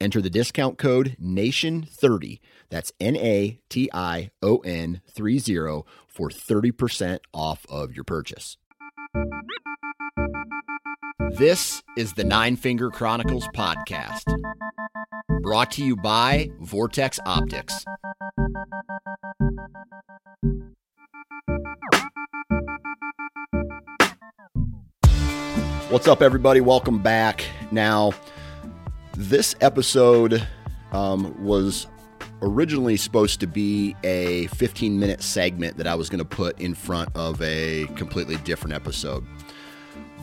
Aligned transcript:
enter 0.00 0.20
the 0.20 0.30
discount 0.30 0.78
code 0.78 1.16
NATION30. 1.22 2.40
That's 2.70 2.92
N 3.00 3.16
A 3.16 3.60
T 3.68 3.90
I 3.92 4.30
O 4.42 4.58
N 4.58 5.00
30 5.08 5.38
for 6.08 6.28
30% 6.30 7.18
off 7.32 7.66
of 7.68 7.94
your 7.94 8.04
purchase. 8.04 8.56
This 11.32 11.82
is 11.96 12.14
the 12.14 12.24
Nine 12.24 12.56
Finger 12.56 12.90
Chronicles 12.90 13.46
podcast, 13.54 14.24
brought 15.42 15.70
to 15.72 15.84
you 15.84 15.96
by 15.96 16.50
Vortex 16.60 17.20
Optics. 17.24 17.84
What's 25.90 26.06
up, 26.06 26.22
everybody? 26.22 26.60
Welcome 26.60 27.02
back. 27.02 27.44
Now, 27.72 28.12
this 29.20 29.54
episode 29.60 30.46
um, 30.92 31.44
was 31.44 31.86
originally 32.40 32.96
supposed 32.96 33.38
to 33.40 33.46
be 33.46 33.94
a 34.02 34.46
15 34.46 34.98
minute 34.98 35.22
segment 35.22 35.76
that 35.76 35.86
I 35.86 35.94
was 35.94 36.08
going 36.08 36.20
to 36.20 36.24
put 36.24 36.58
in 36.58 36.74
front 36.74 37.10
of 37.14 37.40
a 37.42 37.86
completely 37.96 38.36
different 38.38 38.74
episode. 38.74 39.26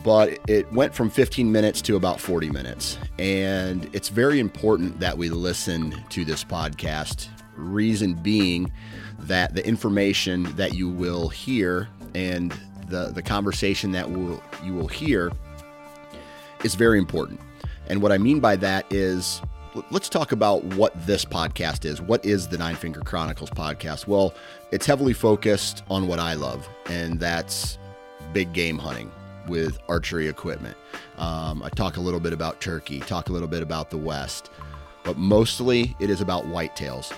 But 0.02 0.38
it 0.48 0.72
went 0.72 0.94
from 0.94 1.10
15 1.10 1.50
minutes 1.50 1.80
to 1.82 1.96
about 1.96 2.20
40 2.20 2.50
minutes. 2.50 2.98
And 3.20 3.88
it's 3.92 4.08
very 4.08 4.40
important 4.40 4.98
that 4.98 5.16
we 5.16 5.28
listen 5.28 5.94
to 6.10 6.24
this 6.24 6.42
podcast. 6.42 7.28
Reason 7.54 8.14
being 8.14 8.72
that 9.20 9.54
the 9.54 9.64
information 9.66 10.44
that 10.56 10.74
you 10.74 10.88
will 10.88 11.28
hear 11.28 11.88
and 12.16 12.52
the, 12.88 13.12
the 13.14 13.22
conversation 13.22 13.92
that 13.92 14.10
will, 14.10 14.42
you 14.64 14.74
will 14.74 14.88
hear 14.88 15.30
is 16.64 16.74
very 16.74 16.98
important. 16.98 17.40
And 17.88 18.02
what 18.02 18.12
I 18.12 18.18
mean 18.18 18.40
by 18.40 18.56
that 18.56 18.86
is 18.92 19.42
let's 19.90 20.08
talk 20.08 20.32
about 20.32 20.64
what 20.64 20.92
this 21.06 21.24
podcast 21.24 21.84
is. 21.84 22.00
What 22.00 22.24
is 22.24 22.48
the 22.48 22.58
Nine 22.58 22.76
Finger 22.76 23.00
Chronicles 23.00 23.50
podcast? 23.50 24.06
Well, 24.06 24.34
it's 24.70 24.86
heavily 24.86 25.12
focused 25.12 25.82
on 25.90 26.06
what 26.06 26.18
I 26.18 26.34
love, 26.34 26.68
and 26.86 27.18
that's 27.18 27.78
big 28.32 28.52
game 28.52 28.78
hunting 28.78 29.10
with 29.46 29.78
archery 29.88 30.28
equipment. 30.28 30.76
Um, 31.16 31.62
I 31.62 31.70
talk 31.70 31.96
a 31.96 32.00
little 32.00 32.20
bit 32.20 32.32
about 32.32 32.60
turkey, 32.60 33.00
talk 33.00 33.28
a 33.28 33.32
little 33.32 33.48
bit 33.48 33.62
about 33.62 33.90
the 33.90 33.96
West, 33.96 34.50
but 35.04 35.16
mostly 35.16 35.96
it 36.00 36.10
is 36.10 36.20
about 36.20 36.44
whitetails. 36.44 37.16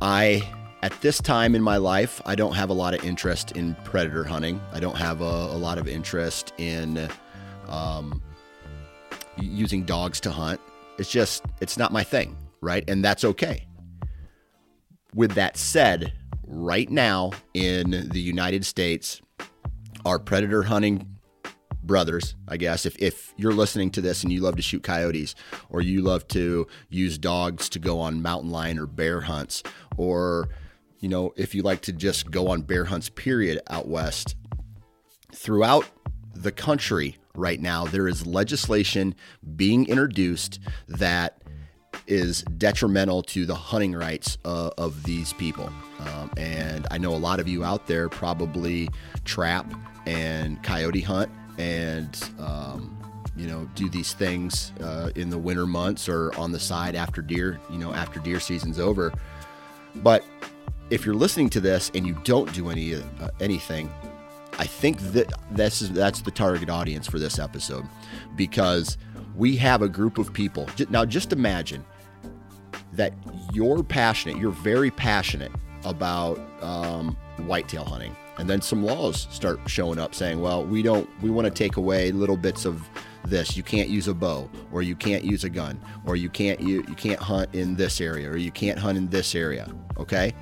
I, 0.00 0.48
at 0.82 0.92
this 1.00 1.18
time 1.18 1.54
in 1.54 1.62
my 1.62 1.78
life, 1.78 2.22
I 2.24 2.34
don't 2.34 2.54
have 2.54 2.70
a 2.70 2.74
lot 2.74 2.94
of 2.94 3.04
interest 3.04 3.52
in 3.52 3.74
predator 3.82 4.24
hunting. 4.24 4.60
I 4.72 4.78
don't 4.78 4.96
have 4.96 5.20
a, 5.20 5.24
a 5.24 5.58
lot 5.58 5.78
of 5.78 5.88
interest 5.88 6.52
in 6.58 7.08
um, 7.68 8.22
using 9.38 9.84
dogs 9.84 10.20
to 10.20 10.30
hunt. 10.30 10.60
It's 10.98 11.10
just, 11.10 11.44
it's 11.60 11.76
not 11.76 11.92
my 11.92 12.04
thing, 12.04 12.36
right? 12.60 12.88
And 12.88 13.04
that's 13.04 13.24
okay. 13.24 13.66
With 15.14 15.32
that 15.32 15.56
said, 15.56 16.12
right 16.46 16.90
now 16.90 17.32
in 17.54 18.08
the 18.10 18.20
United 18.20 18.64
States, 18.64 19.20
our 20.04 20.18
predator 20.18 20.62
hunting 20.62 21.18
brothers, 21.82 22.34
I 22.48 22.56
guess, 22.56 22.84
if, 22.86 22.96
if 22.98 23.32
you're 23.36 23.52
listening 23.52 23.90
to 23.92 24.00
this 24.00 24.22
and 24.22 24.32
you 24.32 24.40
love 24.40 24.56
to 24.56 24.62
shoot 24.62 24.82
coyotes, 24.82 25.34
or 25.70 25.80
you 25.80 26.02
love 26.02 26.26
to 26.28 26.66
use 26.88 27.18
dogs 27.18 27.68
to 27.70 27.78
go 27.78 28.00
on 28.00 28.22
mountain 28.22 28.50
lion 28.50 28.78
or 28.78 28.86
bear 28.86 29.20
hunts, 29.20 29.62
or, 29.96 30.48
you 30.98 31.08
know, 31.08 31.32
if 31.36 31.54
you 31.54 31.62
like 31.62 31.82
to 31.82 31.92
just 31.92 32.30
go 32.30 32.48
on 32.48 32.62
bear 32.62 32.86
hunts, 32.86 33.08
period, 33.08 33.60
out 33.68 33.88
west, 33.88 34.34
throughout 35.32 35.88
the 36.34 36.52
country, 36.52 37.16
right 37.36 37.60
now, 37.60 37.84
there 37.84 38.08
is 38.08 38.26
legislation 38.26 39.14
being 39.56 39.86
introduced 39.88 40.60
that 40.88 41.42
is 42.06 42.42
detrimental 42.42 43.22
to 43.22 43.46
the 43.46 43.54
hunting 43.54 43.94
rights 43.94 44.38
uh, 44.44 44.70
of 44.78 45.02
these 45.04 45.32
people. 45.34 45.70
Um, 46.00 46.30
and 46.36 46.86
I 46.90 46.98
know 46.98 47.14
a 47.14 47.16
lot 47.16 47.40
of 47.40 47.48
you 47.48 47.64
out 47.64 47.86
there 47.86 48.08
probably 48.08 48.88
trap 49.24 49.72
and 50.06 50.62
coyote 50.62 51.00
hunt 51.00 51.30
and, 51.58 52.30
um, 52.38 52.92
you 53.36 53.46
know, 53.46 53.68
do 53.74 53.88
these 53.88 54.12
things 54.12 54.72
uh, 54.80 55.10
in 55.16 55.30
the 55.30 55.38
winter 55.38 55.66
months 55.66 56.08
or 56.08 56.34
on 56.38 56.52
the 56.52 56.60
side 56.60 56.94
after 56.94 57.22
deer, 57.22 57.58
you 57.70 57.78
know, 57.78 57.92
after 57.92 58.20
deer 58.20 58.40
season's 58.40 58.78
over. 58.78 59.12
But 59.96 60.24
if 60.90 61.04
you're 61.04 61.14
listening 61.14 61.50
to 61.50 61.60
this 61.60 61.90
and 61.94 62.06
you 62.06 62.16
don't 62.24 62.52
do 62.52 62.68
any 62.70 62.94
uh, 62.94 63.00
anything, 63.40 63.90
I 64.58 64.66
think 64.66 64.98
that 65.12 65.32
this 65.50 65.82
is 65.82 65.92
that's 65.92 66.22
the 66.22 66.30
target 66.30 66.70
audience 66.70 67.06
for 67.06 67.18
this 67.18 67.38
episode 67.38 67.84
because 68.36 68.96
we 69.34 69.56
have 69.56 69.82
a 69.82 69.88
group 69.88 70.18
of 70.18 70.32
people. 70.32 70.68
Now, 70.88 71.04
just 71.04 71.32
imagine 71.32 71.84
that 72.92 73.12
you're 73.52 73.82
passionate, 73.82 74.38
you're 74.38 74.50
very 74.50 74.90
passionate 74.90 75.52
about 75.84 76.40
um, 76.62 77.16
whitetail 77.38 77.84
hunting, 77.84 78.16
and 78.38 78.48
then 78.48 78.62
some 78.62 78.82
laws 78.82 79.28
start 79.30 79.60
showing 79.66 79.98
up 79.98 80.14
saying, 80.14 80.40
"Well, 80.40 80.64
we 80.64 80.82
don't, 80.82 81.08
we 81.22 81.30
want 81.30 81.46
to 81.46 81.52
take 81.52 81.76
away 81.76 82.10
little 82.12 82.36
bits 82.36 82.64
of 82.64 82.88
this. 83.26 83.56
You 83.56 83.62
can't 83.62 83.90
use 83.90 84.08
a 84.08 84.14
bow, 84.14 84.48
or 84.72 84.80
you 84.80 84.96
can't 84.96 85.22
use 85.22 85.44
a 85.44 85.50
gun, 85.50 85.78
or 86.06 86.16
you 86.16 86.30
can't 86.30 86.60
you, 86.60 86.82
you 86.88 86.94
can't 86.94 87.20
hunt 87.20 87.54
in 87.54 87.76
this 87.76 88.00
area, 88.00 88.30
or 88.30 88.38
you 88.38 88.50
can't 88.50 88.78
hunt 88.78 88.96
in 88.96 89.08
this 89.08 89.34
area." 89.34 89.70
Okay 89.98 90.34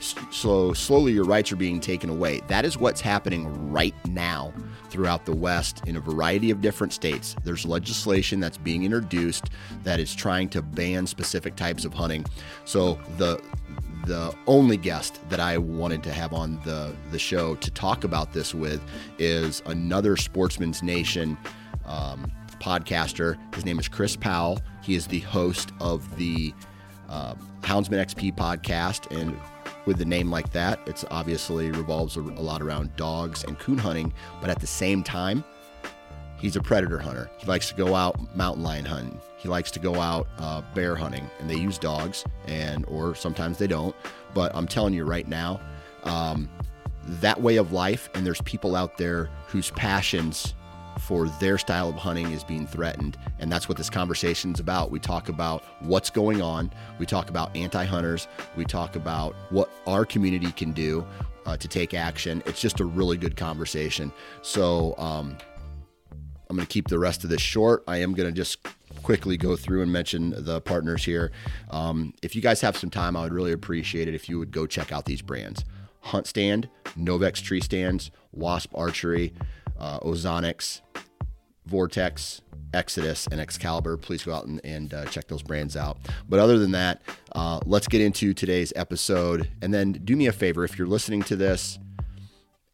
so 0.00 0.72
slowly 0.72 1.12
your 1.12 1.24
rights 1.24 1.52
are 1.52 1.56
being 1.56 1.80
taken 1.80 2.10
away. 2.10 2.40
That 2.48 2.64
is 2.64 2.76
what's 2.76 3.00
happening 3.00 3.70
right 3.70 3.94
now 4.06 4.52
throughout 4.88 5.26
the 5.26 5.34
West 5.34 5.82
in 5.86 5.96
a 5.96 6.00
variety 6.00 6.50
of 6.50 6.60
different 6.60 6.92
states. 6.92 7.36
There's 7.44 7.64
legislation 7.64 8.40
that's 8.40 8.58
being 8.58 8.84
introduced 8.84 9.50
that 9.84 10.00
is 10.00 10.14
trying 10.14 10.48
to 10.50 10.62
ban 10.62 11.06
specific 11.06 11.56
types 11.56 11.84
of 11.84 11.94
hunting. 11.94 12.24
So 12.64 12.98
the 13.16 13.42
the 14.06 14.32
only 14.46 14.76
guest 14.76 15.18
that 15.30 15.40
I 15.40 15.58
wanted 15.58 16.04
to 16.04 16.12
have 16.12 16.32
on 16.32 16.60
the 16.64 16.94
the 17.10 17.18
show 17.18 17.56
to 17.56 17.70
talk 17.70 18.04
about 18.04 18.32
this 18.32 18.54
with 18.54 18.80
is 19.18 19.62
another 19.66 20.16
Sportsman's 20.16 20.82
Nation 20.82 21.36
um, 21.84 22.30
podcaster. 22.60 23.36
His 23.54 23.64
name 23.64 23.78
is 23.78 23.88
Chris 23.88 24.16
Powell. 24.16 24.60
He 24.82 24.94
is 24.94 25.06
the 25.06 25.20
host 25.20 25.72
of 25.80 26.16
the 26.16 26.54
uh, 27.08 27.34
Houndsman 27.62 28.04
XP 28.04 28.36
podcast 28.36 29.10
and 29.16 29.36
with 29.86 29.98
the 29.98 30.04
name 30.04 30.30
like 30.30 30.50
that. 30.52 30.80
It's 30.86 31.04
obviously 31.10 31.70
revolves 31.70 32.16
a, 32.16 32.20
lot 32.20 32.60
around 32.60 32.94
dogs 32.96 33.44
and 33.44 33.58
coon 33.58 33.78
hunting, 33.78 34.12
but 34.40 34.50
at 34.50 34.60
the 34.60 34.66
same 34.66 35.02
time, 35.02 35.44
he's 36.38 36.56
a 36.56 36.60
predator 36.60 36.98
hunter. 36.98 37.30
He 37.38 37.46
likes 37.46 37.68
to 37.70 37.74
go 37.74 37.94
out 37.94 38.36
mountain 38.36 38.62
lion 38.62 38.84
hunting. 38.84 39.20
He 39.38 39.48
likes 39.48 39.70
to 39.70 39.78
go 39.78 40.00
out 40.00 40.26
uh, 40.38 40.62
bear 40.74 40.96
hunting, 40.96 41.30
and 41.38 41.48
they 41.48 41.56
use 41.56 41.78
dogs, 41.78 42.24
and 42.46 42.84
or 42.88 43.14
sometimes 43.14 43.58
they 43.58 43.66
don't. 43.66 43.94
But 44.34 44.54
I'm 44.54 44.66
telling 44.66 44.92
you 44.92 45.04
right 45.04 45.28
now, 45.28 45.60
um, 46.04 46.50
that 47.06 47.40
way 47.40 47.56
of 47.56 47.72
life, 47.72 48.10
and 48.14 48.26
there's 48.26 48.42
people 48.42 48.74
out 48.74 48.98
there 48.98 49.30
whose 49.46 49.70
passions 49.70 50.54
for 51.06 51.28
their 51.28 51.56
style 51.56 51.88
of 51.88 51.94
hunting 51.94 52.32
is 52.32 52.42
being 52.42 52.66
threatened. 52.66 53.16
And 53.38 53.50
that's 53.50 53.68
what 53.68 53.78
this 53.78 53.88
conversation 53.88 54.52
is 54.52 54.60
about. 54.60 54.90
We 54.90 54.98
talk 54.98 55.28
about 55.28 55.62
what's 55.80 56.10
going 56.10 56.42
on, 56.42 56.72
we 56.98 57.06
talk 57.06 57.30
about 57.30 57.54
anti 57.56 57.84
hunters, 57.84 58.26
we 58.56 58.64
talk 58.64 58.96
about 58.96 59.36
what 59.50 59.70
our 59.86 60.04
community 60.04 60.50
can 60.50 60.72
do 60.72 61.06
uh, 61.46 61.56
to 61.56 61.68
take 61.68 61.94
action. 61.94 62.42
It's 62.44 62.60
just 62.60 62.80
a 62.80 62.84
really 62.84 63.16
good 63.16 63.36
conversation. 63.36 64.12
So, 64.42 64.96
um, 64.98 65.38
I'm 66.48 66.54
going 66.54 66.66
to 66.66 66.72
keep 66.72 66.88
the 66.88 66.98
rest 66.98 67.24
of 67.24 67.30
this 67.30 67.40
short. 67.40 67.82
I 67.88 67.98
am 67.98 68.14
going 68.14 68.28
to 68.28 68.34
just 68.34 68.58
quickly 69.02 69.36
go 69.36 69.56
through 69.56 69.82
and 69.82 69.92
mention 69.92 70.32
the 70.36 70.60
partners 70.60 71.04
here. 71.04 71.32
Um, 71.70 72.14
if 72.22 72.36
you 72.36 72.42
guys 72.42 72.60
have 72.60 72.76
some 72.76 72.90
time, 72.90 73.16
I 73.16 73.22
would 73.22 73.32
really 73.32 73.52
appreciate 73.52 74.06
it 74.06 74.14
if 74.14 74.28
you 74.28 74.38
would 74.38 74.52
go 74.52 74.66
check 74.66 74.92
out 74.92 75.06
these 75.06 75.22
brands 75.22 75.64
Hunt 76.02 76.26
Stand, 76.28 76.68
Novix 76.96 77.42
Tree 77.42 77.60
Stands, 77.60 78.12
Wasp 78.32 78.70
Archery, 78.76 79.32
uh, 79.78 80.00
Ozonics, 80.00 80.80
Vortex, 81.66 82.42
Exodus, 82.72 83.26
and 83.30 83.40
Excalibur. 83.40 83.96
Please 83.96 84.22
go 84.22 84.32
out 84.34 84.46
and, 84.46 84.60
and 84.64 84.94
uh, 84.94 85.04
check 85.06 85.28
those 85.28 85.42
brands 85.42 85.76
out. 85.76 85.98
But 86.28 86.40
other 86.40 86.58
than 86.58 86.72
that, 86.72 87.02
uh, 87.32 87.60
let's 87.64 87.88
get 87.88 88.00
into 88.00 88.34
today's 88.34 88.72
episode. 88.76 89.50
And 89.62 89.72
then 89.72 89.92
do 89.92 90.16
me 90.16 90.26
a 90.26 90.32
favor 90.32 90.64
if 90.64 90.78
you're 90.78 90.88
listening 90.88 91.22
to 91.24 91.36
this 91.36 91.78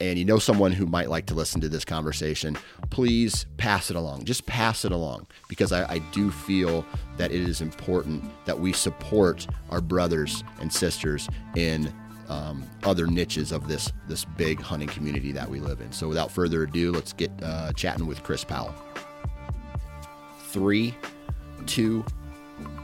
and 0.02 0.18
you 0.18 0.24
know 0.24 0.38
someone 0.38 0.72
who 0.72 0.84
might 0.84 1.08
like 1.08 1.26
to 1.26 1.34
listen 1.34 1.60
to 1.60 1.68
this 1.68 1.84
conversation, 1.84 2.58
please 2.90 3.46
pass 3.56 3.88
it 3.88 3.94
along. 3.94 4.24
Just 4.24 4.46
pass 4.46 4.84
it 4.84 4.90
along 4.90 5.28
because 5.48 5.70
I, 5.70 5.88
I, 5.88 5.98
do 6.10 6.32
feel 6.32 6.84
that 7.18 7.30
it 7.30 7.48
is 7.48 7.60
important 7.60 8.24
that 8.44 8.58
we 8.58 8.72
support 8.72 9.46
our 9.70 9.80
brothers 9.80 10.42
and 10.60 10.72
sisters 10.72 11.28
in 11.54 11.94
um, 12.32 12.64
other 12.84 13.06
niches 13.06 13.52
of 13.52 13.68
this 13.68 13.92
this 14.08 14.24
big 14.24 14.60
hunting 14.60 14.88
community 14.88 15.32
that 15.32 15.48
we 15.48 15.60
live 15.60 15.80
in. 15.80 15.92
So 15.92 16.08
without 16.08 16.30
further 16.30 16.62
ado, 16.62 16.92
let's 16.92 17.12
get 17.12 17.30
uh, 17.42 17.72
chatting 17.72 18.06
with 18.06 18.22
Chris 18.22 18.44
Powell. 18.44 18.74
Three, 20.48 20.94
two, 21.66 22.04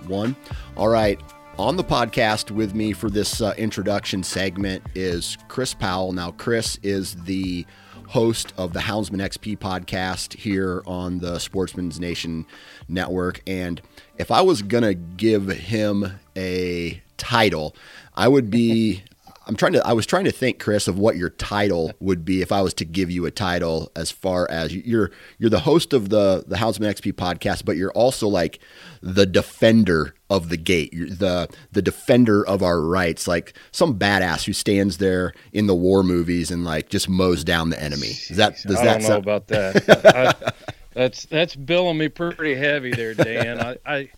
one. 0.06 0.37
All 0.77 0.89
right. 0.89 1.21
On 1.59 1.77
the 1.77 1.85
podcast 1.85 2.53
with 2.53 2.73
me 2.75 2.93
for 2.93 3.11
this 3.11 3.41
uh, 3.41 3.53
introduction 3.59 4.23
segment 4.23 4.85
is 4.95 5.37
Chris 5.49 5.75
Powell. 5.75 6.12
Now, 6.12 6.31
Chris 6.31 6.79
is 6.85 7.17
the 7.25 7.67
host 8.09 8.55
of 8.56 8.73
the 8.73 8.81
Houndsman 8.81 9.21
XP 9.21 9.59
podcast 9.59 10.35
here 10.35 10.83
on 10.87 11.19
the 11.19 11.39
Sportsman's 11.39 11.99
Nation 11.99 12.47
network. 12.89 13.43
And 13.47 13.83
if 14.19 14.31
I 14.31 14.41
was 14.41 14.62
going 14.62 14.85
to 14.85 14.95
give 14.95 15.49
him 15.49 16.21
a 16.37 17.03
title, 17.17 17.75
I 18.15 18.29
would 18.29 18.50
be 18.50 19.03
I'm 19.49 19.56
trying 19.56 19.73
to. 19.73 19.87
I 19.87 19.95
was 19.95 20.05
trying 20.05 20.27
to 20.27 20.31
think, 20.31 20.59
Chris, 20.61 20.89
of 20.89 20.99
what 20.99 21.17
your 21.17 21.31
title 21.31 21.93
would 22.00 22.25
be 22.25 22.43
if 22.43 22.53
I 22.53 22.61
was 22.61 22.75
to 22.75 22.85
give 22.85 23.11
you 23.11 23.25
a 23.25 23.31
title. 23.31 23.91
As 23.97 24.11
far 24.11 24.47
as 24.50 24.75
you're, 24.75 25.11
you're 25.39 25.49
the 25.49 25.61
host 25.61 25.95
of 25.95 26.11
the 26.11 26.45
the 26.47 26.56
Houndsman 26.56 26.93
XP 26.93 27.15
podcast, 27.15 27.65
but 27.65 27.77
you're 27.77 27.93
also 27.93 28.29
like 28.29 28.59
the 29.00 29.25
defender 29.25 30.15
of 30.29 30.50
the 30.50 30.59
gate. 30.59 30.93
You're 30.93 31.09
the 31.09 31.49
the 31.73 31.81
defender 31.81 32.47
of 32.47 32.62
our 32.62 32.83
rights, 32.83 33.27
like 33.27 33.55
some 33.73 33.99
badass 33.99 34.45
who 34.45 34.53
stands 34.53 34.99
there 34.99 35.33
in 35.53 35.67
the 35.67 35.75
war 35.75 36.03
movies 36.03 36.50
and 36.50 36.65
like 36.65 36.91
just 36.91 37.09
mows 37.09 37.43
down 37.43 37.71
the 37.71 37.83
enemy. 37.83 38.09
Is 38.09 38.37
that 38.37 38.56
does 38.67 38.77
I 38.77 38.85
that 38.85 39.00
don't 39.00 39.09
know 39.09 39.17
about 39.17 39.49
that? 39.49 40.37
I, 40.45 40.53
that's 40.93 41.25
that's 41.27 41.56
billing 41.56 41.97
me 41.97 42.09
pretty 42.09 42.55
heavy 42.55 42.91
there, 42.91 43.15
Dan. 43.15 43.61
I, 43.61 43.77
I 43.87 44.11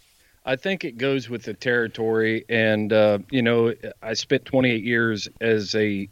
I 0.50 0.56
think 0.56 0.85
it 0.85 0.99
goes 0.99 1.29
with 1.29 1.44
the 1.44 1.55
territory, 1.55 2.44
and 2.49 2.93
uh, 2.93 3.20
you 3.31 3.41
know, 3.41 3.73
I 4.02 4.14
spent 4.14 4.44
28 4.44 4.82
years 4.82 5.29
as 5.41 5.76
a, 5.76 6.08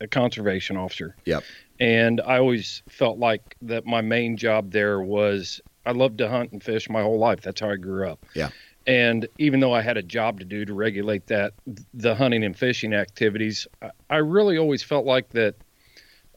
a 0.00 0.06
conservation 0.06 0.76
officer. 0.76 1.16
Yep. 1.24 1.42
And 1.80 2.20
I 2.20 2.38
always 2.38 2.84
felt 2.88 3.18
like 3.18 3.56
that 3.62 3.84
my 3.84 4.00
main 4.00 4.36
job 4.36 4.70
there 4.70 5.00
was 5.00 5.60
I 5.84 5.90
loved 5.90 6.18
to 6.18 6.28
hunt 6.28 6.52
and 6.52 6.62
fish 6.62 6.88
my 6.88 7.02
whole 7.02 7.18
life. 7.18 7.40
That's 7.40 7.60
how 7.60 7.70
I 7.70 7.74
grew 7.74 8.08
up. 8.08 8.24
Yeah. 8.32 8.50
And 8.86 9.26
even 9.38 9.58
though 9.58 9.72
I 9.72 9.82
had 9.82 9.96
a 9.96 10.02
job 10.02 10.38
to 10.38 10.44
do 10.44 10.64
to 10.64 10.72
regulate 10.72 11.26
that, 11.26 11.54
the 11.92 12.14
hunting 12.14 12.44
and 12.44 12.56
fishing 12.56 12.94
activities, 12.94 13.66
I, 14.08 14.18
really 14.18 14.56
always 14.56 14.84
felt 14.84 15.04
like 15.04 15.30
that 15.30 15.56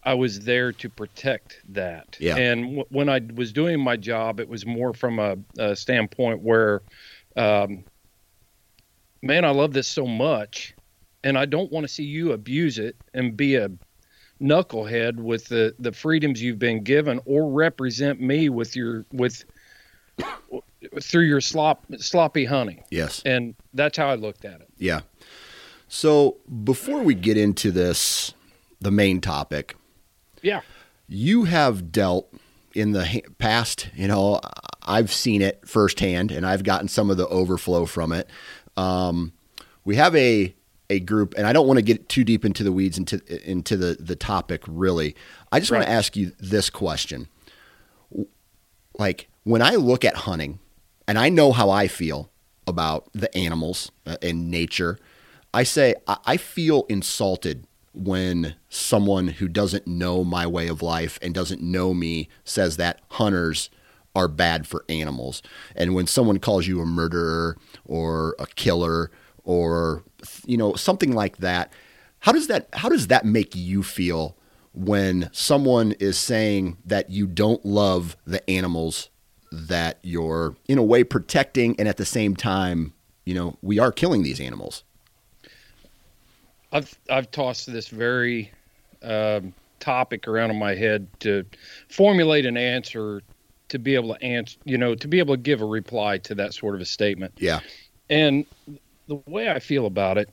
I 0.03 0.13
was 0.13 0.39
there 0.39 0.71
to 0.71 0.89
protect 0.89 1.61
that. 1.69 2.17
Yeah. 2.19 2.37
And 2.37 2.63
w- 2.63 2.85
when 2.89 3.09
I 3.09 3.21
was 3.35 3.51
doing 3.51 3.79
my 3.79 3.97
job, 3.97 4.39
it 4.39 4.47
was 4.47 4.65
more 4.65 4.93
from 4.93 5.19
a, 5.19 5.35
a 5.59 5.75
standpoint 5.75 6.41
where, 6.41 6.81
um, 7.37 7.83
man, 9.21 9.45
I 9.45 9.49
love 9.51 9.73
this 9.73 9.87
so 9.87 10.05
much, 10.05 10.73
and 11.23 11.37
I 11.37 11.45
don't 11.45 11.71
want 11.71 11.83
to 11.85 11.87
see 11.87 12.03
you 12.03 12.31
abuse 12.33 12.77
it 12.79 12.95
and 13.13 13.35
be 13.37 13.55
a 13.55 13.69
knucklehead 14.41 15.15
with 15.15 15.45
the 15.47 15.73
the 15.79 15.91
freedoms 15.91 16.41
you've 16.41 16.59
been 16.59 16.83
given, 16.83 17.19
or 17.25 17.49
represent 17.51 18.19
me 18.21 18.49
with 18.49 18.75
your 18.75 19.05
with 19.11 19.43
through 21.01 21.23
your 21.23 21.41
slop 21.41 21.85
sloppy 21.97 22.45
hunting. 22.45 22.83
Yes. 22.91 23.21
And 23.25 23.55
that's 23.73 23.97
how 23.97 24.07
I 24.09 24.15
looked 24.15 24.45
at 24.45 24.61
it. 24.61 24.69
Yeah. 24.77 25.01
So 25.87 26.37
before 26.63 27.01
we 27.01 27.13
get 27.15 27.37
into 27.37 27.71
this, 27.71 28.33
the 28.81 28.91
main 28.91 29.21
topic, 29.21 29.75
Yeah. 30.41 30.61
you 31.07 31.45
have 31.45 31.91
dealt 31.91 32.31
in 32.73 32.91
the 32.91 33.21
past, 33.37 33.89
you 33.95 34.07
know, 34.07 34.39
I've 34.87 35.11
seen 35.11 35.41
it 35.41 35.67
firsthand 35.67 36.31
and 36.31 36.45
I've 36.45 36.63
gotten 36.63 36.87
some 36.87 37.09
of 37.09 37.17
the 37.17 37.27
overflow 37.27 37.85
from 37.85 38.11
it. 38.11 38.29
Um, 38.75 39.33
we 39.83 39.95
have 39.97 40.15
a 40.15 40.53
a 40.89 40.99
group 41.01 41.33
and 41.37 41.45
I 41.45 41.51
don't 41.51 41.67
want 41.67 41.77
to 41.77 41.83
get 41.83 42.07
too 42.07 42.23
deep 42.23 42.45
into 42.45 42.63
the 42.63 42.71
weeds 42.71 42.97
into 42.97 43.21
into 43.49 43.75
the 43.75 43.97
the 43.99 44.15
topic 44.15 44.63
really. 44.67 45.15
I 45.51 45.59
just 45.59 45.71
want 45.71 45.83
to 45.83 45.89
ask 45.89 46.15
you 46.15 46.31
this 46.39 46.69
question. 46.69 47.27
Like 48.97 49.27
when 49.43 49.61
I 49.61 49.75
look 49.75 50.05
at 50.05 50.15
hunting 50.15 50.59
and 51.07 51.19
I 51.19 51.29
know 51.29 51.51
how 51.51 51.69
I 51.69 51.87
feel 51.87 52.29
about 52.65 53.09
the 53.13 53.35
animals 53.37 53.91
uh, 54.05 54.17
and 54.21 54.49
nature, 54.49 54.97
I 55.53 55.63
say 55.63 55.95
I, 56.07 56.17
I 56.25 56.37
feel 56.37 56.85
insulted 56.89 57.67
when 57.93 58.55
someone 58.69 59.27
who 59.27 59.47
doesn't 59.47 59.87
know 59.87 60.23
my 60.23 60.45
way 60.45 60.67
of 60.67 60.81
life 60.81 61.17
and 61.21 61.33
doesn't 61.33 61.61
know 61.61 61.93
me 61.93 62.29
says 62.43 62.77
that 62.77 63.01
hunters 63.11 63.69
are 64.17 64.27
bad 64.27 64.65
for 64.65 64.83
animals. 64.89 65.43
And 65.75 65.93
when 65.93 66.07
someone 66.07 66.39
calls 66.39 66.65
you 66.65 66.81
a 66.81 66.85
murderer 66.85 67.55
or 67.85 68.35
a 68.39 68.47
killer 68.47 69.11
or 69.43 70.03
you 70.45 70.57
know 70.57 70.73
something 70.73 71.13
like 71.13 71.37
that, 71.37 71.71
how 72.19 72.31
does 72.31 72.47
that 72.47 72.67
how 72.73 72.89
does 72.89 73.07
that 73.07 73.25
make 73.25 73.55
you 73.55 73.83
feel 73.83 74.35
when 74.73 75.29
someone 75.31 75.91
is 75.93 76.17
saying 76.17 76.77
that 76.83 77.11
you 77.11 77.27
don't 77.27 77.63
love 77.63 78.17
the 78.25 78.47
animals 78.49 79.09
that 79.51 79.99
you're 80.01 80.55
in 80.67 80.77
a 80.77 80.83
way 80.83 81.03
protecting 81.03 81.75
and 81.79 81.87
at 81.87 81.97
the 81.97 82.05
same 82.05 82.35
time, 82.35 82.93
you 83.23 83.35
know, 83.35 83.55
we 83.61 83.77
are 83.77 83.91
killing 83.91 84.23
these 84.23 84.41
animals? 84.41 84.83
I've 86.71 86.97
I've 87.09 87.29
tossed 87.29 87.71
this 87.71 87.87
very 87.87 88.51
um, 89.03 89.53
topic 89.79 90.27
around 90.27 90.49
in 90.49 90.57
my 90.57 90.73
head 90.73 91.07
to 91.19 91.45
formulate 91.87 92.47
an 92.47 92.57
answer 92.57 93.21
to 93.69 93.79
be 93.79 93.95
able 93.95 94.15
to 94.15 94.23
answer, 94.23 94.57
you 94.63 94.77
know, 94.77 94.95
to 94.95 95.07
be 95.07 95.19
able 95.19 95.35
to 95.35 95.41
give 95.41 95.61
a 95.61 95.65
reply 95.65 96.17
to 96.19 96.35
that 96.35 96.53
sort 96.53 96.75
of 96.75 96.81
a 96.81 96.85
statement. 96.85 97.33
Yeah. 97.37 97.59
And 98.09 98.45
the 99.07 99.21
way 99.27 99.49
I 99.49 99.59
feel 99.59 99.85
about 99.85 100.17
it, 100.17 100.29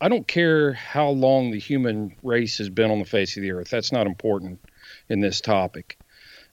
I 0.00 0.08
don't 0.08 0.26
care 0.26 0.72
how 0.72 1.10
long 1.10 1.50
the 1.50 1.58
human 1.58 2.16
race 2.22 2.58
has 2.58 2.68
been 2.68 2.90
on 2.90 2.98
the 2.98 3.04
face 3.04 3.36
of 3.36 3.42
the 3.42 3.52
earth. 3.52 3.70
That's 3.70 3.92
not 3.92 4.06
important 4.06 4.60
in 5.08 5.20
this 5.20 5.40
topic. 5.40 5.98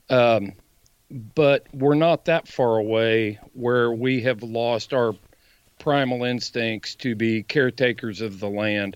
Um, 0.09 0.53
but 1.09 1.65
we're 1.73 1.95
not 1.95 2.25
that 2.25 2.47
far 2.47 2.77
away 2.77 3.39
where 3.53 3.91
we 3.91 4.21
have 4.21 4.43
lost 4.43 4.93
our 4.93 5.13
primal 5.79 6.23
instincts 6.23 6.95
to 6.95 7.15
be 7.15 7.43
caretakers 7.43 8.21
of 8.21 8.39
the 8.39 8.49
land, 8.49 8.95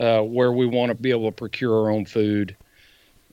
uh, 0.00 0.20
where 0.22 0.50
we 0.50 0.66
want 0.66 0.90
to 0.90 0.94
be 0.94 1.10
able 1.10 1.30
to 1.30 1.36
procure 1.36 1.84
our 1.84 1.90
own 1.90 2.06
food 2.06 2.56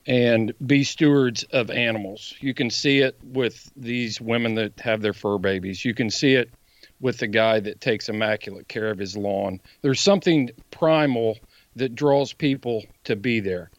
and 0.06 0.52
be 0.66 0.84
stewards 0.84 1.44
of 1.52 1.70
animals. 1.70 2.34
You 2.40 2.54
can 2.54 2.70
see 2.70 3.00
it 3.00 3.18
with 3.22 3.70
these 3.76 4.20
women 4.20 4.54
that 4.56 4.78
have 4.80 5.00
their 5.02 5.12
fur 5.12 5.38
babies. 5.38 5.84
You 5.84 5.94
can 5.94 6.10
see 6.10 6.34
it 6.34 6.50
with 7.00 7.18
the 7.18 7.26
guy 7.26 7.60
that 7.60 7.80
takes 7.80 8.08
immaculate 8.08 8.68
care 8.68 8.90
of 8.90 8.98
his 8.98 9.16
lawn. 9.16 9.60
There's 9.82 10.00
something 10.00 10.50
primal 10.70 11.38
that 11.76 11.94
draws 11.94 12.32
people 12.32 12.84
to 13.04 13.16
be 13.16 13.40
there. 13.40 13.70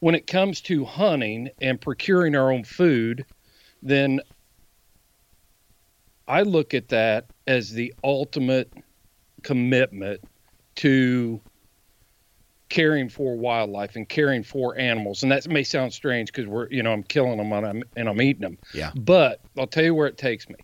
When 0.00 0.14
it 0.14 0.26
comes 0.26 0.60
to 0.62 0.84
hunting 0.84 1.50
and 1.60 1.80
procuring 1.80 2.34
our 2.34 2.50
own 2.50 2.64
food, 2.64 3.24
then 3.82 4.20
I 6.26 6.42
look 6.42 6.74
at 6.74 6.88
that 6.88 7.26
as 7.46 7.70
the 7.72 7.94
ultimate 8.02 8.72
commitment 9.42 10.20
to 10.76 11.40
caring 12.72 13.10
for 13.10 13.36
wildlife 13.36 13.96
and 13.96 14.08
caring 14.08 14.42
for 14.42 14.78
animals. 14.78 15.22
And 15.22 15.30
that 15.30 15.46
may 15.46 15.62
sound 15.62 15.92
strange 15.92 16.32
because 16.32 16.46
we're, 16.46 16.68
you 16.70 16.82
know, 16.82 16.90
I'm 16.90 17.02
killing 17.02 17.36
them 17.36 17.52
and 17.52 17.66
I'm, 17.66 17.82
and 17.96 18.08
I'm 18.08 18.22
eating 18.22 18.40
them. 18.40 18.56
Yeah. 18.72 18.92
But 18.96 19.40
I'll 19.58 19.66
tell 19.66 19.84
you 19.84 19.94
where 19.94 20.06
it 20.06 20.16
takes 20.16 20.48
me. 20.48 20.56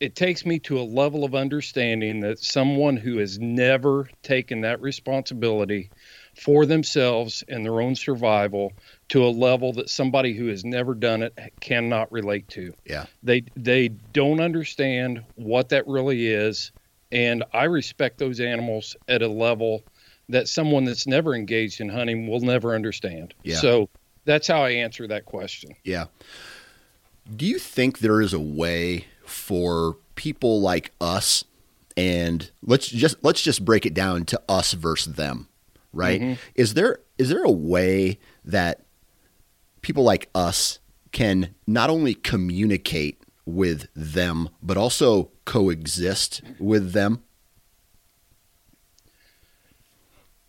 it 0.00 0.16
takes 0.16 0.44
me 0.44 0.58
to 0.58 0.80
a 0.80 0.82
level 0.82 1.22
of 1.22 1.34
understanding 1.34 2.20
that 2.20 2.38
someone 2.40 2.96
who 2.96 3.18
has 3.18 3.38
never 3.38 4.08
taken 4.22 4.62
that 4.62 4.80
responsibility 4.80 5.90
for 6.34 6.66
themselves 6.66 7.44
and 7.48 7.64
their 7.64 7.80
own 7.80 7.94
survival 7.94 8.72
to 9.08 9.24
a 9.24 9.30
level 9.30 9.72
that 9.74 9.88
somebody 9.88 10.34
who 10.34 10.48
has 10.48 10.64
never 10.64 10.94
done 10.94 11.22
it 11.22 11.38
cannot 11.60 12.10
relate 12.10 12.48
to. 12.48 12.74
Yeah. 12.84 13.06
They 13.22 13.44
they 13.54 13.88
don't 13.88 14.40
understand 14.40 15.22
what 15.36 15.68
that 15.68 15.86
really 15.86 16.26
is 16.26 16.72
and 17.12 17.44
I 17.52 17.64
respect 17.64 18.18
those 18.18 18.40
animals 18.40 18.96
at 19.06 19.22
a 19.22 19.28
level 19.28 19.84
that 20.28 20.48
someone 20.48 20.84
that's 20.84 21.06
never 21.06 21.34
engaged 21.34 21.80
in 21.80 21.88
hunting 21.88 22.28
will 22.28 22.40
never 22.40 22.74
understand. 22.74 23.34
Yeah. 23.42 23.56
So 23.56 23.88
that's 24.24 24.48
how 24.48 24.62
I 24.62 24.70
answer 24.70 25.06
that 25.06 25.24
question. 25.24 25.74
Yeah. 25.84 26.06
Do 27.34 27.46
you 27.46 27.58
think 27.58 27.98
there 27.98 28.20
is 28.20 28.32
a 28.32 28.40
way 28.40 29.06
for 29.24 29.96
people 30.14 30.60
like 30.60 30.92
us 31.00 31.44
and 31.96 32.50
let's 32.62 32.88
just 32.88 33.16
let's 33.22 33.42
just 33.42 33.64
break 33.64 33.86
it 33.86 33.94
down 33.94 34.24
to 34.26 34.40
us 34.48 34.72
versus 34.72 35.14
them, 35.14 35.48
right? 35.92 36.20
Mhm. 36.20 36.38
Is 36.54 36.74
there 36.74 37.00
is 37.18 37.28
there 37.28 37.42
a 37.42 37.50
way 37.50 38.18
that 38.44 38.82
people 39.80 40.04
like 40.04 40.28
us 40.34 40.78
can 41.12 41.54
not 41.66 41.88
only 41.88 42.14
communicate 42.14 43.20
with 43.46 43.88
them 43.94 44.48
but 44.62 44.76
also 44.76 45.30
coexist 45.44 46.42
with 46.58 46.92
them? 46.92 47.22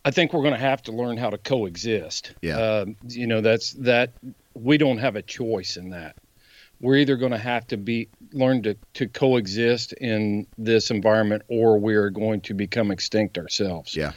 I 0.07 0.11
think 0.11 0.31
we're 0.31 0.41
going 0.41 0.53
to 0.53 0.59
have 0.59 0.81
to 0.83 0.93
learn 0.93 1.17
how 1.17 1.31
to 1.31 1.37
coexist. 1.37 2.33
Yeah. 2.41 2.57
Um, 2.57 2.95
you 3.09 3.27
know, 3.27 3.41
that's 3.41 3.73
that 3.73 4.13
we 4.53 4.77
don't 4.77 4.99
have 4.99 5.17
a 5.17 5.21
choice 5.21 5.75
in 5.75 5.89
that. 5.89 6.15
We're 6.79 6.95
either 6.95 7.17
going 7.17 7.33
to 7.33 7.37
have 7.37 7.67
to 7.67 7.77
be 7.77 8.07
learn 8.31 8.63
to, 8.63 8.77
to 8.93 9.07
coexist 9.09 9.91
in 9.91 10.47
this 10.57 10.91
environment 10.91 11.43
or 11.49 11.77
we're 11.77 12.09
going 12.09 12.39
to 12.41 12.53
become 12.53 12.89
extinct 12.89 13.37
ourselves. 13.37 13.97
Yeah. 13.97 14.13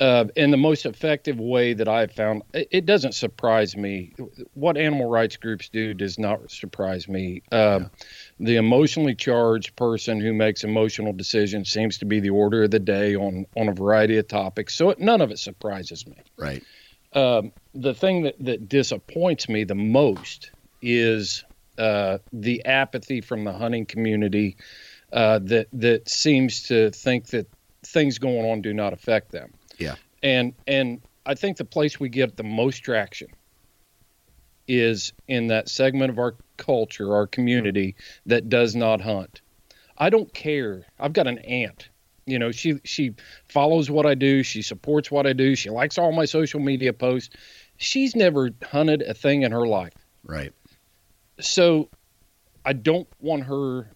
Uh, 0.00 0.24
and 0.36 0.54
the 0.54 0.58
most 0.58 0.86
effective 0.86 1.38
way 1.38 1.74
that 1.74 1.88
I've 1.88 2.12
found, 2.12 2.42
it, 2.54 2.86
doesn't 2.86 3.14
surprise 3.14 3.76
me. 3.76 4.14
What 4.54 4.78
animal 4.78 5.06
rights 5.06 5.36
groups 5.36 5.68
do 5.68 5.92
does 5.92 6.18
not 6.18 6.50
surprise 6.50 7.08
me. 7.08 7.42
Uh, 7.52 7.80
The 8.38 8.56
emotionally 8.56 9.14
charged 9.14 9.76
person 9.76 10.20
who 10.20 10.34
makes 10.34 10.62
emotional 10.62 11.12
decisions 11.12 11.70
seems 11.70 11.98
to 11.98 12.04
be 12.04 12.20
the 12.20 12.30
order 12.30 12.64
of 12.64 12.70
the 12.70 12.78
day 12.78 13.16
on 13.16 13.46
on 13.56 13.68
a 13.68 13.72
variety 13.72 14.18
of 14.18 14.28
topics. 14.28 14.74
So 14.74 14.90
it, 14.90 14.98
none 14.98 15.20
of 15.20 15.30
it 15.30 15.38
surprises 15.38 16.06
me. 16.06 16.16
Right. 16.36 16.62
Um, 17.12 17.52
the 17.74 17.94
thing 17.94 18.22
that, 18.24 18.34
that 18.40 18.68
disappoints 18.68 19.48
me 19.48 19.64
the 19.64 19.74
most 19.74 20.50
is 20.82 21.44
uh, 21.78 22.18
the 22.32 22.64
apathy 22.66 23.20
from 23.20 23.44
the 23.44 23.52
hunting 23.52 23.86
community 23.86 24.56
uh, 25.12 25.38
that 25.44 25.68
that 25.72 26.08
seems 26.08 26.64
to 26.64 26.90
think 26.90 27.28
that 27.28 27.46
things 27.84 28.18
going 28.18 28.44
on 28.50 28.60
do 28.60 28.74
not 28.74 28.92
affect 28.92 29.32
them. 29.32 29.54
Yeah. 29.78 29.94
And 30.22 30.54
and 30.66 31.00
I 31.24 31.34
think 31.34 31.56
the 31.56 31.64
place 31.64 31.98
we 31.98 32.08
get 32.08 32.36
the 32.36 32.42
most 32.42 32.78
traction 32.80 33.28
is 34.68 35.12
in 35.28 35.48
that 35.48 35.68
segment 35.68 36.10
of 36.10 36.18
our 36.18 36.36
culture, 36.56 37.14
our 37.14 37.26
community 37.26 37.94
that 38.26 38.48
does 38.48 38.74
not 38.74 39.00
hunt. 39.00 39.40
I 39.98 40.10
don't 40.10 40.32
care. 40.34 40.86
I've 40.98 41.12
got 41.12 41.26
an 41.26 41.38
aunt. 41.38 41.88
You 42.26 42.38
know, 42.38 42.50
she 42.50 42.80
she 42.84 43.14
follows 43.48 43.88
what 43.90 44.04
I 44.04 44.14
do. 44.14 44.42
She 44.42 44.62
supports 44.62 45.10
what 45.10 45.26
I 45.26 45.32
do. 45.32 45.54
She 45.54 45.70
likes 45.70 45.96
all 45.96 46.12
my 46.12 46.24
social 46.24 46.60
media 46.60 46.92
posts. 46.92 47.34
She's 47.76 48.16
never 48.16 48.50
hunted 48.64 49.02
a 49.02 49.14
thing 49.14 49.42
in 49.42 49.52
her 49.52 49.66
life. 49.66 49.92
Right. 50.24 50.52
So 51.40 51.88
I 52.64 52.72
don't 52.72 53.06
want 53.20 53.44
her 53.44 53.92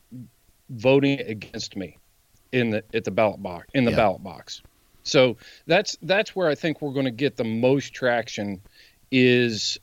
voting 0.71 1.21
against 1.21 1.77
me 1.77 1.99
in 2.53 2.71
the 2.71 2.85
at 2.95 3.05
the 3.05 3.11
ballot 3.11 3.43
box 3.43 3.67
in 3.75 3.85
the 3.85 3.91
Yeah. 3.91 3.97
ballot 3.97 4.23
box. 4.23 4.63
So 5.03 5.37
that's 5.67 5.97
that's 6.03 6.37
where 6.37 6.49
I 6.49 6.55
think 6.55 6.81
we're 6.81 6.93
going 6.93 7.07
to 7.07 7.11
get 7.11 7.37
the 7.37 7.45
most 7.45 7.93
traction 7.95 8.61
is 9.11 9.79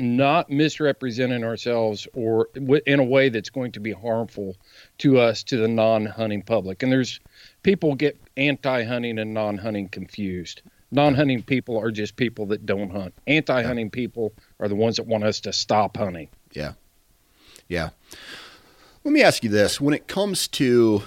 not 0.00 0.50
misrepresenting 0.50 1.44
ourselves 1.44 2.08
or 2.12 2.48
w- 2.54 2.82
in 2.86 3.00
a 3.00 3.04
way 3.04 3.28
that's 3.28 3.50
going 3.50 3.72
to 3.72 3.80
be 3.80 3.92
harmful 3.92 4.56
to 4.98 5.18
us 5.18 5.42
to 5.44 5.56
the 5.56 5.68
non-hunting 5.68 6.42
public. 6.42 6.82
And 6.82 6.90
there's 6.90 7.20
people 7.62 7.94
get 7.94 8.18
anti-hunting 8.36 9.18
and 9.18 9.34
non-hunting 9.34 9.88
confused. 9.88 10.62
Non-hunting 10.90 11.42
people 11.42 11.78
are 11.78 11.90
just 11.90 12.16
people 12.16 12.46
that 12.46 12.66
don't 12.66 12.90
hunt. 12.90 13.14
Anti-hunting 13.26 13.90
people 13.90 14.32
are 14.58 14.68
the 14.68 14.74
ones 14.74 14.96
that 14.96 15.06
want 15.06 15.24
us 15.24 15.40
to 15.40 15.52
stop 15.52 15.96
hunting. 15.96 16.28
Yeah. 16.52 16.72
Yeah. 17.68 17.90
Let 19.04 19.12
me 19.12 19.22
ask 19.22 19.44
you 19.44 19.50
this. 19.50 19.80
When 19.80 19.94
it 19.94 20.08
comes 20.08 20.48
to, 20.48 21.02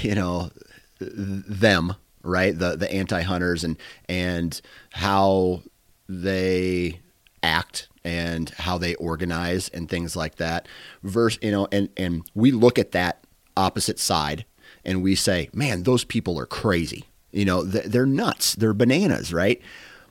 you 0.00 0.14
know, 0.14 0.50
them, 0.98 1.94
right? 2.22 2.58
The 2.58 2.76
the 2.76 2.90
anti-hunters 2.92 3.62
and 3.64 3.76
and 4.08 4.60
how 4.90 5.62
they 6.08 7.00
act 7.42 7.88
and 8.08 8.48
how 8.50 8.78
they 8.78 8.94
organize 8.94 9.68
and 9.68 9.86
things 9.86 10.16
like 10.16 10.36
that. 10.36 10.66
Versus, 11.02 11.38
you 11.42 11.50
know, 11.50 11.68
and 11.70 11.90
and 11.98 12.28
we 12.34 12.50
look 12.50 12.78
at 12.78 12.92
that 12.92 13.22
opposite 13.54 13.98
side 13.98 14.46
and 14.82 15.02
we 15.02 15.14
say, 15.14 15.50
"Man, 15.52 15.82
those 15.82 16.04
people 16.04 16.38
are 16.40 16.46
crazy." 16.46 17.04
You 17.32 17.44
know, 17.44 17.62
they're 17.62 18.06
nuts. 18.06 18.54
They're 18.54 18.72
bananas, 18.72 19.34
right? 19.34 19.60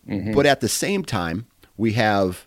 Mm-hmm. 0.07 0.33
But 0.33 0.45
at 0.45 0.61
the 0.61 0.69
same 0.69 1.03
time, 1.03 1.47
we 1.75 1.93
have 1.93 2.45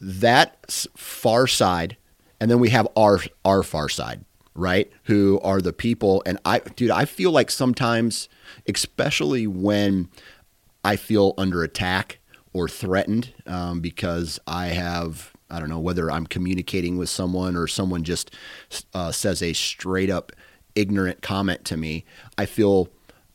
that 0.00 0.64
far 0.96 1.48
side, 1.48 1.96
and 2.40 2.48
then 2.48 2.60
we 2.60 2.70
have 2.70 2.86
our 2.96 3.18
our 3.44 3.64
far 3.64 3.88
side, 3.88 4.24
right? 4.54 4.92
Who 5.04 5.40
are 5.42 5.60
the 5.60 5.72
people? 5.72 6.22
And 6.24 6.38
I, 6.44 6.60
dude, 6.60 6.92
I 6.92 7.04
feel 7.04 7.32
like 7.32 7.50
sometimes, 7.50 8.28
especially 8.68 9.48
when 9.48 10.08
I 10.84 10.94
feel 10.94 11.34
under 11.36 11.64
attack 11.64 12.20
or 12.52 12.68
threatened, 12.68 13.32
um, 13.46 13.80
because 13.80 14.38
I 14.46 14.68
have 14.68 15.32
I 15.50 15.60
don't 15.60 15.68
know 15.68 15.80
whether 15.80 16.10
I'm 16.10 16.26
communicating 16.26 16.96
with 16.96 17.10
someone 17.10 17.56
or 17.56 17.66
someone 17.66 18.04
just 18.04 18.34
uh, 18.94 19.12
says 19.12 19.42
a 19.42 19.52
straight 19.52 20.08
up 20.08 20.32
ignorant 20.74 21.20
comment 21.20 21.64
to 21.66 21.76
me. 21.76 22.04
I 22.38 22.46
feel 22.46 22.88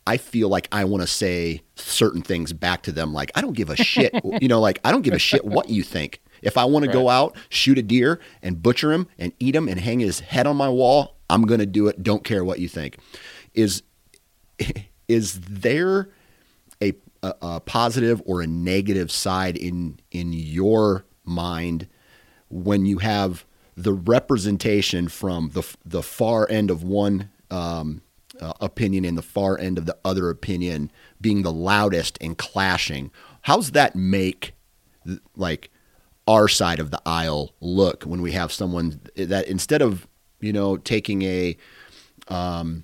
I 0.08 0.18
feel 0.18 0.48
like 0.48 0.70
I 0.72 0.86
want 0.86 1.02
to 1.02 1.08
say 1.08 1.62
certain 1.76 2.22
things 2.22 2.54
back 2.54 2.84
to 2.84 2.94
them. 2.94 3.14
Like, 3.14 3.30
I 3.36 3.42
don't 3.42 3.54
give 3.58 3.70
a 3.70 3.76
shit. 3.76 4.14
you 4.42 4.48
know, 4.48 4.62
like, 4.62 4.80
I 4.86 4.92
don't 4.92 5.02
give 5.02 5.14
a 5.14 5.20
shit 5.20 5.44
what 5.44 5.70
you 5.70 5.84
think. 5.84 6.22
If 6.42 6.58
I 6.58 6.64
want 6.64 6.86
to 6.86 6.92
go 6.92 7.10
out, 7.10 7.36
shoot 7.50 7.78
a 7.78 7.82
deer 7.82 8.22
and 8.42 8.64
butcher 8.64 8.94
him 8.94 9.08
and 9.20 9.34
eat 9.38 9.54
him 9.54 9.68
and 9.68 9.78
hang 9.80 10.00
his 10.00 10.22
head 10.22 10.48
on 10.48 10.56
my 10.56 10.70
wall, 10.70 11.18
I'm 11.30 11.46
going 11.46 11.60
to 11.60 11.66
do 11.66 11.88
it. 11.88 12.04
Don't 12.04 12.24
care 12.24 12.46
what 12.46 12.60
you 12.60 12.70
think. 12.70 13.00
Is, 13.54 13.84
is 15.10 15.42
there 15.42 16.10
a, 17.28 17.36
a, 17.42 17.60
positive 17.60 18.22
or 18.26 18.42
a 18.42 18.48
negative 18.48 19.12
side 19.12 19.58
in, 19.58 20.00
in 20.12 20.34
your 20.34 21.06
mind 21.24 21.88
when 22.50 22.86
you 22.86 23.00
have 23.00 23.46
the 23.76 23.94
representation 23.94 25.08
from 25.08 25.52
the, 25.52 25.64
the 25.86 26.02
far 26.02 26.50
end 26.50 26.72
of 26.72 26.84
one, 26.84 27.30
um, 27.52 28.02
uh, 28.40 28.54
opinion 28.62 29.06
and 29.06 29.18
the 29.18 29.24
far 29.24 29.58
end 29.58 29.78
of 29.78 29.86
the 29.86 29.98
other 30.06 30.30
opinion 30.30 30.92
being 31.20 31.42
the 31.42 31.52
loudest 31.52 32.18
and 32.22 32.38
clashing. 32.38 33.12
How's 33.42 33.72
that 33.72 33.96
make 33.96 34.54
like 35.36 35.72
our 36.28 36.48
side 36.48 36.80
of 36.80 36.92
the 36.92 37.02
aisle 37.06 37.54
look 37.62 38.04
when 38.04 38.22
we 38.22 38.34
have 38.34 38.52
someone 38.52 39.00
that 39.16 39.48
instead 39.48 39.82
of 39.82 40.08
you 40.42 40.52
know 40.52 40.78
taking 40.78 41.22
a 41.22 41.58
um 42.28 42.84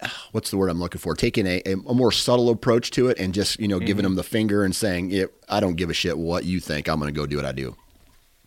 what's 0.32 0.50
the 0.50 0.56
word 0.56 0.68
I'm 0.68 0.80
looking 0.80 1.00
for 1.00 1.14
taking 1.14 1.46
a, 1.46 1.62
a, 1.66 1.76
more 1.76 2.12
subtle 2.12 2.50
approach 2.50 2.90
to 2.92 3.08
it 3.08 3.18
and 3.18 3.34
just 3.34 3.58
you 3.60 3.68
know 3.68 3.78
giving 3.78 3.96
mm-hmm. 3.96 4.02
them 4.02 4.14
the 4.16 4.22
finger 4.22 4.64
and 4.64 4.74
saying 4.74 5.10
yeah, 5.10 5.26
I 5.48 5.60
don't 5.60 5.74
give 5.74 5.90
a 5.90 5.94
shit 5.94 6.16
what 6.16 6.44
you 6.44 6.60
think 6.60 6.88
I'm 6.88 6.98
going 6.98 7.12
to 7.12 7.18
go 7.18 7.26
do 7.26 7.36
what 7.36 7.46
I 7.46 7.52
do. 7.52 7.76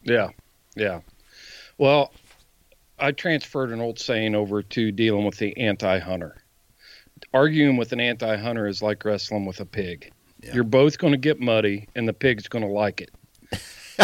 Yeah, 0.03 0.29
yeah. 0.75 1.01
Well, 1.77 2.13
I 2.99 3.11
transferred 3.11 3.71
an 3.71 3.81
old 3.81 3.99
saying 3.99 4.35
over 4.35 4.61
to 4.61 4.91
dealing 4.91 5.25
with 5.25 5.37
the 5.37 5.57
anti-hunter. 5.57 6.37
Arguing 7.33 7.75
with 7.75 7.91
an 7.91 7.99
anti-hunter 7.99 8.67
is 8.67 8.81
like 8.81 9.03
wrestling 9.03 9.45
with 9.45 9.59
a 9.59 9.65
pig. 9.65 10.11
Yeah. 10.41 10.53
You're 10.53 10.63
both 10.63 10.97
going 10.97 11.11
to 11.11 11.17
get 11.17 11.39
muddy, 11.39 11.87
and 11.95 12.07
the 12.07 12.13
pig's 12.13 12.47
going 12.47 12.63
to 12.65 12.71
like 12.71 13.01
it. 13.01 13.11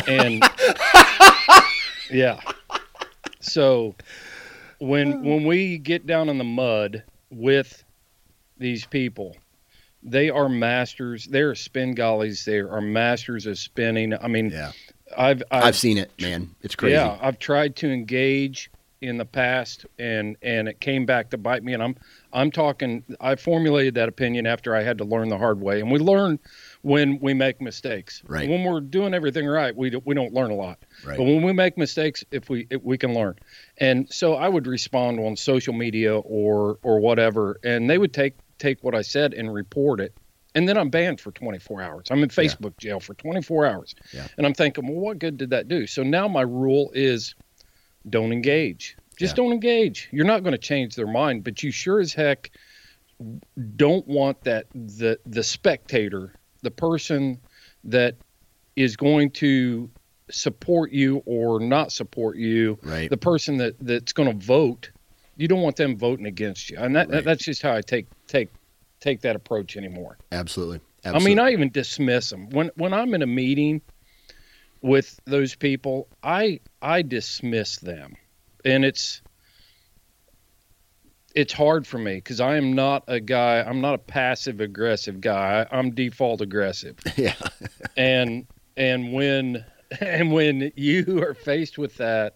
And 0.08 0.42
yeah, 2.10 2.40
so 3.42 3.96
when 4.80 5.24
when 5.24 5.44
we 5.44 5.78
get 5.78 6.08
down 6.08 6.30
in 6.30 6.38
the 6.38 6.46
mud 6.46 7.04
with 7.32 7.84
these 8.58 8.86
people, 8.86 9.36
they 10.04 10.30
are 10.30 10.50
masters. 10.50 11.26
They're 11.26 11.54
spingollies. 11.54 12.44
They 12.44 12.60
are 12.60 12.82
masters 12.82 13.46
of 13.46 13.58
spinning. 13.58 14.14
I 14.14 14.28
mean, 14.28 14.50
Yeah, 14.50 14.72
I've 15.18 15.42
I've, 15.52 15.64
I've 15.64 15.76
seen 15.76 15.98
it, 15.98 16.12
man. 16.20 16.54
It's 16.62 16.76
crazy. 16.76 16.94
yeah, 16.96 17.18
I've 17.22 17.40
tried 17.40 17.76
to 17.78 17.92
engage 17.92 18.70
in 19.02 19.18
the 19.18 19.26
past 19.26 19.86
and 19.98 20.38
and 20.44 20.68
it 20.68 20.80
came 20.80 21.06
back 21.08 21.32
to 21.32 21.38
bite 21.38 21.64
me 21.64 21.74
and 21.74 21.82
I'm 21.82 21.96
I'm 22.34 22.52
talking. 22.52 23.04
I 23.20 23.36
formulated 23.36 23.96
that 23.96 24.10
opinion 24.10 24.46
after 24.48 24.76
I 24.76 24.84
had 24.84 24.98
to 25.00 25.04
learn 25.04 25.30
the 25.30 25.38
hard 25.38 25.60
way, 25.62 25.80
and 25.82 25.92
we 25.92 26.00
learn 26.00 26.40
when 26.82 27.20
we 27.20 27.34
make 27.34 27.62
mistakes. 27.62 28.22
Right. 28.26 28.50
When 28.50 28.64
we're 28.64 28.80
doing 28.82 29.14
everything 29.14 29.48
right, 29.48 29.76
we 29.76 29.92
we 30.06 30.16
don't 30.16 30.34
learn 30.34 30.52
a 30.52 30.56
lot. 30.56 30.80
Right. 31.06 31.18
But 31.18 31.24
when 31.24 31.44
we 31.44 31.54
make 31.54 31.78
mistakes, 31.78 32.24
if 32.32 32.50
we 32.50 32.68
if 32.70 32.82
we 32.84 32.98
can 32.98 33.14
learn, 33.14 33.36
and 33.78 34.12
so 34.12 34.36
I 34.36 34.48
would 34.48 34.68
respond 34.68 35.20
on 35.20 35.36
social 35.36 35.74
media 35.74 36.18
or 36.18 36.80
or 36.84 37.00
whatever, 37.00 37.60
and 37.64 37.90
they 37.90 37.98
would 37.98 38.14
take 38.14 38.36
take 38.58 38.84
what 38.84 38.96
I 38.96 39.02
said 39.02 39.34
and 39.34 39.52
report 39.54 40.00
it, 40.00 40.14
and 40.56 40.70
then 40.70 40.78
I'm 40.78 40.90
banned 40.90 41.20
for 41.20 41.32
24 41.32 41.82
hours. 41.82 42.08
I'm 42.12 42.22
in 42.24 42.30
Facebook 42.30 42.78
jail 42.78 43.00
for 43.00 43.14
24 43.16 43.66
hours, 43.66 43.96
Yeah. 44.14 44.28
and 44.38 44.46
I'm 44.46 44.54
thinking, 44.54 44.86
well, 44.88 45.00
what 45.00 45.20
good 45.20 45.38
did 45.38 45.50
that 45.50 45.68
do? 45.68 45.88
So 45.88 46.04
now 46.04 46.28
my 46.28 46.44
rule 46.44 46.92
is, 46.94 47.34
don't 48.10 48.32
engage. 48.32 48.96
Just 49.22 49.38
Yeah. 49.38 49.44
don't 49.44 49.52
engage. 49.54 50.10
You're 50.12 50.26
not 50.26 50.42
going 50.42 50.54
to 50.54 50.58
change 50.58 50.96
their 50.96 51.06
mind, 51.06 51.44
but 51.44 51.62
you 51.62 51.70
sure 51.70 52.00
as 52.00 52.12
heck 52.12 52.50
don't 53.76 54.08
want 54.08 54.44
that 54.46 54.66
the 54.74 55.20
the 55.28 55.44
spectator, 55.44 56.34
the 56.64 56.72
person 56.72 57.40
that 57.84 58.16
is 58.76 58.96
going 58.98 59.30
to 59.30 59.92
support 60.32 60.92
you 60.92 61.22
or 61.28 61.60
not 61.60 61.92
support 61.92 62.36
you, 62.38 62.80
Right. 62.82 63.12
the 63.12 63.18
person 63.18 63.58
that 63.58 63.76
that's 63.80 64.12
going 64.12 64.40
to 64.40 64.44
vote, 64.44 64.90
you 65.38 65.48
don't 65.48 65.62
want 65.62 65.76
them 65.76 65.96
voting 65.98 66.26
against 66.26 66.72
you. 66.72 66.78
And 66.80 66.96
that, 66.96 67.10
Right. 67.10 67.24
that's 67.24 67.46
just 67.46 67.62
how 67.62 67.76
I 67.76 67.82
take 67.82 68.08
take 68.28 68.50
take 69.02 69.22
that 69.22 69.36
approach 69.36 69.78
anymore. 69.78 70.18
Absolutely. 70.32 70.80
I 71.06 71.20
mean, 71.20 71.38
I 71.38 71.52
even 71.52 71.70
dismiss 71.70 72.32
them 72.32 72.50
when 72.50 72.72
when 72.76 72.92
I'm 72.92 73.14
in 73.14 73.22
a 73.22 73.28
meeting 73.28 73.82
with 74.82 75.20
those 75.26 75.54
people. 75.54 76.08
I 76.24 76.60
I 76.82 77.04
dismiss 77.04 77.78
them, 77.78 78.16
and 78.66 78.84
it's 78.86 79.22
it's 81.34 81.54
hard 81.54 81.88
for 81.88 81.98
me 81.98 82.16
because 82.16 82.42
I 82.42 82.58
am 82.58 82.74
not 82.74 83.04
a 83.08 83.20
guy. 83.20 83.62
I'm 83.62 83.80
not 83.82 83.94
a 83.94 83.98
passive 84.00 84.60
aggressive 84.60 85.22
guy. 85.22 85.66
I'm 85.72 85.92
default 85.92 86.42
aggressive, 86.42 86.98
yeah. 87.16 87.36
and 87.96 88.46
and 88.76 89.14
when 89.14 89.64
and 90.02 90.32
when 90.32 90.72
you 90.76 91.22
are 91.24 91.34
faced 91.34 91.78
with 91.78 91.98
that. 91.98 92.36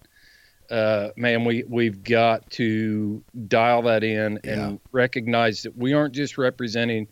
Uh, 0.72 1.10
man, 1.16 1.46
we 1.46 1.64
we've 1.68 2.02
got 2.04 2.50
to 2.50 3.24
dial 3.48 3.84
that 3.84 4.04
in 4.04 4.40
Yeah. 4.44 4.52
and 4.70 4.80
recognize 4.92 5.62
that 5.62 5.78
we 5.78 5.94
aren't 5.94 6.16
just 6.16 6.40
representing 6.40 7.08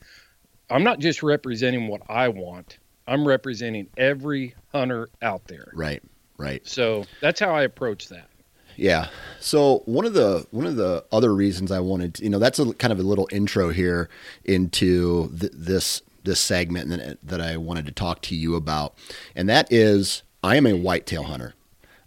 I'm 0.72 0.84
not 0.84 0.98
just 0.98 1.22
representing 1.22 1.88
what 1.88 2.02
I 2.10 2.30
want. 2.30 2.80
I'm 3.06 3.28
representing 3.28 3.90
every 3.96 4.56
hunter 4.72 5.10
out 5.22 5.46
there. 5.46 5.72
Right. 5.76 6.02
Right. 6.40 6.68
So 6.68 7.06
that's 7.22 7.40
how 7.40 7.54
I 7.54 7.62
approach 7.62 8.08
that. 8.08 8.28
Yeah. 8.76 9.10
So 9.40 9.84
one 9.86 10.06
of 10.06 10.14
the 10.14 10.46
one 10.52 10.66
of 10.66 10.76
the 10.76 11.04
other 11.12 11.34
reasons 11.34 11.72
I 11.72 11.80
wanted, 11.80 12.16
to, 12.16 12.24
you 12.24 12.30
know, 12.30 12.40
that's 12.40 12.60
a 12.60 12.74
kind 12.74 12.94
of 12.94 13.00
a 13.00 13.04
little 13.04 13.28
intro 13.32 13.70
here 13.70 14.10
into 14.46 15.30
th- 15.40 15.52
this 15.56 16.02
this 16.24 16.40
segment 16.40 16.90
that, 16.90 17.18
that 17.24 17.42
I 17.42 17.58
wanted 17.58 17.86
to 17.88 17.92
talk 17.92 18.22
to 18.24 18.36
you 18.36 18.56
about, 18.56 18.96
and 19.36 19.50
that 19.50 19.72
is 19.72 20.24
I 20.44 20.56
am 20.56 20.66
a 20.66 20.74
whitetail 20.74 21.24
hunter. 21.24 21.54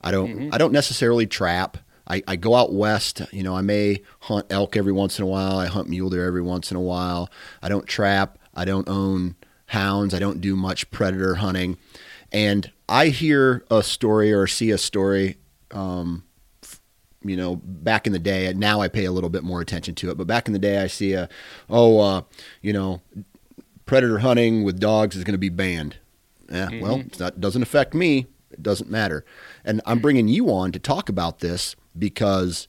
I 0.01 0.11
don't 0.11 0.31
mm-hmm. 0.31 0.55
I 0.55 0.59
don't 0.59 0.73
necessarily 0.73 1.27
trap. 1.27 1.79
I, 2.09 2.23
I 2.29 2.37
go 2.37 2.55
out 2.55 2.73
west. 2.73 3.23
You 3.33 3.43
know, 3.43 3.57
I 3.57 3.63
may 3.63 4.03
hunt 4.21 4.47
elk 4.51 4.77
every 4.77 4.93
once 4.93 5.19
in 5.19 5.25
a 5.25 5.27
while. 5.27 5.59
I 5.59 5.67
hunt 5.67 5.89
mule 5.89 6.09
deer 6.09 6.25
every 6.25 6.43
once 6.43 6.71
in 6.71 6.77
a 6.77 6.81
while. 6.81 7.31
I 7.63 7.69
don't 7.69 7.87
trap. 7.87 8.39
I 8.55 8.65
don't 8.65 8.89
own 8.89 9.35
hounds. 9.67 10.15
I 10.15 10.21
don't 10.21 10.41
do 10.41 10.55
much 10.55 10.91
predator 10.91 11.37
hunting. 11.37 11.79
And 12.33 12.71
I 12.89 13.09
hear 13.09 13.65
a 13.71 13.83
story 13.83 14.33
or 14.33 14.47
see 14.47 14.71
a 14.71 14.79
story 14.79 15.39
um, 15.73 16.23
you 17.29 17.37
know, 17.37 17.57
back 17.57 18.07
in 18.07 18.13
the 18.13 18.19
day, 18.19 18.53
now 18.55 18.81
I 18.81 18.89
pay 18.89 19.05
a 19.05 19.13
little 19.13 19.31
bit 19.31 19.45
more 19.45 19.61
attention 19.61 19.95
to 19.97 20.11
it. 20.11 20.19
But 20.19 20.27
back 20.27 20.47
in 20.47 20.53
the 20.53 20.59
day, 20.59 20.79
I 20.79 20.87
see 20.87 21.13
a, 21.13 21.29
oh, 21.69 22.01
uh, 22.01 22.23
you 22.63 22.73
know, 22.73 23.03
predator 23.85 24.19
hunting 24.19 24.65
with 24.65 24.81
dogs 24.81 25.17
is 25.17 25.25
going 25.25 25.35
to 25.35 25.39
be 25.39 25.49
banned. 25.49 25.97
Yeah, 26.51 26.69
well, 26.81 27.01
it's 27.01 27.19
not, 27.19 27.41
doesn't 27.41 27.63
affect 27.63 27.95
me. 27.95 28.27
It 28.51 28.63
doesn't 28.63 28.91
matter. 28.91 29.25
And 29.65 29.81
I'm 29.85 29.99
bringing 29.99 30.29
you 30.29 30.51
on 30.51 30.73
to 30.73 30.79
talk 30.79 31.09
about 31.09 31.41
this 31.41 31.75
because, 31.99 32.69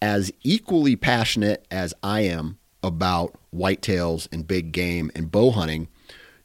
as 0.00 0.32
equally 0.42 0.96
passionate 0.96 1.64
as 1.70 1.94
I 2.02 2.22
am 2.22 2.58
about 2.82 3.36
whitetails 3.54 4.26
and 4.32 4.46
big 4.46 4.72
game 4.72 5.10
and 5.14 5.30
bow 5.30 5.50
hunting, 5.52 5.88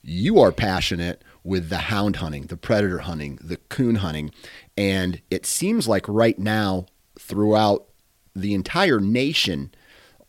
you 0.03 0.39
are 0.39 0.51
passionate 0.51 1.23
with 1.43 1.69
the 1.69 1.77
hound 1.77 2.17
hunting, 2.17 2.43
the 2.43 2.57
predator 2.57 2.99
hunting, 2.99 3.39
the 3.41 3.57
coon 3.57 3.95
hunting. 3.95 4.31
And 4.77 5.21
it 5.31 5.45
seems 5.45 5.87
like 5.87 6.07
right 6.07 6.37
now, 6.37 6.85
throughout 7.27 7.87
the 8.35 8.53
entire 8.53 8.99
nation, 8.99 9.71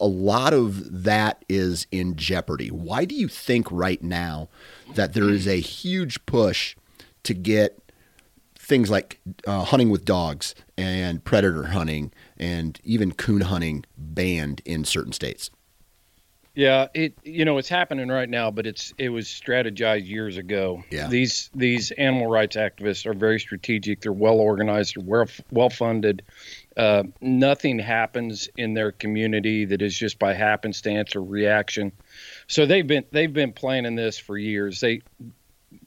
a 0.00 0.06
lot 0.06 0.52
of 0.52 1.02
that 1.04 1.44
is 1.48 1.86
in 1.90 2.16
jeopardy. 2.16 2.70
Why 2.70 3.04
do 3.04 3.14
you 3.14 3.28
think 3.28 3.70
right 3.70 4.02
now 4.02 4.48
that 4.94 5.12
there 5.12 5.28
is 5.28 5.46
a 5.46 5.60
huge 5.60 6.24
push 6.26 6.76
to 7.22 7.34
get 7.34 7.78
things 8.56 8.90
like 8.90 9.20
uh, 9.46 9.64
hunting 9.64 9.90
with 9.90 10.04
dogs 10.04 10.54
and 10.76 11.24
predator 11.24 11.64
hunting 11.64 12.12
and 12.36 12.80
even 12.84 13.12
coon 13.12 13.42
hunting 13.42 13.84
banned 13.96 14.60
in 14.64 14.84
certain 14.84 15.12
states? 15.12 15.50
Yeah, 16.58 16.88
it 16.92 17.14
you 17.22 17.44
know 17.44 17.58
it's 17.58 17.68
happening 17.68 18.08
right 18.08 18.28
now, 18.28 18.50
but 18.50 18.66
it's 18.66 18.92
it 18.98 19.10
was 19.10 19.28
strategized 19.28 20.08
years 20.08 20.38
ago. 20.38 20.82
Yeah. 20.90 21.06
These 21.06 21.50
these 21.54 21.92
animal 21.92 22.26
rights 22.26 22.56
activists 22.56 23.06
are 23.06 23.14
very 23.14 23.38
strategic. 23.38 24.00
They're 24.00 24.12
well 24.12 24.40
organized. 24.40 24.96
They're 24.96 25.04
well 25.04 25.26
well 25.52 25.70
funded. 25.70 26.22
Uh, 26.76 27.04
nothing 27.20 27.78
happens 27.78 28.48
in 28.56 28.74
their 28.74 28.90
community 28.90 29.66
that 29.66 29.82
is 29.82 29.96
just 29.96 30.18
by 30.18 30.34
happenstance 30.34 31.14
or 31.14 31.22
reaction. 31.22 31.92
So 32.48 32.66
they've 32.66 32.84
been 32.84 33.04
they've 33.12 33.32
been 33.32 33.52
planning 33.52 33.94
this 33.94 34.18
for 34.18 34.36
years. 34.36 34.80
They 34.80 35.02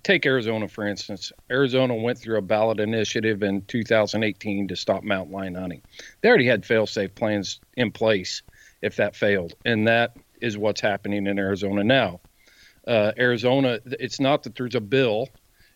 take 0.04 0.26
Arizona 0.26 0.70
for 0.70 0.88
instance. 0.88 1.34
Arizona 1.52 1.96
went 1.96 2.18
through 2.18 2.38
a 2.38 2.42
ballot 2.42 2.80
initiative 2.80 3.44
in 3.44 3.64
2018 3.64 4.70
to 4.70 4.78
stop 4.78 5.04
mountain 5.04 5.34
lion 5.34 5.56
hunting. 5.56 5.82
They 6.22 6.30
already 6.30 6.48
had 6.48 6.66
fail-safe 6.66 7.14
plans 7.14 7.60
in 7.76 7.92
place 7.92 8.42
if 8.82 8.96
that 8.96 9.18
failed, 9.18 9.54
and 9.66 9.88
that 9.88 10.16
is 10.42 10.58
what's 10.58 10.82
happening 10.82 11.28
in 11.28 11.40
Arizona 11.40 11.84
now. 11.84 12.22
Uh, 12.88 13.12
Arizona, 13.18 13.80
it's 13.86 14.20
not 14.20 14.44
that 14.44 14.56
there's 14.56 14.76
a 14.76 14.82
bill, 14.82 15.28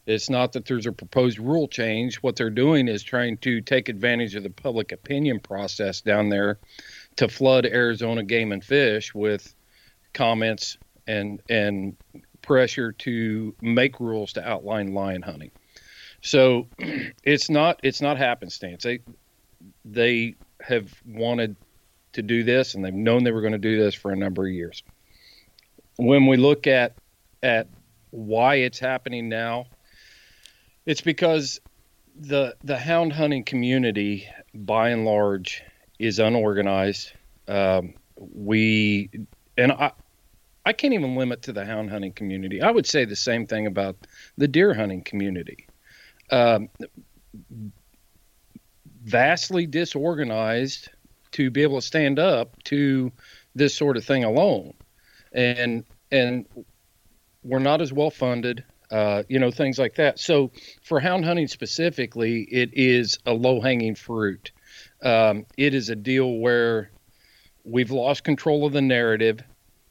it's 0.06 0.30
not 0.30 0.54
that 0.54 0.66
there's 0.66 0.86
a 0.86 0.92
proposed 0.92 1.40
rule 1.40 1.68
change. 1.68 2.18
What 2.18 2.36
they're 2.36 2.50
doing 2.50 2.88
is 2.88 3.04
trying 3.04 3.38
to 3.40 3.62
take 3.62 3.90
advantage 3.90 4.36
of 4.36 4.44
the 4.44 4.50
public 4.50 4.92
opinion 4.92 5.40
process 5.40 6.02
down 6.02 6.30
there 6.30 6.60
to 7.16 7.28
flood 7.28 7.66
Arizona 7.66 8.24
game 8.24 8.52
and 8.52 8.64
fish 8.64 9.16
with 9.16 9.54
comments 10.14 10.78
and 11.08 11.42
and 11.50 11.98
pressure 12.42 12.92
to 12.92 13.56
make 13.62 14.00
rules 14.00 14.34
to 14.34 14.48
outline 14.48 14.94
lion 14.94 15.24
hunting. 15.24 15.52
So 16.22 16.68
it's 17.24 17.50
not 17.50 17.80
it's 17.84 18.02
not 18.02 18.18
happenstance. 18.18 18.84
They 18.84 19.00
they 19.84 20.36
have 20.62 20.94
wanted 21.06 21.56
to 22.16 22.22
do 22.22 22.44
this 22.44 22.74
and 22.74 22.84
they've 22.84 22.94
known 22.94 23.24
they 23.24 23.32
were 23.32 23.42
going 23.42 23.54
to 23.54 23.60
do 23.60 23.78
this 23.78 23.96
for 23.96 24.12
a 24.12 24.16
number 24.16 24.46
of 24.46 24.52
years. 24.52 24.84
When 25.98 26.28
we 26.28 26.38
look 26.38 26.68
at 26.68 26.96
at 27.42 27.68
why 28.12 28.56
it's 28.56 28.80
happening 28.80 29.30
now, 29.30 29.68
it's 30.86 31.02
because 31.02 31.62
the 32.20 32.56
the 32.64 32.78
hound 32.78 33.14
hunting 33.14 33.44
community 33.44 34.28
by 34.54 34.90
and 34.90 35.06
large 35.06 35.64
is 36.00 36.20
unorganized. 36.20 37.12
Um, 37.48 37.94
we 38.18 39.10
and 39.58 39.72
I 39.72 39.92
I 40.66 40.74
can't 40.74 40.94
even 40.94 41.16
limit 41.16 41.44
to 41.44 41.54
the 41.54 41.66
hound 41.66 41.92
hunting 41.92 42.14
community. 42.14 42.62
I 42.62 42.72
would 42.72 42.86
say 42.86 43.06
the 43.06 43.16
same 43.16 43.46
thing 43.46 43.68
about 43.68 43.96
the 44.38 44.48
deer 44.48 44.74
hunting 44.74 45.04
community. 45.04 45.68
Um, 46.32 46.70
vastly 49.04 49.68
disorganized 49.68 50.90
to 51.36 51.50
be 51.50 51.64
able 51.64 51.80
to 51.80 51.86
stand 51.86 52.18
up 52.18 52.62
to 52.64 53.12
this 53.56 53.76
sort 53.76 53.98
of 53.98 54.06
thing 54.06 54.24
alone, 54.24 54.74
and 55.34 55.84
and 56.12 56.46
we're 57.44 57.60
not 57.60 57.82
as 57.82 57.92
well 57.92 58.10
funded, 58.10 58.64
uh, 58.90 59.24
you 59.28 59.38
know, 59.40 59.52
things 59.52 59.78
like 59.78 59.96
that. 59.96 60.18
So 60.18 60.52
for 60.82 61.00
hound 61.00 61.26
hunting 61.26 61.48
specifically, 61.48 62.44
it 62.44 62.70
is 62.74 63.20
a 63.26 63.34
low 63.34 63.60
hanging 63.60 63.96
fruit. 63.96 64.52
Um, 65.04 65.46
it 65.58 65.74
is 65.74 65.90
a 65.90 65.96
deal 65.96 66.38
where 66.38 66.92
we've 67.66 67.92
lost 67.92 68.24
control 68.24 68.66
of 68.66 68.72
the 68.72 68.82
narrative. 68.82 69.42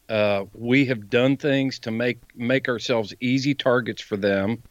Uh, 0.08 0.44
we 0.54 0.86
have 0.86 1.10
done 1.10 1.36
things 1.36 1.78
to 1.80 1.90
make 1.90 2.20
make 2.34 2.68
ourselves 2.68 3.14
easy 3.20 3.54
targets 3.54 4.00
for 4.00 4.16
them 4.16 4.62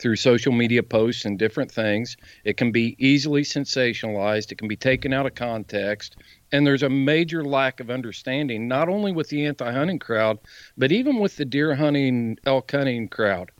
through 0.00 0.16
social 0.16 0.52
media 0.52 0.82
posts 0.82 1.24
and 1.24 1.38
different 1.38 1.70
things. 1.70 2.16
It 2.44 2.56
can 2.56 2.72
be 2.72 2.96
easily 2.98 3.42
sensationalized. 3.42 4.50
It 4.50 4.58
can 4.58 4.68
be 4.68 4.76
taken 4.76 5.12
out 5.12 5.26
of 5.26 5.34
context. 5.34 6.16
And 6.52 6.66
there's 6.66 6.82
a 6.82 6.88
major 6.88 7.44
lack 7.44 7.80
of 7.80 7.90
understanding, 7.90 8.66
not 8.66 8.88
only 8.88 9.12
with 9.12 9.28
the 9.28 9.46
anti 9.46 9.70
hunting 9.70 9.98
crowd, 9.98 10.38
but 10.76 10.90
even 10.90 11.18
with 11.18 11.36
the 11.36 11.44
deer 11.44 11.74
hunting, 11.74 12.38
elk 12.46 12.70
hunting 12.72 13.08
crowd. 13.08 13.50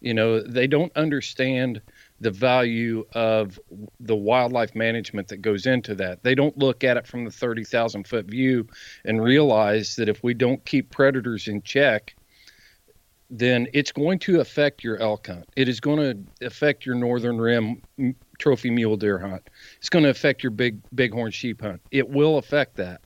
You 0.00 0.14
know, 0.14 0.40
they 0.40 0.66
don't 0.66 0.96
understand 0.96 1.82
the 2.20 2.30
value 2.30 3.04
of 3.12 3.60
the 4.00 4.16
wildlife 4.16 4.74
management 4.74 5.28
that 5.28 5.42
goes 5.42 5.66
into 5.66 5.94
that. 5.96 6.22
They 6.22 6.34
don't 6.34 6.56
look 6.56 6.84
at 6.84 6.96
it 6.96 7.06
from 7.06 7.24
the 7.24 7.30
30,000 7.30 8.06
foot 8.06 8.26
view 8.26 8.66
and 9.04 9.22
realize 9.22 9.96
that 9.96 10.08
if 10.08 10.22
we 10.22 10.32
don't 10.32 10.64
keep 10.64 10.90
predators 10.90 11.48
in 11.48 11.60
check, 11.62 12.14
then 13.30 13.68
it's 13.72 13.92
going 13.92 14.18
to 14.18 14.40
affect 14.40 14.82
your 14.82 14.98
elk 14.98 15.28
hunt. 15.28 15.46
It 15.56 15.68
is 15.68 15.80
going 15.80 15.98
to 15.98 16.46
affect 16.46 16.84
your 16.84 16.96
northern 16.96 17.40
rim 17.40 17.80
trophy 18.38 18.70
mule 18.70 18.96
deer 18.96 19.18
hunt. 19.18 19.48
It's 19.78 19.88
going 19.88 20.02
to 20.02 20.10
affect 20.10 20.42
your 20.42 20.50
big 20.50 20.80
bighorn 20.92 21.30
sheep 21.30 21.62
hunt. 21.62 21.80
It 21.92 22.08
will 22.08 22.38
affect 22.38 22.76
that, 22.76 23.00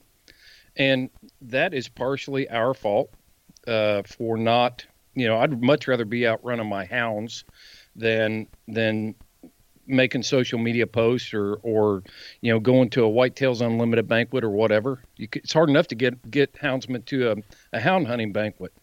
and 0.75 1.09
that 1.41 1.73
is 1.73 1.87
partially 1.87 2.49
our 2.49 2.73
fault 2.73 3.11
uh, 3.67 4.01
for 4.03 4.37
not. 4.37 4.85
You 5.13 5.27
know, 5.27 5.37
I'd 5.37 5.61
much 5.61 5.87
rather 5.87 6.05
be 6.05 6.27
out 6.27 6.43
running 6.43 6.67
my 6.67 6.85
hounds 6.85 7.45
than 7.95 8.47
than 8.67 9.15
making 9.87 10.23
social 10.23 10.57
media 10.57 10.87
posts 10.87 11.33
or 11.33 11.59
or 11.61 12.03
you 12.41 12.51
know 12.51 12.59
going 12.59 12.89
to 12.89 13.05
a 13.05 13.09
whitetails 13.09 13.61
unlimited 13.61 14.07
banquet 14.07 14.43
or 14.43 14.49
whatever. 14.49 15.01
It's 15.17 15.53
hard 15.53 15.69
enough 15.69 15.87
to 15.89 15.95
get 15.95 16.29
get 16.31 16.53
houndsmen 16.53 17.05
to 17.05 17.31
a, 17.31 17.35
a 17.73 17.79
hound 17.79 18.07
hunting 18.07 18.33
banquet. 18.33 18.73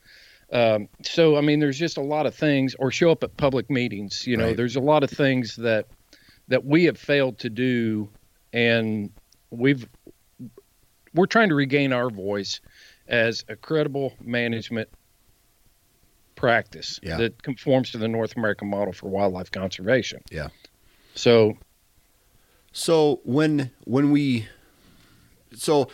Um, 0.52 0.88
so 1.02 1.36
I 1.36 1.40
mean, 1.40 1.60
there's 1.60 1.78
just 1.78 1.96
a 1.96 2.02
lot 2.02 2.26
of 2.26 2.34
things, 2.34 2.74
or 2.78 2.90
show 2.90 3.10
up 3.10 3.24
at 3.24 3.36
public 3.36 3.70
meetings. 3.70 4.26
You 4.26 4.36
know, 4.36 4.46
right. 4.48 4.56
there's 4.56 4.76
a 4.76 4.80
lot 4.80 5.02
of 5.02 5.10
things 5.10 5.56
that 5.56 5.86
that 6.48 6.64
we 6.64 6.84
have 6.84 6.98
failed 6.98 7.38
to 7.40 7.50
do, 7.50 8.10
and 8.52 9.10
we've 9.50 9.88
we're 11.14 11.26
trying 11.26 11.48
to 11.48 11.54
regain 11.54 11.92
our 11.92 12.10
voice 12.10 12.60
as 13.08 13.44
a 13.48 13.56
credible 13.56 14.14
management 14.20 14.88
practice 16.34 17.00
yeah. 17.02 17.16
that 17.16 17.42
conforms 17.42 17.90
to 17.92 17.98
the 17.98 18.08
North 18.08 18.36
American 18.36 18.68
model 18.68 18.92
for 18.92 19.08
wildlife 19.08 19.50
conservation. 19.50 20.20
Yeah. 20.30 20.48
So. 21.14 21.56
So 22.74 23.20
when 23.24 23.70
when 23.84 24.12
we, 24.12 24.48
so 25.54 25.88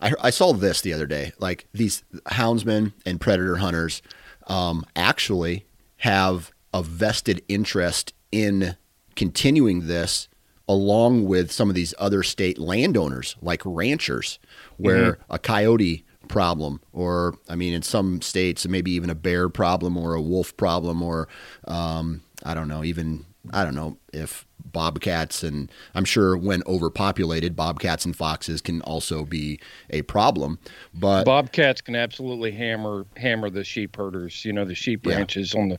I, 0.00 0.12
I 0.20 0.30
saw 0.30 0.52
this 0.52 0.80
the 0.80 0.92
other 0.92 1.06
day. 1.06 1.32
Like 1.38 1.66
these 1.72 2.04
houndsmen 2.26 2.92
and 3.04 3.20
predator 3.20 3.56
hunters 3.56 4.02
um, 4.46 4.84
actually 4.96 5.66
have 5.98 6.52
a 6.72 6.82
vested 6.82 7.42
interest 7.48 8.12
in 8.30 8.76
continuing 9.16 9.86
this 9.86 10.28
along 10.68 11.24
with 11.24 11.50
some 11.50 11.68
of 11.68 11.74
these 11.74 11.94
other 11.98 12.22
state 12.22 12.58
landowners 12.58 13.36
like 13.40 13.62
ranchers 13.64 14.38
where 14.76 15.14
mm-hmm. 15.14 15.34
a 15.34 15.38
coyote 15.38 16.04
problem 16.28 16.80
or 16.92 17.36
i 17.48 17.56
mean 17.56 17.72
in 17.72 17.80
some 17.80 18.20
states 18.20 18.68
maybe 18.68 18.90
even 18.90 19.08
a 19.08 19.14
bear 19.14 19.48
problem 19.48 19.96
or 19.96 20.14
a 20.14 20.20
wolf 20.20 20.54
problem 20.58 21.02
or 21.02 21.26
um, 21.66 22.20
i 22.44 22.52
don't 22.52 22.68
know 22.68 22.84
even 22.84 23.24
i 23.52 23.64
don't 23.64 23.74
know 23.74 23.96
if 24.12 24.46
bobcats 24.72 25.42
and 25.42 25.70
I'm 25.94 26.04
sure 26.04 26.36
when 26.36 26.62
overpopulated, 26.66 27.56
bobcats 27.56 28.04
and 28.04 28.14
foxes 28.14 28.60
can 28.60 28.80
also 28.82 29.24
be 29.24 29.60
a 29.90 30.02
problem. 30.02 30.58
But 30.94 31.24
bobcats 31.24 31.80
can 31.80 31.96
absolutely 31.96 32.52
hammer 32.52 33.06
hammer 33.16 33.50
the 33.50 33.64
sheep 33.64 33.96
herders. 33.96 34.44
You 34.44 34.52
know, 34.52 34.64
the 34.64 34.74
sheep 34.74 35.06
yeah. 35.06 35.16
ranches 35.16 35.54
on 35.54 35.70
the 35.70 35.78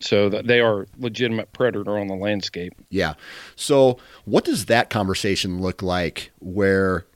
so 0.00 0.28
they 0.28 0.60
are 0.60 0.88
legitimate 0.98 1.52
predator 1.52 1.96
on 1.96 2.08
the 2.08 2.16
landscape. 2.16 2.74
Yeah. 2.90 3.14
So 3.54 3.98
what 4.24 4.44
does 4.44 4.66
that 4.66 4.90
conversation 4.90 5.60
look 5.60 5.80
like? 5.80 6.32
Where 6.40 7.06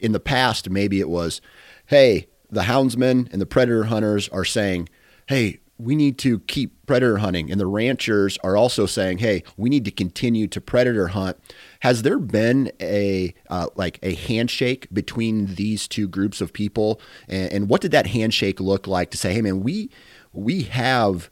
in 0.00 0.12
the 0.12 0.20
past 0.20 0.68
maybe 0.68 0.98
it 0.98 1.08
was, 1.08 1.40
hey, 1.86 2.26
the 2.50 2.62
houndsmen 2.62 3.32
and 3.32 3.40
the 3.40 3.46
predator 3.46 3.84
hunters 3.84 4.28
are 4.30 4.44
saying, 4.44 4.88
hey, 5.28 5.60
we 5.78 5.96
need 5.96 6.18
to 6.18 6.40
keep 6.40 6.74
predator 6.86 7.18
hunting. 7.18 7.50
And 7.50 7.60
the 7.60 7.66
ranchers 7.66 8.38
are 8.44 8.56
also 8.56 8.86
saying, 8.86 9.18
hey, 9.18 9.42
we 9.56 9.68
need 9.68 9.84
to 9.86 9.90
continue 9.90 10.46
to 10.48 10.60
predator 10.60 11.08
hunt. 11.08 11.38
Has 11.80 12.02
there 12.02 12.18
been 12.18 12.70
a 12.80 13.34
uh, 13.50 13.68
like 13.74 13.98
a 14.02 14.14
handshake 14.14 14.86
between 14.92 15.54
these 15.54 15.88
two 15.88 16.08
groups 16.08 16.40
of 16.40 16.52
people? 16.52 17.00
And, 17.28 17.52
and, 17.52 17.68
what 17.68 17.80
did 17.80 17.90
that 17.92 18.08
handshake 18.08 18.60
look 18.60 18.86
like 18.86 19.10
to 19.10 19.18
say, 19.18 19.32
hey, 19.34 19.42
man, 19.42 19.62
we 19.62 19.90
we 20.32 20.62
have 20.64 21.30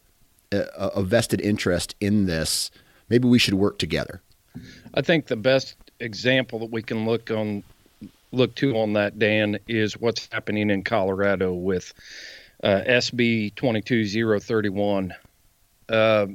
a, 0.53 0.90
a 0.96 1.03
vested 1.03 1.40
interest 1.40 1.94
in 2.00 2.26
this. 2.26 2.70
Maybe 3.09 3.29
we 3.29 3.38
should 3.38 3.55
work 3.55 3.79
together. 3.79 4.22
I 4.94 5.03
think 5.03 5.26
the 5.26 5.37
best 5.37 5.76
example 6.00 6.59
that 6.61 6.70
we 6.70 6.83
can 6.83 7.07
look 7.07 7.31
on 7.31 7.62
look 8.33 8.55
to 8.57 8.76
on 8.76 8.92
that, 8.94 9.18
Dan, 9.18 9.59
is 9.68 9.98
what's 9.98 10.29
happening 10.33 10.70
in 10.70 10.83
Colorado 10.85 11.53
with 11.53 11.92
uh, 12.62 12.83
SB 12.87 13.55
22031. 13.55 15.14
Uh, 15.88 16.27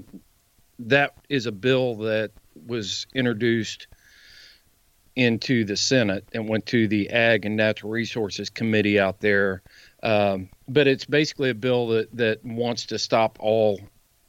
that 0.80 1.14
is 1.30 1.46
a 1.46 1.52
bill 1.52 1.96
that 1.96 2.32
was 2.66 3.08
introduced 3.14 3.88
into 5.16 5.64
the 5.64 5.78
Senate 5.78 6.28
and 6.34 6.50
went 6.50 6.66
to 6.68 6.88
the 6.88 7.10
Ag 7.10 7.46
and 7.46 7.56
Natural 7.56 7.92
Resources 7.92 8.50
Committee 8.50 9.00
out 9.00 9.22
there. 9.22 9.62
Um, 10.04 10.50
but 10.68 10.88
it's 10.88 11.06
basically 11.06 11.50
a 11.50 11.56
bill 11.56 11.88
that, 11.88 12.16
that 12.18 12.44
wants 12.44 12.88
to 12.88 13.00
stop 13.00 13.38
all 13.40 13.80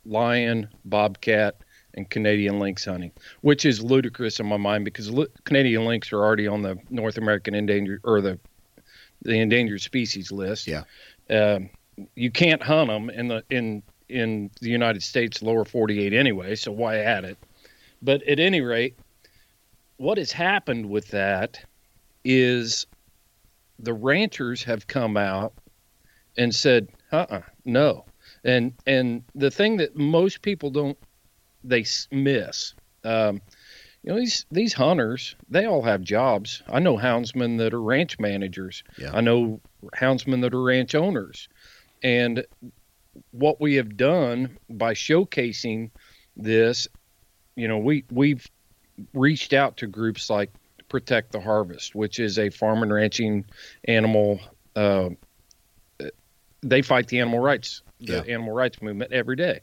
lion, 0.05 0.69
bobcat, 0.85 1.57
and 1.95 2.09
Canadian 2.09 2.61
lynx 2.61 2.85
hunting, 2.85 3.11
which 3.41 3.65
is 3.65 3.83
ludicrous 3.83 4.39
in 4.39 4.47
my 4.47 4.59
mind 4.59 4.85
because 4.85 5.11
Canadian 5.45 5.87
lynx 5.87 6.13
are 6.13 6.23
already 6.23 6.47
on 6.47 6.63
the 6.63 6.79
North 6.91 7.19
American 7.19 7.55
endangered 7.55 8.01
or 8.05 8.21
the 8.21 8.39
the 9.23 9.39
endangered 9.41 9.81
species 9.81 10.31
list. 10.31 10.69
Yeah. 10.69 10.83
Um, 11.31 11.71
you 12.15 12.31
can't 12.31 12.63
hunt 12.63 12.89
them 12.89 13.11
in 13.11 13.29
the 13.29 13.45
in 13.51 13.83
in 14.09 14.51
the 14.61 14.71
United 14.71 15.03
States 15.03 15.43
lower 15.43 15.65
48 15.65 16.13
anyway, 16.13 16.55
so 16.55 16.71
why 16.71 16.99
add 16.99 17.25
it? 17.25 17.37
But 18.03 18.23
at 18.23 18.39
any 18.39 18.61
rate, 18.61 18.97
what 19.97 20.19
has 20.19 20.31
happened 20.31 20.89
with 20.89 21.09
that 21.09 21.65
is 22.25 22.87
the 23.79 23.93
ranchers 23.93 24.63
have 24.65 24.87
come 24.87 25.17
out 25.17 25.55
and 26.37 26.55
said, 26.55 26.89
"Uh-uh, 27.13 27.43
no." 27.65 28.05
And 28.45 28.75
and 28.87 29.25
the 29.35 29.51
thing 29.51 29.79
that 29.79 29.97
most 29.97 30.43
people 30.43 30.71
don't 30.71 30.99
they 31.65 31.85
miss, 32.13 32.75
um, 33.05 33.41
you 34.03 34.13
know, 34.13 34.19
these 34.19 34.47
these 34.53 34.73
hunters, 34.73 35.35
they 35.49 35.65
all 35.67 35.83
have 35.83 36.01
jobs. 36.03 36.63
I 36.69 36.79
know 36.79 36.97
houndsmen 36.97 37.59
that 37.59 37.75
are 37.75 37.83
ranch 37.83 38.19
managers. 38.19 38.85
Yeah. 38.99 39.11
I 39.13 39.21
know 39.21 39.61
houndsmen 39.97 40.43
that 40.43 40.55
are 40.55 40.63
ranch 40.63 40.95
owners. 40.95 41.49
And 42.03 42.45
what 43.31 43.61
we 43.61 43.75
have 43.77 43.97
done 43.97 44.59
by 44.69 44.95
showcasing 44.95 45.91
this, 46.37 46.89
you 47.55 47.69
know, 47.69 47.79
we 47.79 48.05
we've 48.11 48.47
reached 49.13 49.53
out 49.53 49.79
to 49.79 49.87
groups 49.87 50.31
like 50.31 50.51
Protect 50.89 51.33
the 51.33 51.41
Harvest, 51.41 51.95
which 51.95 52.19
is 52.19 52.39
a 52.39 52.51
farm 52.51 52.83
and 52.83 52.93
ranching 52.93 53.45
animal. 53.85 54.41
Uh, 54.75 55.11
they 56.63 56.83
fight 56.83 57.09
the 57.09 57.21
animal 57.21 57.41
rights, 57.41 57.83
the 58.01 58.25
yeah. 58.27 58.35
animal 58.35 58.53
rights 58.53 58.81
movement 58.83 59.13
every 59.13 59.37
day. 59.37 59.61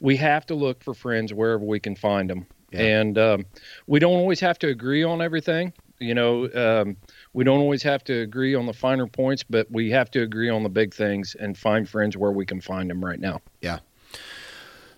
We 0.00 0.16
have 0.16 0.46
to 0.46 0.54
look 0.54 0.82
for 0.82 0.94
friends 0.94 1.32
wherever 1.32 1.64
we 1.64 1.80
can 1.80 1.96
find 1.96 2.28
them, 2.28 2.46
yeah. 2.70 2.80
and 2.80 3.18
um, 3.18 3.46
we 3.86 4.00
don't 4.00 4.16
always 4.16 4.40
have 4.40 4.58
to 4.60 4.68
agree 4.68 5.02
on 5.02 5.22
everything. 5.22 5.72
You 6.04 6.14
know, 6.14 6.50
um, 6.54 6.96
we 7.32 7.44
don't 7.44 7.60
always 7.60 7.82
have 7.82 8.04
to 8.04 8.20
agree 8.20 8.54
on 8.54 8.66
the 8.66 8.72
finer 8.72 9.06
points, 9.06 9.42
but 9.42 9.70
we 9.70 9.90
have 9.90 10.10
to 10.12 10.22
agree 10.22 10.48
on 10.48 10.62
the 10.62 10.68
big 10.68 10.94
things 10.94 11.34
and 11.38 11.56
find 11.56 11.88
friends 11.88 12.16
where 12.16 12.32
we 12.32 12.46
can 12.46 12.60
find 12.60 12.90
them 12.90 13.04
right 13.04 13.18
now. 13.18 13.40
Yeah. 13.60 13.80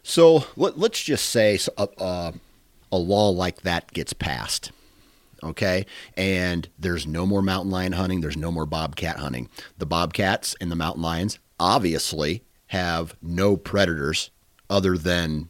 So 0.03 0.45
let, 0.57 0.77
us 0.79 1.01
just 1.01 1.29
say 1.29 1.59
a, 1.77 1.81
uh, 1.81 1.87
uh, 1.99 2.33
a 2.93 2.97
law 2.97 3.31
like 3.31 3.63
that 3.63 3.93
gets 3.93 4.13
passed 4.13 4.71
okay? 5.43 5.87
And 6.17 6.69
there's 6.79 7.07
no 7.07 7.27
more 7.27 7.43
mountain 7.43 7.71
lion 7.71 7.93
hunting, 7.93 8.21
there's 8.21 8.37
no 8.37 8.51
more 8.51 8.67
bobcat 8.67 9.17
hunting. 9.17 9.49
The 9.79 9.87
bobcats 9.87 10.55
and 10.61 10.71
the 10.71 10.77
mountain 10.77 11.03
lions 11.03 11.39
obviously 11.59 12.43
have 12.69 13.17
no 13.23 13.57
predators 13.57 14.31
other 14.69 14.97
than 14.97 15.49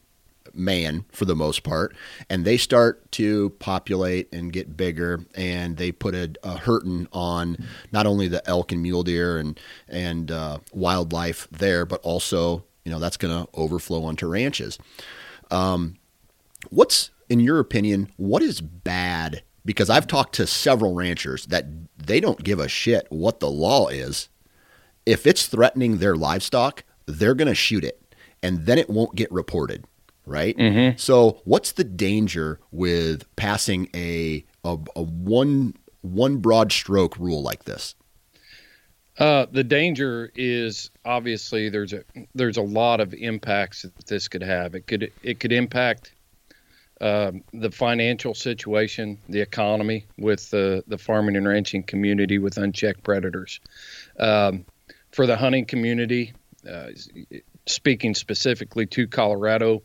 man 0.57 1.05
for 1.13 1.25
the 1.25 1.37
most 1.37 1.63
part, 1.63 1.95
and 2.29 2.45
they 2.45 2.57
start 2.57 3.11
to 3.13 3.51
populate 3.59 4.33
and 4.33 4.53
get 4.53 4.77
bigger, 4.77 5.25
and 5.35 5.77
they 5.77 5.93
put 5.93 6.15
a, 6.15 6.33
a 6.43 6.59
hurting 6.59 7.09
on 7.13 7.57
not 7.93 8.07
only 8.07 8.29
the 8.29 8.47
elk 8.49 8.73
and 8.73 8.83
mule 8.83 9.03
deer 9.03 9.39
and 9.39 9.59
and 9.89 10.31
uh, 10.31 10.59
wildlife 10.73 11.49
there, 11.51 11.85
but 11.87 12.01
also 12.03 12.65
you 12.85 12.91
know 12.91 12.99
that's 12.99 13.17
going 13.17 13.45
to 13.45 13.51
overflow 13.55 14.05
onto 14.05 14.27
ranches. 14.27 14.79
Um, 15.51 15.97
what's 16.71 17.11
in 17.29 17.41
your 17.41 17.59
opinion? 17.59 18.11
What 18.17 18.43
is 18.43 18.61
bad? 18.61 19.43
Because 19.65 19.91
I've 19.91 20.07
talked 20.07 20.35
to 20.37 20.47
several 20.47 20.95
ranchers 20.95 21.47
that 21.47 21.67
they 21.99 22.21
don't 22.21 22.45
give 22.45 22.61
a 22.61 22.69
shit 22.69 23.07
what 23.11 23.41
the 23.41 23.51
law 23.51 23.89
is. 23.89 24.29
If 25.05 25.27
it's 25.27 25.47
threatening 25.47 25.99
their 25.99 26.15
livestock, 26.17 26.85
they're 27.07 27.35
going 27.35 27.49
to 27.49 27.55
shoot 27.55 27.85
it 27.85 28.01
and 28.43 28.67
then 28.67 28.79
it 28.79 28.91
won't 28.91 29.15
get 29.15 29.31
reported 29.33 29.85
right? 30.27 30.57
Mm-hmm. 30.57 30.99
So, 30.99 31.41
what's 31.45 31.73
the 31.73 31.85
danger 31.85 32.61
with 32.71 33.25
passing 33.37 33.89
a, 33.95 34.45
a, 34.65 34.77
a 34.95 35.03
one 35.03 35.75
one 36.03 36.39
broad 36.39 36.73
stroke 36.73 37.17
rule 37.19 37.43
like 37.43 37.65
this? 37.65 37.95
Uh, 39.19 39.47
the 39.51 39.65
danger 39.65 40.31
is 40.35 40.91
obviously 41.05 41.71
there's 41.71 41.95
a 41.95 42.03
there's 42.35 42.59
a 42.59 42.63
lot 42.63 43.01
of 43.01 43.15
impacts 43.15 43.83
that 43.83 44.07
this 44.07 44.29
could 44.29 44.43
have. 44.43 44.75
It 44.75 44.87
could 44.87 45.11
it 45.23 45.41
could 45.41 45.53
impact 45.53 46.13
um, 47.01 47.43
the 47.53 47.71
financial 47.71 48.35
situation, 48.35 49.19
the 49.29 49.41
economy 49.41 50.07
with 50.19 50.51
the 50.51 50.85
the 50.87 50.99
farming 50.99 51.37
and 51.37 51.49
ranching 51.49 51.83
community 51.83 52.39
with 52.39 52.59
unchecked 52.59 53.03
predators. 53.03 53.61
Um, 54.19 54.67
for 55.13 55.27
the 55.27 55.37
hunting 55.37 55.65
community, 55.65 56.35
uh, 56.71 56.89
speaking 57.67 58.15
specifically 58.15 58.85
to 58.87 59.07
Colorado, 59.07 59.83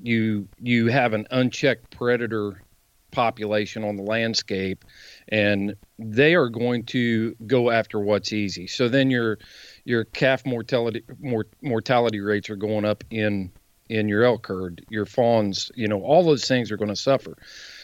you 0.00 0.48
you 0.60 0.88
have 0.88 1.12
an 1.12 1.26
unchecked 1.30 1.90
predator 1.90 2.62
population 3.10 3.82
on 3.82 3.96
the 3.96 4.02
landscape 4.02 4.84
and 5.28 5.74
they 5.98 6.34
are 6.34 6.48
going 6.48 6.84
to 6.84 7.34
go 7.46 7.70
after 7.70 7.98
what's 7.98 8.32
easy. 8.32 8.66
So 8.66 8.88
then 8.88 9.10
your 9.10 9.38
your 9.84 10.04
calf 10.04 10.44
mortality 10.44 11.02
mor- 11.20 11.46
mortality 11.62 12.20
rates 12.20 12.50
are 12.50 12.56
going 12.56 12.84
up 12.84 13.04
in 13.10 13.50
in 13.88 14.08
your 14.08 14.24
elk 14.24 14.46
herd, 14.46 14.84
your 14.90 15.06
fawns, 15.06 15.70
you 15.74 15.88
know, 15.88 16.02
all 16.02 16.24
those 16.24 16.46
things 16.46 16.72
are 16.72 16.76
going 16.76 16.88
to 16.88 16.96
suffer. 16.96 17.36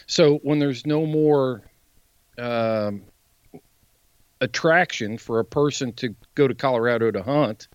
So 0.06 0.38
when 0.42 0.58
there's 0.58 0.84
no 0.84 1.06
more 1.06 1.62
um, 2.38 3.04
attraction 4.40 5.16
for 5.16 5.38
a 5.38 5.44
person 5.44 5.92
to 5.94 6.14
go 6.34 6.48
to 6.48 6.54
Colorado 6.54 7.10
to 7.12 7.22
hunt, 7.22 7.68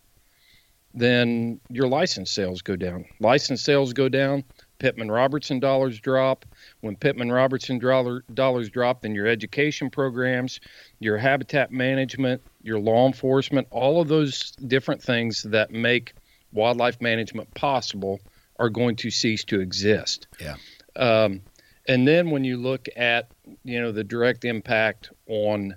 then 0.98 1.60
your 1.70 1.88
license 1.88 2.32
sales 2.32 2.62
go 2.62 2.76
down. 2.76 3.06
License 3.20 3.64
sales 3.64 3.94
go 3.94 4.10
down. 4.10 4.44
Pittman 4.80 5.10
Robertson 5.10 5.60
dollars 5.60 6.00
drop. 6.00 6.46
When 6.82 6.96
Pittman 6.96 7.32
Robertson 7.32 7.80
dollar, 7.80 8.24
dollars 8.34 8.70
drop, 8.70 9.02
then 9.02 9.14
your 9.14 9.28
education 9.28 9.90
programs, 9.90 10.60
your 11.00 11.18
habitat 11.18 11.72
management, 11.72 12.42
your 12.62 12.80
law 12.80 13.06
enforcement, 13.06 13.68
all 13.72 14.02
of 14.02 14.08
those 14.08 14.52
different 14.52 15.02
things 15.02 15.44
that 15.44 15.72
make 15.72 16.14
wildlife 16.52 17.00
management 17.02 17.54
possible 17.54 18.20
are 18.58 18.70
going 18.70 18.96
to 18.98 19.12
cease 19.12 19.44
to 19.46 19.60
exist. 19.60 20.28
Yeah. 20.40 20.56
Um, 20.96 21.42
and 21.88 22.08
then 22.08 22.32
when 22.32 22.44
you 22.44 22.58
look 22.58 22.88
at 22.96 23.32
you 23.64 23.82
know 23.82 23.92
the 23.92 24.04
direct 24.04 24.46
impact 24.46 25.12
on 25.28 25.76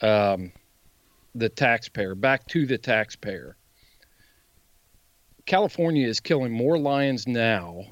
um, 0.00 0.52
the 1.34 1.48
taxpayer, 1.48 2.14
back 2.14 2.46
to 2.48 2.66
the 2.66 2.78
taxpayer. 2.78 3.56
California 5.46 6.06
is 6.06 6.20
killing 6.20 6.52
more 6.52 6.78
lions 6.78 7.26
now 7.26 7.84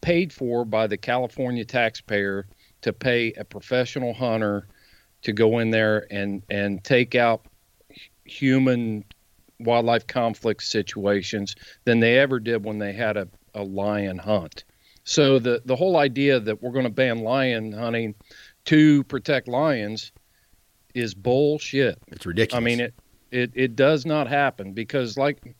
paid 0.00 0.32
for 0.32 0.64
by 0.64 0.86
the 0.86 0.96
California 0.96 1.64
taxpayer 1.64 2.46
to 2.80 2.92
pay 2.92 3.32
a 3.32 3.44
professional 3.44 4.14
hunter 4.14 4.66
to 5.22 5.32
go 5.32 5.58
in 5.58 5.70
there 5.70 6.06
and 6.10 6.42
and 6.48 6.82
take 6.84 7.14
out 7.14 7.46
human 8.24 9.04
wildlife 9.60 10.06
conflict 10.06 10.62
situations 10.62 11.56
than 11.84 12.00
they 12.00 12.18
ever 12.18 12.38
did 12.38 12.64
when 12.64 12.78
they 12.78 12.92
had 12.92 13.16
a, 13.16 13.28
a 13.54 13.62
lion 13.62 14.16
hunt. 14.18 14.64
So 15.04 15.38
the 15.38 15.60
the 15.64 15.76
whole 15.76 15.96
idea 15.96 16.38
that 16.40 16.62
we're 16.62 16.72
going 16.72 16.84
to 16.84 16.90
ban 16.90 17.18
lion 17.20 17.72
hunting 17.72 18.14
to 18.66 19.02
protect 19.04 19.48
lions 19.48 20.12
is 20.94 21.14
bullshit. 21.14 21.98
It's 22.08 22.24
ridiculous. 22.24 22.62
I 22.62 22.64
mean 22.64 22.80
it 22.80 22.94
it 23.30 23.52
it 23.54 23.76
does 23.76 24.06
not 24.06 24.28
happen 24.28 24.72
because 24.72 25.18
like 25.18 25.56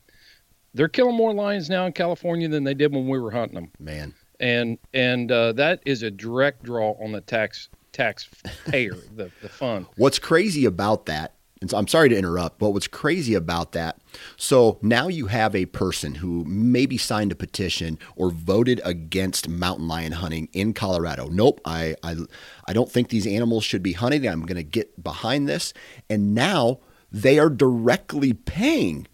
they're 0.73 0.87
killing 0.87 1.15
more 1.15 1.33
lions 1.33 1.69
now 1.69 1.85
in 1.85 1.93
California 1.93 2.47
than 2.47 2.63
they 2.63 2.73
did 2.73 2.93
when 2.93 3.07
we 3.07 3.19
were 3.19 3.31
hunting 3.31 3.55
them. 3.55 3.71
Man 3.79 4.13
and 4.39 4.77
and 4.93 5.31
uh, 5.31 5.53
that 5.53 5.81
is 5.85 6.03
a 6.03 6.11
direct 6.11 6.63
draw 6.63 6.95
on 7.03 7.11
the 7.11 7.21
tax 7.21 7.69
taxpayer, 7.91 8.95
the 9.15 9.31
the 9.41 9.49
fund. 9.49 9.85
What's 9.97 10.19
crazy 10.19 10.65
about 10.65 11.05
that? 11.07 11.33
And 11.61 11.69
so 11.69 11.77
I'm 11.77 11.89
sorry 11.89 12.07
to 12.07 12.17
interrupt, 12.17 12.57
but 12.57 12.69
what's 12.69 12.87
crazy 12.87 13.33
about 13.33 13.73
that? 13.73 13.99
So 14.37 14.79
now 14.81 15.09
you 15.09 15.27
have 15.27 15.53
a 15.53 15.65
person 15.65 16.15
who 16.15 16.45
maybe 16.45 16.97
signed 16.97 17.33
a 17.33 17.35
petition 17.35 17.99
or 18.15 18.29
voted 18.29 18.79
against 18.85 19.49
mountain 19.49 19.85
lion 19.85 20.13
hunting 20.13 20.47
in 20.53 20.73
Colorado. 20.73 21.27
Nope, 21.27 21.59
I 21.65 21.95
I, 22.01 22.15
I 22.65 22.73
don't 22.73 22.89
think 22.89 23.09
these 23.09 23.27
animals 23.27 23.65
should 23.65 23.83
be 23.83 23.91
hunted. 23.91 24.25
I'm 24.25 24.45
going 24.45 24.55
to 24.55 24.63
get 24.63 25.03
behind 25.03 25.49
this, 25.49 25.73
and 26.09 26.33
now 26.33 26.79
they 27.11 27.39
are 27.39 27.49
directly 27.49 28.31
paying 28.31 29.07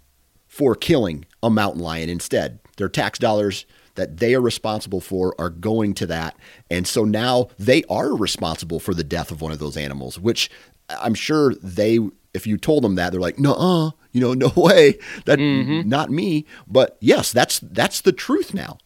for 0.56 0.74
killing 0.74 1.26
a 1.44 1.50
mountain 1.50 1.82
lion 1.82 2.10
instead. 2.10 2.60
Their 2.78 2.88
tax 2.88 3.20
dollars 3.20 3.66
that 3.96 4.20
they 4.20 4.34
are 4.34 4.40
responsible 4.40 5.02
for 5.02 5.36
are 5.38 5.50
going 5.50 5.94
to 5.96 6.06
that. 6.06 6.38
And 6.72 6.88
so 6.88 7.04
now 7.04 7.50
they 7.60 7.84
are 7.90 8.16
responsible 8.16 8.80
for 8.80 8.94
the 8.94 9.04
death 9.04 9.32
of 9.32 9.42
one 9.42 9.52
of 9.52 9.60
those 9.60 9.76
animals, 9.76 10.18
which 10.18 10.50
I'm 10.88 11.14
sure 11.14 11.56
they, 11.56 12.00
if 12.34 12.48
you 12.48 12.58
told 12.58 12.86
them 12.86 12.96
that, 12.96 13.12
they're 13.12 13.20
like, 13.20 13.38
no, 13.38 13.54
uh, 13.54 13.92
you 14.14 14.22
know, 14.22 14.34
no 14.48 14.54
way, 14.56 14.98
that 15.26 15.40
mm-hmm. 15.40 15.90
not 15.90 16.10
me. 16.10 16.46
But 16.68 16.96
yes, 17.02 17.34
that's 17.34 17.60
that's 17.60 18.00
the 18.00 18.14
truth 18.14 18.54
now. 18.54 18.78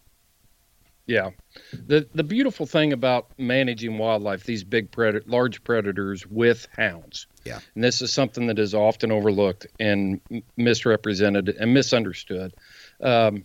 Yeah, 1.05 1.29
the 1.71 2.07
the 2.13 2.23
beautiful 2.23 2.65
thing 2.65 2.93
about 2.93 3.27
managing 3.37 3.97
wildlife, 3.97 4.43
these 4.43 4.63
big 4.63 4.91
predator, 4.91 5.23
large 5.27 5.63
predators 5.63 6.25
with 6.27 6.67
hounds. 6.75 7.27
Yeah, 7.45 7.59
and 7.75 7.83
this 7.83 8.01
is 8.01 8.11
something 8.11 8.47
that 8.47 8.59
is 8.59 8.73
often 8.73 9.11
overlooked 9.11 9.67
and 9.79 10.21
misrepresented 10.57 11.49
and 11.49 11.73
misunderstood. 11.73 12.53
Um, 13.01 13.43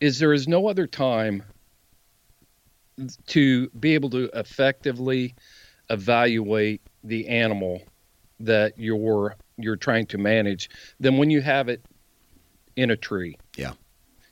is 0.00 0.18
there 0.18 0.32
is 0.32 0.48
no 0.48 0.68
other 0.68 0.86
time 0.86 1.44
to 3.26 3.68
be 3.70 3.94
able 3.94 4.10
to 4.10 4.30
effectively 4.34 5.34
evaluate 5.88 6.80
the 7.04 7.28
animal 7.28 7.82
that 8.40 8.78
you're 8.78 9.36
you're 9.58 9.76
trying 9.76 10.06
to 10.06 10.18
manage 10.18 10.70
than 10.98 11.18
when 11.18 11.30
you 11.30 11.40
have 11.40 11.68
it 11.68 11.84
in 12.76 12.90
a 12.90 12.96
tree. 12.96 13.36
Yeah. 13.56 13.72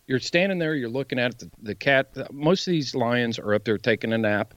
You're 0.09 0.19
standing 0.19 0.59
there, 0.59 0.75
you're 0.75 0.89
looking 0.89 1.19
at 1.19 1.39
the, 1.39 1.51
the 1.63 1.75
cat. 1.75 2.33
Most 2.33 2.67
of 2.67 2.73
these 2.73 2.95
lions 2.95 3.39
are 3.39 3.55
up 3.55 3.65
there 3.65 3.79
taking 3.79 4.13
a 4.13 4.19
nap. 4.19 4.55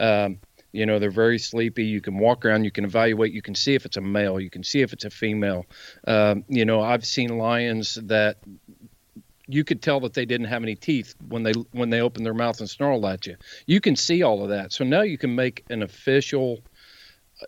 Um, 0.00 0.38
you 0.70 0.86
know, 0.86 0.98
they're 0.98 1.10
very 1.10 1.38
sleepy. 1.38 1.84
You 1.84 2.00
can 2.00 2.18
walk 2.18 2.46
around, 2.46 2.64
you 2.64 2.70
can 2.70 2.84
evaluate, 2.84 3.32
you 3.32 3.42
can 3.42 3.54
see 3.54 3.74
if 3.74 3.84
it's 3.84 3.98
a 3.98 4.00
male, 4.00 4.40
you 4.40 4.48
can 4.48 4.64
see 4.64 4.80
if 4.80 4.92
it's 4.92 5.04
a 5.04 5.10
female. 5.10 5.66
Um, 6.06 6.44
you 6.48 6.64
know, 6.64 6.80
I've 6.80 7.04
seen 7.04 7.36
lions 7.36 7.96
that 8.04 8.38
you 9.48 9.64
could 9.64 9.82
tell 9.82 10.00
that 10.00 10.14
they 10.14 10.24
didn't 10.24 10.46
have 10.46 10.62
any 10.62 10.76
teeth 10.76 11.14
when 11.28 11.42
they 11.42 11.52
when 11.72 11.90
they 11.90 12.00
opened 12.00 12.24
their 12.24 12.32
mouth 12.32 12.60
and 12.60 12.70
snarled 12.70 13.04
at 13.04 13.26
you. 13.26 13.36
You 13.66 13.80
can 13.80 13.96
see 13.96 14.22
all 14.22 14.42
of 14.42 14.50
that. 14.50 14.72
So 14.72 14.84
now 14.84 15.02
you 15.02 15.18
can 15.18 15.34
make 15.34 15.64
an 15.68 15.82
official 15.82 16.60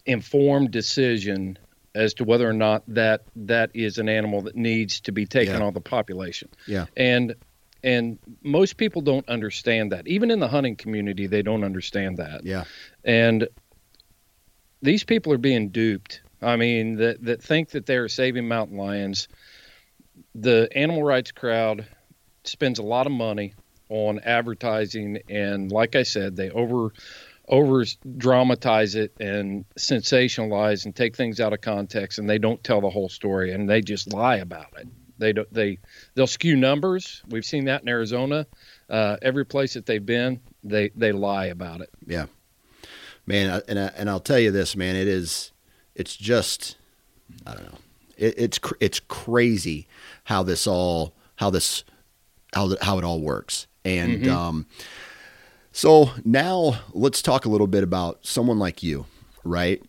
informed 0.05 0.71
decision 0.71 1.59
as 1.95 2.15
to 2.15 2.25
whether 2.25 2.49
or 2.49 2.53
not 2.53 2.83
that 2.89 3.23
that 3.37 3.71
is 3.75 3.99
an 3.99 4.09
animal 4.09 4.43
that 4.43 4.57
needs 4.57 5.01
to 5.03 5.13
be 5.13 5.27
taken 5.27 5.61
yeah. 5.61 5.67
off 5.67 5.75
the 5.75 5.81
population. 5.81 6.49
Yeah. 6.67 6.87
And 6.97 7.35
and 7.83 8.19
most 8.43 8.77
people 8.79 9.03
don't 9.03 9.29
understand 9.29 9.93
that. 9.93 10.09
Even 10.09 10.31
in 10.31 10.41
the 10.41 10.49
hunting 10.49 10.77
community, 10.77 11.27
they 11.27 11.43
don't 11.43 11.65
understand 11.65 12.17
that. 12.17 12.45
Yeah. 12.45 12.65
And 13.05 13.49
these 14.81 15.05
people 15.05 15.33
are 15.33 15.39
being 15.39 15.69
duped. 15.69 16.23
I 16.41 16.57
mean, 16.57 16.97
that 16.97 17.25
that 17.25 17.43
think 17.43 17.71
that 17.71 17.87
they're 17.87 18.09
saving 18.09 18.49
mountain 18.49 18.77
lions 18.77 19.29
the 20.35 20.69
animal 20.75 21.03
rights 21.03 21.33
crowd 21.33 21.87
spends 22.45 22.79
a 22.79 22.83
lot 22.83 23.07
of 23.07 23.13
money 23.13 23.55
on 23.89 24.19
advertising 24.21 25.19
and 25.29 25.71
like 25.71 25.95
i 25.95 26.03
said 26.03 26.37
they 26.37 26.51
over 26.51 26.93
over 27.49 27.85
dramatize 28.17 28.95
it 28.95 29.13
and 29.21 29.65
sensationalize 29.79 30.85
and 30.85 30.97
take 30.97 31.15
things 31.15 31.41
out 31.41 31.53
of 31.53 31.61
context 31.61 32.19
and 32.19 32.29
they 32.29 32.39
don't 32.39 32.63
tell 32.65 32.81
the 32.81 32.89
whole 32.91 33.09
story 33.09 33.53
and 33.53 33.69
they 33.69 33.81
just 33.81 34.13
lie 34.13 34.37
about 34.37 34.73
it. 34.79 34.89
They 35.19 35.33
don't 35.33 35.53
they 35.53 35.79
they'll 36.15 36.27
skew 36.27 36.57
numbers. 36.57 37.23
We've 37.29 37.45
seen 37.45 37.67
that 37.67 37.83
in 37.83 37.89
arizona. 37.89 38.47
Uh, 38.89 39.17
every 39.23 39.45
place 39.45 39.75
that 39.75 39.87
they've 39.87 40.05
been 40.05 40.41
they 40.63 40.91
they 40.97 41.13
lie 41.13 41.47
about 41.47 41.81
it. 41.81 41.91
Yeah. 42.07 42.27
Man 43.27 43.63
and 43.69 43.79
I, 43.79 43.91
and 43.97 44.11
I'll 44.11 44.21
tell 44.21 44.39
you 44.39 44.51
this 44.51 44.75
man 44.75 44.97
it 44.97 45.09
is 45.09 45.53
it's 45.95 46.17
just 46.17 46.77
I 47.47 47.55
don't 47.55 47.65
know. 47.65 47.79
It, 48.17 48.35
it's 48.39 48.61
it's 48.81 49.01
crazy 49.01 49.87
how 50.25 50.43
this 50.43 50.67
all 50.67 51.15
how 51.37 51.51
this 51.51 51.85
how 52.55 52.75
how 52.81 52.99
it 52.99 53.05
all 53.05 53.21
works. 53.21 53.67
And 53.85 54.23
mm-hmm. 54.23 54.35
um, 54.35 54.67
so 55.75 56.11
now 56.25 56.79
let's 56.93 57.21
talk 57.21 57.45
a 57.45 57.49
little 57.49 57.67
bit 57.67 57.83
about 57.83 58.25
someone 58.25 58.61
like 58.61 58.85
you, 58.85 59.07
right? 59.43 59.83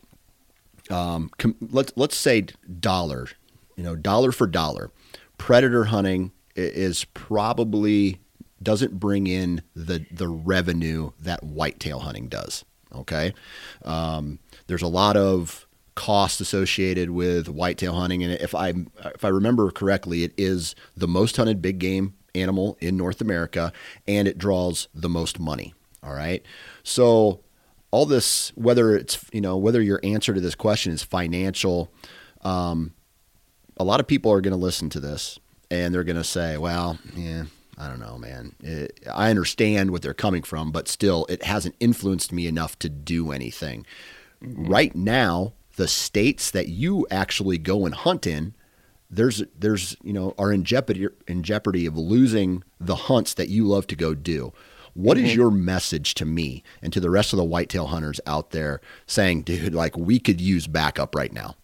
Um, 0.89 1.29
com- 1.37 1.55
let's 1.61 1.93
let's 1.95 2.17
say 2.17 2.47
dollar, 2.79 3.27
you 3.75 3.83
know, 3.83 3.95
dollar 3.95 4.31
for 4.31 4.47
dollar. 4.47 4.89
Predator 5.37 5.85
hunting 5.85 6.31
is 6.55 7.05
probably 7.13 8.19
doesn't 8.63 8.99
bring 8.99 9.27
in 9.27 9.61
the 9.75 10.07
the 10.11 10.27
revenue 10.27 11.11
that 11.19 11.43
whitetail 11.43 11.99
hunting 11.99 12.29
does. 12.29 12.65
Okay, 12.93 13.35
um, 13.83 14.39
there's 14.65 14.81
a 14.81 14.87
lot 14.87 15.15
of 15.15 15.67
cost 15.93 16.41
associated 16.41 17.11
with 17.11 17.47
whitetail 17.47 17.93
hunting. 17.93 18.23
And 18.23 18.33
if 18.33 18.55
I 18.55 18.73
if 19.13 19.23
I 19.23 19.27
remember 19.27 19.69
correctly, 19.69 20.23
it 20.23 20.33
is 20.35 20.73
the 20.97 21.07
most 21.07 21.37
hunted 21.37 21.61
big 21.61 21.77
game 21.77 22.15
animal 22.35 22.77
in 22.79 22.97
North 22.97 23.21
America, 23.21 23.71
and 24.07 24.27
it 24.27 24.37
draws 24.37 24.87
the 24.93 25.09
most 25.09 25.39
money. 25.39 25.73
All 26.03 26.13
right, 26.13 26.45
so 26.83 27.41
all 27.91 28.05
this, 28.05 28.51
whether 28.55 28.95
it's 28.95 29.23
you 29.31 29.41
know 29.41 29.57
whether 29.57 29.81
your 29.81 29.99
answer 30.03 30.33
to 30.33 30.41
this 30.41 30.55
question 30.55 30.91
is 30.93 31.01
financial. 31.01 31.91
um, 32.41 32.93
a 33.77 33.83
lot 33.83 33.99
of 33.99 34.07
people 34.07 34.31
are 34.31 34.41
going 34.41 34.53
to 34.53 34.57
listen 34.57 34.89
to 34.89 34.99
this 34.99 35.39
and 35.69 35.93
they're 35.93 36.03
going 36.03 36.15
to 36.15 36.23
say, 36.23 36.57
well, 36.57 36.97
yeah, 37.15 37.45
I 37.77 37.87
don't 37.87 37.99
know, 37.99 38.17
man. 38.17 38.55
It, 38.61 38.99
I 39.13 39.29
understand 39.29 39.91
what 39.91 40.01
they're 40.01 40.13
coming 40.13 40.43
from, 40.43 40.71
but 40.71 40.87
still, 40.87 41.25
it 41.29 41.43
hasn't 41.43 41.75
influenced 41.79 42.31
me 42.31 42.47
enough 42.47 42.77
to 42.79 42.89
do 42.89 43.31
anything. 43.31 43.85
Mm-hmm. 44.43 44.67
Right 44.67 44.95
now, 44.95 45.53
the 45.75 45.87
states 45.87 46.51
that 46.51 46.69
you 46.69 47.05
actually 47.11 47.57
go 47.57 47.85
and 47.85 47.93
hunt 47.93 48.25
in, 48.25 48.53
there's 49.09 49.43
there's 49.57 49.95
you 50.03 50.13
know 50.13 50.33
are 50.37 50.51
in 50.51 50.63
jeopardy 50.63 51.07
in 51.27 51.43
jeopardy 51.43 51.85
of 51.85 51.97
losing 51.97 52.63
the 52.79 52.95
hunts 52.95 53.33
that 53.35 53.49
you 53.49 53.65
love 53.65 53.87
to 53.87 53.95
go 53.95 54.13
do. 54.13 54.53
What 54.93 55.17
mm-hmm. 55.17 55.25
is 55.27 55.35
your 55.35 55.51
message 55.51 56.13
to 56.15 56.25
me 56.25 56.63
and 56.81 56.93
to 56.93 56.99
the 56.99 57.09
rest 57.09 57.33
of 57.33 57.37
the 57.37 57.43
whitetail 57.43 57.87
hunters 57.87 58.21
out 58.25 58.51
there 58.51 58.79
saying, 59.07 59.41
dude, 59.41 59.75
like 59.75 59.97
we 59.97 60.19
could 60.19 60.39
use 60.39 60.67
backup 60.67 61.15
right 61.15 61.33
now? 61.33 61.55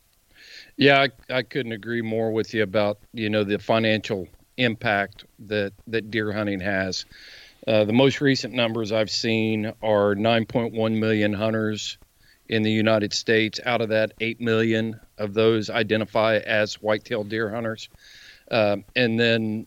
Yeah, 0.75 1.05
I, 1.29 1.37
I 1.37 1.41
couldn't 1.43 1.71
agree 1.71 2.01
more 2.01 2.31
with 2.31 2.53
you 2.53 2.63
about 2.63 2.99
you 3.13 3.29
know 3.29 3.43
the 3.43 3.59
financial 3.59 4.27
impact 4.57 5.25
that 5.39 5.73
that 5.87 6.11
deer 6.11 6.31
hunting 6.31 6.59
has. 6.59 7.05
Uh, 7.67 7.85
the 7.85 7.93
most 7.93 8.21
recent 8.21 8.53
numbers 8.53 8.91
I've 8.91 9.11
seen 9.11 9.67
are 9.83 10.15
9.1 10.15 10.97
million 10.97 11.31
hunters 11.31 11.99
in 12.51 12.63
the 12.63 12.71
United 12.71 13.13
States. 13.13 13.59
Out 13.65 13.81
of 13.81 13.89
that, 13.89 14.11
8 14.19 14.39
million 14.41 14.99
of 15.17 15.33
those 15.33 15.69
identify 15.69 16.35
as 16.37 16.75
whitetail 16.75 17.23
deer 17.23 17.49
hunters. 17.49 17.89
Uh, 18.51 18.77
and 18.95 19.17
then 19.17 19.65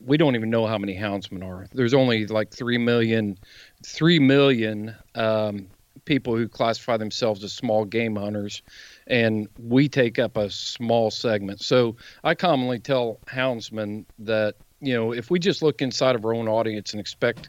we 0.00 0.16
don't 0.16 0.36
even 0.36 0.48
know 0.48 0.64
how 0.64 0.78
many 0.78 0.96
houndsmen 0.96 1.44
are. 1.44 1.66
There's 1.72 1.94
only 1.94 2.26
like 2.28 2.52
3 2.54 2.78
million, 2.78 3.36
3 3.84 4.20
million 4.20 4.94
um, 5.16 5.66
people 6.04 6.36
who 6.36 6.48
classify 6.48 6.96
themselves 6.96 7.42
as 7.42 7.52
small 7.52 7.84
game 7.84 8.14
hunters. 8.14 8.62
And 9.08 9.48
we 9.58 9.88
take 9.88 10.20
up 10.20 10.36
a 10.36 10.48
small 10.50 11.10
segment. 11.10 11.60
So 11.60 11.96
I 12.22 12.36
commonly 12.36 12.78
tell 12.78 13.18
houndsmen 13.26 14.04
that, 14.20 14.54
you 14.80 14.94
know, 14.94 15.10
if 15.12 15.32
we 15.32 15.40
just 15.40 15.62
look 15.62 15.82
inside 15.82 16.14
of 16.14 16.24
our 16.24 16.32
own 16.32 16.46
audience 16.46 16.92
and 16.92 17.00
expect 17.00 17.48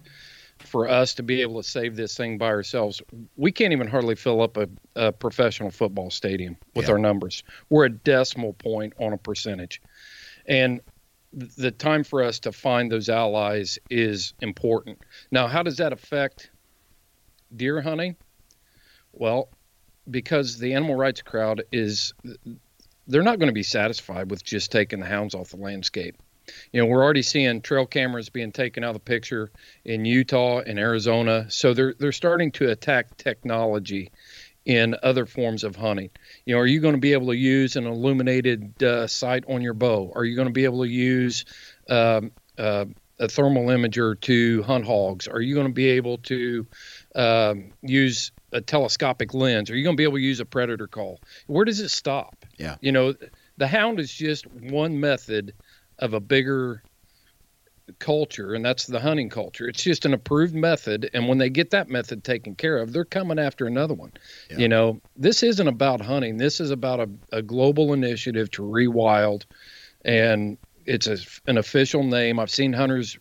for 0.64 0.88
us 0.88 1.16
to 1.16 1.24
be 1.24 1.42
able 1.42 1.62
to 1.62 1.68
save 1.68 1.96
this 1.96 2.16
thing 2.16 2.38
by 2.38 2.48
ourselves, 2.48 3.02
we 3.36 3.52
can't 3.52 3.74
even 3.74 3.88
hardly 3.88 4.16
fill 4.16 4.42
up 4.42 4.58
a, 4.58 4.68
a 4.96 5.12
professional 5.12 5.72
football 5.72 6.10
stadium 6.10 6.58
with 6.76 6.86
yeah. 6.86 6.94
our 6.94 6.98
numbers. 6.98 7.44
We're 7.70 7.86
a 7.86 7.90
decimal 7.90 8.54
point 8.54 8.94
on 9.00 9.14
a 9.14 9.18
percentage. 9.18 9.82
And 10.46 10.82
the 11.32 11.72
time 11.72 12.04
for 12.04 12.24
us 12.24 12.40
to 12.40 12.52
find 12.52 12.92
those 12.92 13.10
allies 13.10 13.80
is 13.90 14.34
important. 14.42 15.00
Now, 15.32 15.48
how 15.48 15.64
does 15.64 15.78
that 15.78 15.94
affect 15.94 16.50
deer 17.56 17.82
hunting? 17.82 18.16
Well, 19.14 19.50
because 20.10 20.58
the 20.58 20.74
animal 20.74 20.96
rights 20.96 21.22
crowd 21.22 21.64
is, 21.72 22.14
they're 23.08 23.24
not 23.24 23.40
going 23.40 23.50
to 23.50 23.54
be 23.54 23.64
satisfied 23.64 24.32
with 24.32 24.44
just 24.44 24.72
taking 24.72 25.00
the 25.00 25.06
hounds 25.06 25.36
off 25.36 25.50
the 25.50 25.58
landscape 25.58 26.16
you 26.72 26.82
know, 26.82 26.86
we're 26.86 27.04
already 27.04 27.22
seeing 27.22 27.62
trail 27.62 27.86
cameras 27.86 28.30
being 28.30 28.52
taken 28.52 28.84
out 28.84 28.90
of 28.90 28.96
the 28.96 29.00
picture 29.00 29.52
in 29.86 30.06
Utah 30.06 30.60
and 30.60 30.80
Arizona. 30.80 31.50
So 31.50 31.74
they're 31.74 31.94
they're 31.98 32.12
starting 32.12 32.52
to 32.54 32.70
attack 32.70 33.18
technology 33.18 34.12
in 34.66 34.96
other 35.02 35.26
forms 35.26 35.64
of 35.64 35.76
hunting. 35.76 36.10
You 36.46 36.56
know, 36.56 36.62
are 36.62 36.68
you 36.68 36.80
going 36.80 36.94
to 36.94 37.00
be 37.02 37.14
able 37.14 37.28
to 37.28 37.36
use 37.36 37.76
an 37.76 37.88
illuminated 37.88 38.84
uh, 38.84 39.08
sight 39.08 39.44
on 39.48 39.62
your 39.62 39.74
bow? 39.74 40.12
Are 40.16 40.26
you 40.26 40.36
going 40.36 40.48
to 40.48 40.54
be 40.54 40.66
able 40.66 40.84
to 40.84 40.90
use 40.90 41.46
um, 41.90 42.32
uh, 42.58 42.86
a 43.20 43.28
thermal 43.28 43.66
imager 43.66 44.20
to 44.22 44.64
hunt 44.64 44.86
hogs? 44.86 45.28
Are 45.28 45.42
you 45.42 45.56
going 45.56 45.68
to 45.68 45.74
be 45.74 45.90
able 45.90 46.20
to 46.20 46.68
um, 47.16 47.72
use 47.82 48.32
a 48.52 48.62
telescopic 48.62 49.34
lens? 49.34 49.70
Are 49.70 49.76
you 49.76 49.84
going 49.84 49.96
to 49.96 50.00
be 50.00 50.04
able 50.04 50.18
to 50.18 50.24
use 50.24 50.40
a 50.40 50.46
predator 50.46 50.88
call? 50.88 51.20
Where 51.48 51.66
does 51.66 51.80
it 51.80 51.90
stop? 51.90 52.46
Yeah. 52.58 52.76
You 52.82 52.92
know, 52.92 53.14
the 53.58 53.68
hound 53.68 54.00
is 54.00 54.12
just 54.12 54.48
one 54.48 55.00
method 55.00 55.54
of 56.00 56.14
a 56.14 56.20
bigger 56.20 56.82
culture, 58.00 58.54
and 58.54 58.64
that's 58.64 58.86
the 58.86 59.00
hunting 59.00 59.30
culture. 59.30 59.68
It's 59.68 59.84
just 59.84 60.06
an 60.06 60.14
approved 60.14 60.54
method, 60.54 61.10
and 61.14 61.28
when 61.28 61.38
they 61.38 61.50
get 61.50 61.72
that 61.72 61.90
method 61.90 62.24
taken 62.24 62.56
care 62.56 62.78
of, 62.78 62.94
they're 62.94 63.06
coming 63.06 63.40
after 63.40 63.66
another 63.66 63.94
one. 63.94 64.14
Yeah. 64.50 64.58
You 64.58 64.68
know, 64.68 65.02
this 65.16 65.44
isn't 65.44 65.68
about 65.68 66.02
hunting. 66.02 66.38
This 66.38 66.60
is 66.60 66.72
about 66.72 67.00
a, 67.00 67.10
a 67.32 67.42
global 67.42 67.94
initiative 67.94 68.52
to 68.52 68.62
rewild, 68.62 69.46
and 70.06 70.58
it's 70.86 71.08
a, 71.08 71.18
an 71.48 71.58
official 71.58 72.04
name. 72.04 72.40
I've 72.40 72.52
seen 72.52 72.74
hunters 72.74 73.18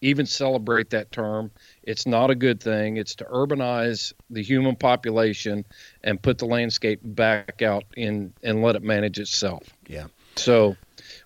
even 0.00 0.26
celebrate 0.26 0.90
that 0.90 1.10
term. 1.12 1.50
It's 1.82 2.06
not 2.06 2.30
a 2.30 2.34
good 2.34 2.60
thing. 2.60 2.96
It's 2.96 3.14
to 3.16 3.24
urbanize 3.24 4.12
the 4.30 4.42
human 4.42 4.76
population 4.76 5.64
and 6.04 6.20
put 6.20 6.38
the 6.38 6.46
landscape 6.46 7.00
back 7.02 7.62
out 7.62 7.84
in 7.96 8.32
and 8.42 8.62
let 8.62 8.76
it 8.76 8.82
manage 8.82 9.18
itself. 9.18 9.62
Yeah. 9.88 10.06
So 10.36 10.76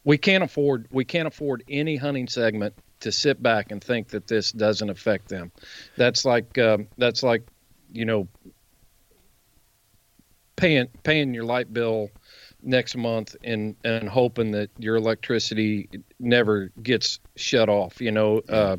we 0.04 0.18
can't 0.18 0.44
afford 0.44 0.88
we 0.90 1.04
can't 1.04 1.28
afford 1.28 1.64
any 1.68 1.96
hunting 1.96 2.28
segment 2.28 2.74
to 3.00 3.10
sit 3.10 3.42
back 3.42 3.70
and 3.70 3.82
think 3.82 4.08
that 4.08 4.26
this 4.26 4.52
doesn't 4.52 4.90
affect 4.90 5.28
them. 5.28 5.50
That's 5.96 6.24
like 6.24 6.56
um, 6.58 6.88
that's 6.98 7.22
like 7.22 7.46
you 7.92 8.04
know 8.04 8.28
paying 10.56 10.88
paying 11.02 11.34
your 11.34 11.44
light 11.44 11.72
bill 11.72 12.10
next 12.62 12.96
month 12.96 13.36
and 13.42 13.76
and 13.84 14.08
hoping 14.08 14.52
that 14.52 14.70
your 14.78 14.96
electricity 14.96 15.88
never 16.18 16.70
gets 16.82 17.20
shut 17.36 17.68
off. 17.68 18.00
You 18.00 18.12
know. 18.12 18.40
Uh, 18.48 18.76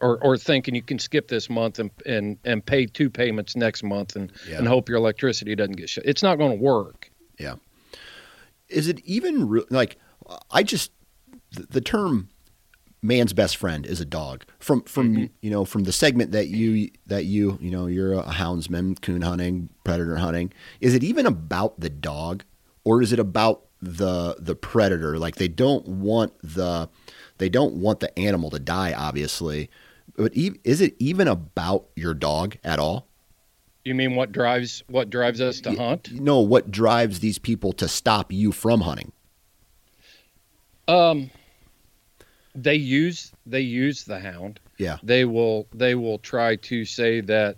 or, 0.00 0.22
or 0.22 0.36
thinking 0.36 0.74
you 0.74 0.82
can 0.82 0.98
skip 0.98 1.28
this 1.28 1.48
month 1.48 1.78
and, 1.78 1.88
and, 2.04 2.36
and 2.44 2.66
pay 2.66 2.84
two 2.84 3.08
payments 3.08 3.54
next 3.54 3.82
month 3.84 4.16
and, 4.16 4.32
yeah. 4.46 4.58
and 4.58 4.66
hope 4.66 4.88
your 4.88 4.98
electricity 4.98 5.54
doesn't 5.54 5.76
get 5.76 5.88
shut. 5.88 6.04
It's 6.04 6.22
not 6.22 6.36
going 6.36 6.50
to 6.50 6.62
work. 6.62 7.10
Yeah. 7.38 7.54
Is 8.68 8.88
it 8.88 9.00
even 9.04 9.48
re- 9.48 9.64
like 9.70 9.96
I 10.50 10.62
just 10.62 10.90
the 11.50 11.80
term 11.80 12.28
man's 13.02 13.32
best 13.32 13.56
friend 13.56 13.86
is 13.86 14.00
a 14.00 14.04
dog. 14.04 14.44
From 14.58 14.82
from 14.82 15.14
mm-hmm. 15.14 15.24
you 15.40 15.50
know 15.50 15.64
from 15.64 15.84
the 15.84 15.92
segment 15.92 16.32
that 16.32 16.48
you 16.48 16.90
that 17.06 17.26
you 17.26 17.58
you 17.60 17.70
know 17.70 17.86
you're 17.86 18.14
a 18.14 18.22
houndsman 18.22 19.00
coon 19.00 19.22
hunting 19.22 19.68
predator 19.84 20.16
hunting 20.16 20.52
is 20.80 20.94
it 20.94 21.04
even 21.04 21.26
about 21.26 21.78
the 21.78 21.90
dog 21.90 22.44
or 22.84 23.02
is 23.02 23.12
it 23.12 23.18
about 23.18 23.66
the 23.80 24.36
the 24.38 24.54
predator? 24.54 25.18
Like 25.18 25.36
they 25.36 25.48
don't 25.48 25.86
want 25.86 26.32
the 26.42 26.88
they 27.38 27.48
don't 27.48 27.74
want 27.74 28.00
the 28.00 28.18
animal 28.18 28.50
to 28.50 28.58
die 28.58 28.92
obviously 28.92 29.70
but 30.16 30.32
is 30.34 30.80
it 30.80 30.94
even 30.98 31.28
about 31.28 31.86
your 31.96 32.14
dog 32.14 32.56
at 32.62 32.78
all? 32.78 33.08
You 33.84 33.94
mean 33.94 34.14
what 34.14 34.32
drives 34.32 34.82
what 34.88 35.10
drives 35.10 35.40
us 35.40 35.60
to 35.62 35.74
hunt? 35.74 36.12
no 36.12 36.40
what 36.40 36.70
drives 36.70 37.20
these 37.20 37.38
people 37.38 37.72
to 37.74 37.86
stop 37.86 38.32
you 38.32 38.50
from 38.50 38.80
hunting 38.80 39.12
um, 40.88 41.30
they 42.54 42.76
use 42.76 43.32
they 43.46 43.60
use 43.60 44.04
the 44.04 44.18
hound. 44.18 44.60
Yeah. 44.78 44.98
They 45.02 45.24
will 45.24 45.66
they 45.74 45.94
will 45.94 46.18
try 46.18 46.56
to 46.56 46.84
say 46.84 47.20
that 47.22 47.56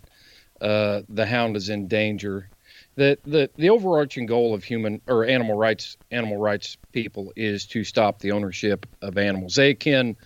uh, 0.61 1.03
the 1.09 1.27
hound 1.27 1.57
is 1.57 1.69
in 1.69 1.89
danger. 1.89 2.49
The, 2.95 3.19
the 3.27 3.51
the 3.57 3.71
overarching 3.71 4.25
goal 4.25 4.55
of 4.55 4.65
human 4.65 5.03
or 5.07 5.27
animal 5.27 5.57
rights 5.57 5.99
animal 6.11 6.39
rights 6.39 6.79
people 6.93 7.33
is 7.37 7.67
to 7.67 7.85
stop 7.85 8.21
the 8.21 8.33
ownership 8.33 8.87
of 9.03 9.19
animals. 9.19 9.55
They 9.55 9.75
can, 9.75 10.17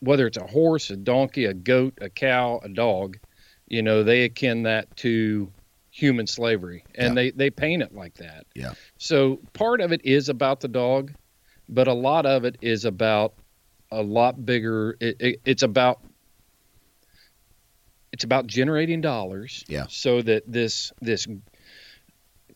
whether 0.00 0.26
it's 0.26 0.36
a 0.36 0.46
horse, 0.46 0.90
a 0.90 0.96
donkey, 0.96 1.44
a 1.44 1.54
goat, 1.54 1.98
a 2.00 2.10
cow, 2.10 2.60
a 2.64 2.68
dog, 2.68 3.18
you 3.68 3.82
know, 3.82 4.02
they 4.02 4.24
akin 4.24 4.64
that 4.64 4.96
to 4.98 5.52
human 5.92 6.26
slavery, 6.26 6.84
and 6.94 7.08
yeah. 7.08 7.14
they 7.14 7.30
they 7.30 7.50
paint 7.50 7.82
it 7.82 7.94
like 7.94 8.14
that. 8.14 8.46
Yeah. 8.54 8.72
So 8.98 9.38
part 9.52 9.80
of 9.80 9.92
it 9.92 10.04
is 10.04 10.28
about 10.28 10.60
the 10.60 10.68
dog, 10.68 11.12
but 11.74 11.88
a 11.88 11.92
lot 11.92 12.26
of 12.26 12.44
it 12.44 12.58
is 12.60 12.84
about 12.84 13.34
a 13.90 14.02
lot 14.02 14.44
bigger. 14.44 14.96
It, 15.00 15.16
it, 15.20 15.40
it's 15.44 15.62
about 15.62 16.00
it's 18.12 18.24
about 18.24 18.46
generating 18.46 19.00
dollars. 19.00 19.64
Yeah. 19.68 19.86
So 19.88 20.22
that 20.22 20.44
this 20.46 20.92
this 21.00 21.26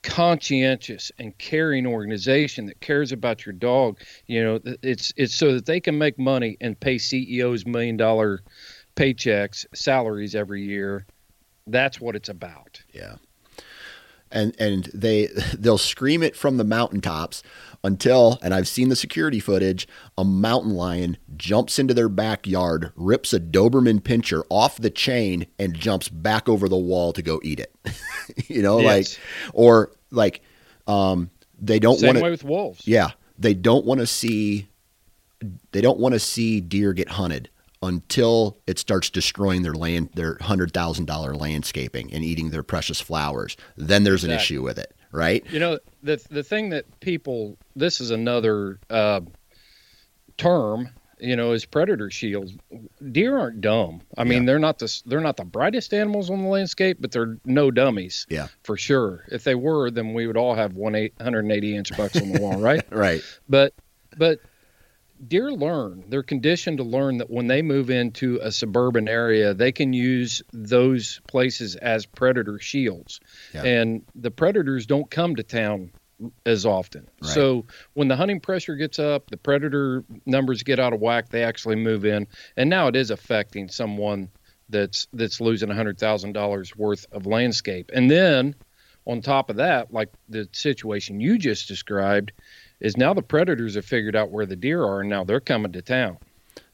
conscientious 0.02 1.10
and 1.18 1.36
caring 1.38 1.86
organization 1.86 2.66
that 2.66 2.80
cares 2.80 3.10
about 3.12 3.44
your 3.44 3.54
dog, 3.54 3.98
you 4.26 4.42
know, 4.42 4.60
it's 4.82 5.12
it's 5.16 5.34
so 5.34 5.54
that 5.54 5.66
they 5.66 5.80
can 5.80 5.98
make 5.98 6.18
money 6.18 6.56
and 6.60 6.78
pay 6.78 6.98
CEOs 6.98 7.66
million 7.66 7.96
dollar 7.96 8.42
paychecks, 8.94 9.66
salaries 9.74 10.34
every 10.34 10.62
year. 10.62 11.06
That's 11.66 12.00
what 12.00 12.14
it's 12.16 12.28
about. 12.28 12.82
Yeah. 12.92 13.16
And 14.30 14.54
and 14.58 14.84
they 14.94 15.26
they'll 15.58 15.78
scream 15.78 16.22
it 16.22 16.36
from 16.36 16.56
the 16.56 16.64
mountaintops 16.64 17.42
until, 17.86 18.38
and 18.42 18.52
I've 18.52 18.66
seen 18.66 18.88
the 18.88 18.96
security 18.96 19.38
footage, 19.38 19.86
a 20.18 20.24
mountain 20.24 20.72
lion 20.72 21.16
jumps 21.36 21.78
into 21.78 21.94
their 21.94 22.08
backyard, 22.08 22.92
rips 22.96 23.32
a 23.32 23.38
Doberman 23.38 24.00
pinscher 24.00 24.42
off 24.50 24.76
the 24.76 24.90
chain, 24.90 25.46
and 25.58 25.72
jumps 25.72 26.08
back 26.08 26.48
over 26.48 26.68
the 26.68 26.76
wall 26.76 27.12
to 27.12 27.22
go 27.22 27.40
eat 27.44 27.60
it. 27.60 27.72
you 28.48 28.60
know, 28.60 28.80
yes. 28.80 29.16
like, 29.16 29.54
or 29.54 29.92
like, 30.10 30.42
um, 30.88 31.30
they 31.58 31.78
don't 31.78 32.02
want 32.02 32.18
to. 32.18 32.22
with 32.24 32.44
wolves. 32.44 32.86
Yeah, 32.86 33.12
they 33.38 33.54
don't 33.54 33.86
want 33.86 34.00
to 34.00 34.06
see. 34.06 34.68
They 35.70 35.80
don't 35.80 36.00
want 36.00 36.14
to 36.14 36.18
see 36.18 36.60
deer 36.60 36.92
get 36.92 37.08
hunted 37.10 37.50
until 37.82 38.58
it 38.66 38.78
starts 38.78 39.10
destroying 39.10 39.62
their 39.62 39.74
land, 39.74 40.10
their 40.14 40.38
hundred 40.40 40.72
thousand 40.72 41.04
dollar 41.04 41.34
landscaping 41.34 42.12
and 42.12 42.24
eating 42.24 42.50
their 42.50 42.62
precious 42.64 43.00
flowers. 43.00 43.56
Then 43.76 44.02
there's 44.02 44.24
exactly. 44.24 44.34
an 44.34 44.40
issue 44.40 44.62
with 44.62 44.78
it 44.78 44.95
right? 45.16 45.44
You 45.50 45.58
know, 45.58 45.78
the 46.02 46.24
the 46.30 46.42
thing 46.42 46.68
that 46.70 46.84
people 47.00 47.56
this 47.74 48.00
is 48.00 48.10
another 48.10 48.78
uh, 48.90 49.20
term, 50.36 50.90
you 51.18 51.34
know, 51.36 51.52
is 51.52 51.64
predator 51.64 52.10
shield. 52.10 52.52
Deer 53.12 53.38
aren't 53.38 53.60
dumb. 53.60 54.02
I 54.18 54.24
mean, 54.24 54.42
Yeah. 54.42 54.46
they're 54.46 54.58
not 54.58 54.78
the 54.78 55.02
they're 55.06 55.20
not 55.20 55.36
the 55.36 55.44
brightest 55.44 55.94
animals 55.94 56.30
on 56.30 56.42
the 56.42 56.48
landscape, 56.48 56.98
but 57.00 57.10
they're 57.12 57.38
no 57.44 57.70
dummies. 57.70 58.26
Yeah. 58.28 58.48
for 58.62 58.76
sure. 58.76 59.24
If 59.30 59.44
they 59.44 59.54
were, 59.54 59.90
then 59.90 60.12
we 60.14 60.26
would 60.26 60.36
all 60.36 60.54
have 60.54 60.74
one 60.74 60.94
eight, 60.94 61.14
180 61.16 61.76
inch 61.76 61.96
bucks 61.96 62.20
on 62.20 62.32
the 62.32 62.40
wall, 62.40 62.58
right? 62.60 62.84
Right. 62.90 63.22
But 63.48 63.72
but 64.16 64.40
deer 65.26 65.50
learn. 65.52 66.04
They're 66.08 66.22
conditioned 66.22 66.78
to 66.78 66.84
learn 66.84 67.18
that 67.18 67.30
when 67.30 67.46
they 67.46 67.62
move 67.62 67.90
into 67.90 68.38
a 68.42 68.50
suburban 68.52 69.08
area, 69.08 69.54
they 69.54 69.72
can 69.72 69.92
use 69.92 70.42
those 70.52 71.20
places 71.28 71.76
as 71.76 72.06
predator 72.06 72.58
shields. 72.58 73.20
Yeah. 73.54 73.64
And 73.64 74.02
the 74.14 74.30
predators 74.30 74.86
don't 74.86 75.10
come 75.10 75.36
to 75.36 75.42
town 75.42 75.92
as 76.44 76.64
often. 76.64 77.08
Right. 77.22 77.30
So 77.30 77.66
when 77.94 78.08
the 78.08 78.16
hunting 78.16 78.40
pressure 78.40 78.76
gets 78.76 78.98
up, 78.98 79.30
the 79.30 79.36
predator 79.36 80.04
numbers 80.24 80.62
get 80.62 80.78
out 80.78 80.92
of 80.92 81.00
whack, 81.00 81.28
they 81.28 81.44
actually 81.44 81.76
move 81.76 82.04
in. 82.04 82.26
And 82.56 82.70
now 82.70 82.88
it 82.88 82.96
is 82.96 83.10
affecting 83.10 83.68
someone 83.68 84.30
that's 84.68 85.06
that's 85.12 85.40
losing 85.40 85.68
$100,000 85.68 86.76
worth 86.76 87.06
of 87.12 87.26
landscape. 87.26 87.90
And 87.94 88.10
then 88.10 88.54
on 89.06 89.20
top 89.20 89.50
of 89.50 89.56
that, 89.56 89.92
like 89.92 90.12
the 90.28 90.48
situation 90.52 91.20
you 91.20 91.38
just 91.38 91.68
described, 91.68 92.32
is 92.80 92.96
now 92.96 93.14
the 93.14 93.22
predators 93.22 93.74
have 93.74 93.84
figured 93.84 94.16
out 94.16 94.30
where 94.30 94.46
the 94.46 94.56
deer 94.56 94.82
are 94.82 95.00
and 95.00 95.10
now 95.10 95.24
they're 95.24 95.40
coming 95.40 95.72
to 95.72 95.82
town. 95.82 96.18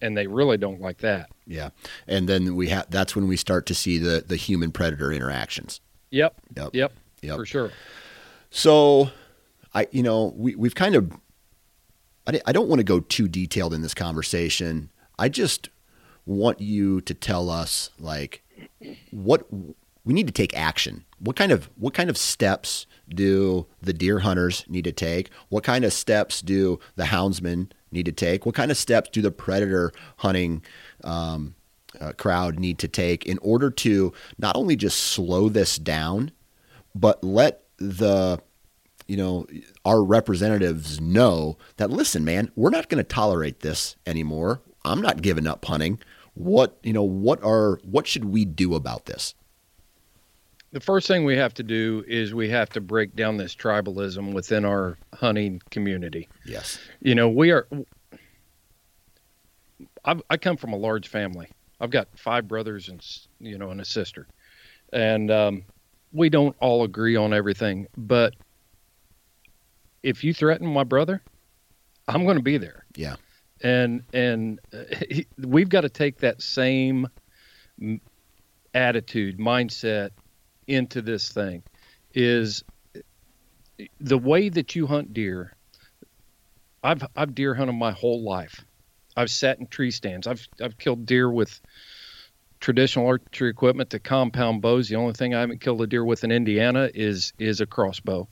And 0.00 0.16
they 0.16 0.26
really 0.26 0.57
don't 0.57 0.80
like 0.80 0.98
that. 0.98 1.30
Yeah. 1.46 1.70
And 2.07 2.28
then 2.28 2.57
we 2.57 2.68
have 2.68 2.90
that's 2.90 3.14
when 3.14 3.28
we 3.28 3.36
start 3.36 3.66
to 3.66 3.74
see 3.74 3.98
the 3.98 4.24
the 4.26 4.36
human 4.36 4.72
predator 4.72 5.12
interactions. 5.12 5.80
Yep. 6.11 6.34
Yep. 6.57 6.70
Yep. 6.74 6.92
Yep. 7.22 7.36
For 7.36 7.46
sure. 7.46 7.70
So, 8.50 9.11
I 9.74 9.88
you 9.90 10.03
know 10.03 10.34
we 10.36 10.55
we've 10.55 10.74
kind 10.74 10.94
of 10.94 11.12
I, 12.26 12.40
I 12.46 12.53
don't 12.53 12.68
want 12.68 12.80
to 12.80 12.84
go 12.84 13.00
too 13.00 13.28
detailed 13.28 13.74
in 13.74 13.82
this 13.82 13.94
conversation. 13.94 14.90
I 15.18 15.28
just 15.28 15.68
want 16.26 16.61
you 16.61 17.00
to 17.03 17.14
tell 17.14 17.50
us 17.50 17.90
like 17.98 18.42
what 19.11 19.46
we 20.05 20.14
need 20.14 20.26
to 20.26 20.32
take 20.32 20.57
action. 20.57 21.05
What 21.18 21.36
kind 21.36 21.53
of 21.53 21.70
what 21.76 21.94
kind 21.94 22.11
of 22.11 22.16
steps 22.16 22.86
do 23.09 23.66
the 23.80 23.92
deer 23.92 24.20
hunters 24.20 24.64
need 24.68 24.84
to 24.84 24.92
take? 24.92 25.30
What 25.48 25.64
kind 25.64 25.84
of 25.84 25.92
steps 25.92 26.40
do 26.40 26.80
the 26.96 27.05
houndsmen 27.05 27.70
need 27.90 28.07
to 28.07 28.12
take? 28.12 28.44
What 28.46 28.55
kind 28.55 28.70
of 28.70 28.76
steps 28.76 29.11
do 29.11 29.22
the 29.22 29.30
predator 29.30 29.92
hunting 30.16 30.62
um, 31.05 31.55
uh, 32.00 32.12
crowd 32.12 32.59
need 32.59 32.78
to 32.78 32.88
take 32.88 33.26
in 33.26 33.38
order 33.38 33.70
to 33.70 34.12
not 34.38 34.57
only 34.57 34.76
just 34.76 34.98
slow 34.98 35.48
this 35.48 35.78
down, 35.78 36.32
but 36.94 37.22
let 37.22 37.62
the 37.78 38.40
you 39.07 39.16
know 39.16 39.46
our 39.84 40.03
representatives 40.03 41.00
know 41.00 41.59
that 41.76 41.90
listen 41.90 42.24
man 42.24 42.50
we're 42.55 42.70
not 42.70 42.88
going 42.88 43.03
to 43.03 43.09
tolerate 43.09 43.61
this 43.61 43.96
anymore 44.07 44.61
i'm 44.84 45.03
not 45.03 45.20
giving 45.22 45.46
up 45.46 45.64
hunting 45.64 45.98
what 46.34 46.78
you 46.84 46.92
know 46.92 47.03
what 47.03 47.42
are 47.42 47.80
what 47.82 48.07
should 48.07 48.26
we 48.26 48.44
do 48.44 48.74
about 48.74 49.07
this 49.07 49.34
The 50.73 50.81
first 50.81 51.07
thing 51.07 51.25
we 51.25 51.37
have 51.37 51.53
to 51.55 51.62
do 51.62 52.03
is 52.09 52.33
we 52.35 52.49
have 52.49 52.70
to 52.70 52.81
break 52.81 53.14
down 53.14 53.37
this 53.37 53.55
tribalism 53.55 54.33
within 54.33 54.64
our 54.64 54.97
hunting 55.14 55.61
community. 55.70 56.29
yes 56.45 56.79
You 57.01 57.14
know, 57.14 57.29
we 57.29 57.51
are. 57.51 57.68
I've, 60.05 60.23
I 60.31 60.37
come 60.37 60.57
from 60.57 60.73
a 60.73 60.77
large 60.77 61.09
family. 61.09 61.49
I've 61.81 61.91
got 61.91 62.09
five 62.16 62.49
brothers 62.49 62.89
and 62.89 63.05
you 63.39 63.59
know 63.59 63.70
and 63.70 63.81
a 63.81 63.85
sister, 63.85 64.27
and 64.93 65.31
um, 65.31 65.64
we 66.12 66.31
don't 66.31 66.57
all 66.61 66.85
agree 66.85 67.16
on 67.16 67.35
everything. 67.35 67.87
But 67.97 68.35
if 70.03 70.25
you 70.25 70.33
threaten 70.33 70.66
my 70.66 70.85
brother, 70.85 71.23
I'm 72.09 72.25
going 72.25 72.39
to 72.39 72.43
be 72.43 72.57
there. 72.57 72.85
yeah 72.97 73.16
and 73.62 74.03
and 74.12 74.61
uh, 74.73 74.85
we've 75.39 75.68
got 75.68 75.83
to 75.83 75.89
take 75.89 76.18
that 76.18 76.43
same 76.43 77.09
attitude 78.75 79.39
mindset 79.39 80.11
into 80.66 81.02
this 81.02 81.30
thing 81.30 81.62
is 82.14 82.64
the 84.00 84.18
way 84.18 84.48
that 84.48 84.74
you 84.74 84.86
hunt 84.86 85.12
deer. 85.12 85.54
I've 86.82 87.04
i've 87.16 87.34
deer 87.34 87.54
hunted 87.54 87.74
my 87.74 87.92
whole 87.92 88.22
life. 88.22 88.64
I've 89.16 89.30
sat 89.30 89.58
in 89.58 89.66
tree 89.66 89.90
stands. 89.90 90.26
I've 90.26 90.46
i've 90.60 90.78
killed 90.78 91.06
deer 91.06 91.30
with 91.30 91.60
traditional 92.60 93.06
archery 93.06 93.50
equipment 93.50 93.90
the 93.90 93.98
compound 93.98 94.62
bows. 94.62 94.88
The 94.88 94.96
only 94.96 95.14
thing 95.14 95.34
i 95.34 95.40
haven't 95.40 95.60
killed 95.60 95.82
a 95.82 95.86
deer 95.86 96.04
with 96.04 96.24
in 96.24 96.30
indiana 96.30 96.90
is 96.94 97.32
is 97.38 97.60
a 97.60 97.66
crossbow. 97.66 98.28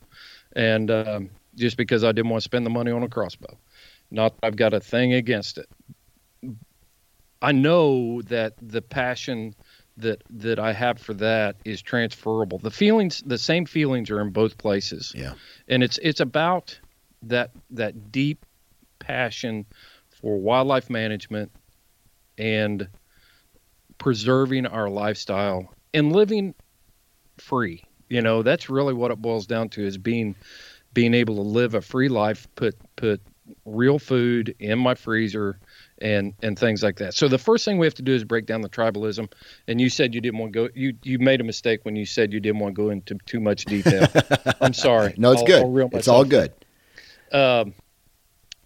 And 0.55 0.91
um, 0.91 1.31
just 1.55 1.77
because 1.77 2.05
i 2.05 2.13
didn't 2.13 2.31
want 2.31 2.43
to 2.43 2.45
spend 2.45 2.67
the 2.67 2.71
money 2.71 2.91
on 2.91 3.03
a 3.03 3.09
crossbow. 3.09 3.59
Not 4.11 4.35
that 4.37 4.47
I've 4.47 4.57
got 4.57 4.75
a 4.75 4.81
thing 4.81 5.15
against 5.15 5.59
it. 5.59 5.69
I 7.43 7.53
know 7.53 8.23
that 8.23 8.55
the 8.61 8.83
passion 8.83 9.55
that 10.03 10.23
that 10.31 10.59
I 10.59 10.73
have 10.73 10.99
for 10.99 11.15
that 11.15 11.57
is 11.65 11.83
transferable. 11.83 12.59
The 12.59 12.71
feelings, 12.71 13.23
the 13.25 13.39
same 13.39 13.67
feelings 13.67 14.11
are 14.11 14.21
in 14.21 14.31
both 14.31 14.59
places. 14.59 15.13
Yeah. 15.17 15.35
And 15.69 15.83
it's 15.83 15.99
it's 15.99 16.21
about 16.21 16.79
that 17.23 17.53
that 17.71 18.13
deep 18.13 18.45
passion 18.99 19.67
for 20.21 20.39
wildlife 20.39 20.91
management 20.91 21.53
and 22.39 22.89
preserving 23.99 24.67
our 24.67 24.89
lifestyle 24.89 25.73
and 25.93 26.13
living 26.13 26.55
free. 27.39 27.85
You 28.09 28.23
know, 28.23 28.43
that's 28.43 28.69
really 28.69 28.95
what 28.95 29.11
it 29.11 29.21
boils 29.21 29.47
down 29.47 29.69
to 29.71 29.87
is 29.87 29.99
being 29.99 30.35
being 30.93 31.15
able 31.15 31.37
to 31.37 31.43
live 31.43 31.75
a 31.75 31.81
free 31.81 32.09
life, 32.09 32.49
put 32.57 32.77
put 32.97 33.21
real 33.65 33.99
food 33.99 34.55
in 34.59 34.79
my 34.79 34.95
freezer 34.95 35.59
and 36.01 36.35
and 36.43 36.59
things 36.59 36.83
like 36.83 36.97
that. 36.97 37.15
So 37.15 37.29
the 37.29 37.39
first 37.39 37.65
thing 37.65 37.79
we 37.79 37.87
have 37.87 37.95
to 37.95 38.03
do 38.03 38.15
is 38.15 38.25
break 38.25 38.47
down 38.47 38.61
the 38.63 38.69
tribalism. 38.69 39.31
And 39.69 39.81
you 39.81 39.91
said 39.91 40.15
you 40.15 40.21
didn't 40.21 40.39
want 40.39 40.53
to 40.53 40.69
go. 40.69 40.73
You 40.75 40.95
you 41.03 41.19
made 41.19 41.41
a 41.41 41.45
mistake 41.45 41.81
when 41.85 41.97
you 41.97 42.07
said 42.07 42.33
you 42.33 42.41
didn't 42.41 42.61
want 42.61 42.75
to 42.75 42.83
go 42.83 42.91
into 42.91 43.17
too 43.27 43.41
much 43.41 43.65
detail. 43.65 44.07
I'm 44.61 44.73
sorry. 44.75 45.15
no 45.17 45.33
it's 45.33 45.41
I'll- 45.41 45.47
good 45.47 45.63
I'll 45.63 45.99
it's 45.99 46.09
all 46.09 46.25
good 46.25 46.53
Um, 47.33 47.75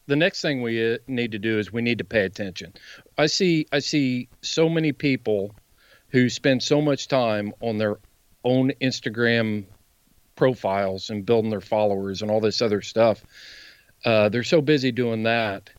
the 0.07 0.17
next 0.17 0.43
thing 0.43 0.63
we 0.63 0.95
uh, 0.95 0.99
need 1.07 1.33
to 1.33 1.39
do 1.39 1.59
is 1.59 1.73
we 1.73 1.83
need 1.83 1.99
to 1.99 2.05
pay 2.05 2.25
attention. 2.25 2.75
I 3.19 3.27
see 3.27 3.67
I 3.73 3.79
see 3.81 4.29
so 4.43 4.69
many 4.69 4.93
people 4.93 5.55
who 6.09 6.29
spend 6.29 6.63
so 6.63 6.81
much 6.81 7.09
time 7.09 7.53
on 7.61 7.79
their 7.79 7.97
own 8.45 8.71
Instagram 8.81 9.65
profiles 10.37 11.11
and 11.11 11.25
building 11.25 11.51
their 11.51 11.61
followers 11.61 12.23
and 12.23 12.31
all 12.31 12.41
this 12.41 12.61
other 12.63 12.83
stuff. 12.83 13.23
Uh, 14.05 14.29
they're 14.29 14.45
so 14.45 14.61
busy 14.61 14.93
doing 14.93 15.23
that. 15.23 15.71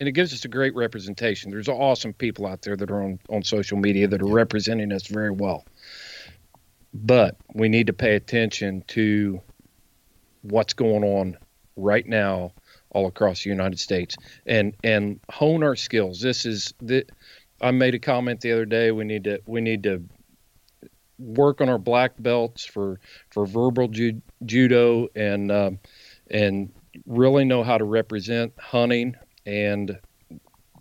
And 0.00 0.08
it 0.08 0.12
gives 0.12 0.32
us 0.32 0.44
a 0.46 0.48
great 0.48 0.74
representation. 0.74 1.50
There's 1.50 1.68
awesome 1.68 2.14
people 2.14 2.46
out 2.46 2.62
there 2.62 2.74
that 2.74 2.90
are 2.90 3.02
on, 3.02 3.20
on 3.28 3.42
social 3.44 3.76
media 3.76 4.08
that 4.08 4.22
are 4.22 4.26
representing 4.26 4.92
us 4.92 5.06
very 5.06 5.30
well. 5.30 5.66
But 6.94 7.36
we 7.54 7.68
need 7.68 7.86
to 7.88 7.92
pay 7.92 8.16
attention 8.16 8.82
to 8.88 9.40
what's 10.42 10.72
going 10.72 11.04
on 11.04 11.36
right 11.76 12.06
now 12.06 12.52
all 12.90 13.06
across 13.06 13.44
the 13.44 13.50
United 13.50 13.78
States 13.78 14.16
and 14.46 14.74
and 14.82 15.20
hone 15.30 15.62
our 15.62 15.76
skills. 15.76 16.20
This 16.20 16.46
is 16.46 16.74
the 16.80 17.04
I 17.60 17.70
made 17.70 17.94
a 17.94 17.98
comment 17.98 18.40
the 18.40 18.52
other 18.52 18.64
day 18.64 18.90
we 18.90 19.04
need 19.04 19.24
to 19.24 19.40
we 19.46 19.60
need 19.60 19.82
to 19.84 20.02
work 21.18 21.60
on 21.60 21.68
our 21.68 21.78
black 21.78 22.12
belts 22.18 22.64
for 22.64 22.98
for 23.30 23.46
verbal 23.46 23.88
ju- 23.88 24.22
judo 24.44 25.08
and 25.14 25.52
um, 25.52 25.78
and 26.30 26.72
really 27.06 27.44
know 27.44 27.62
how 27.62 27.78
to 27.78 27.84
represent 27.84 28.52
hunting 28.58 29.14
and 29.50 29.98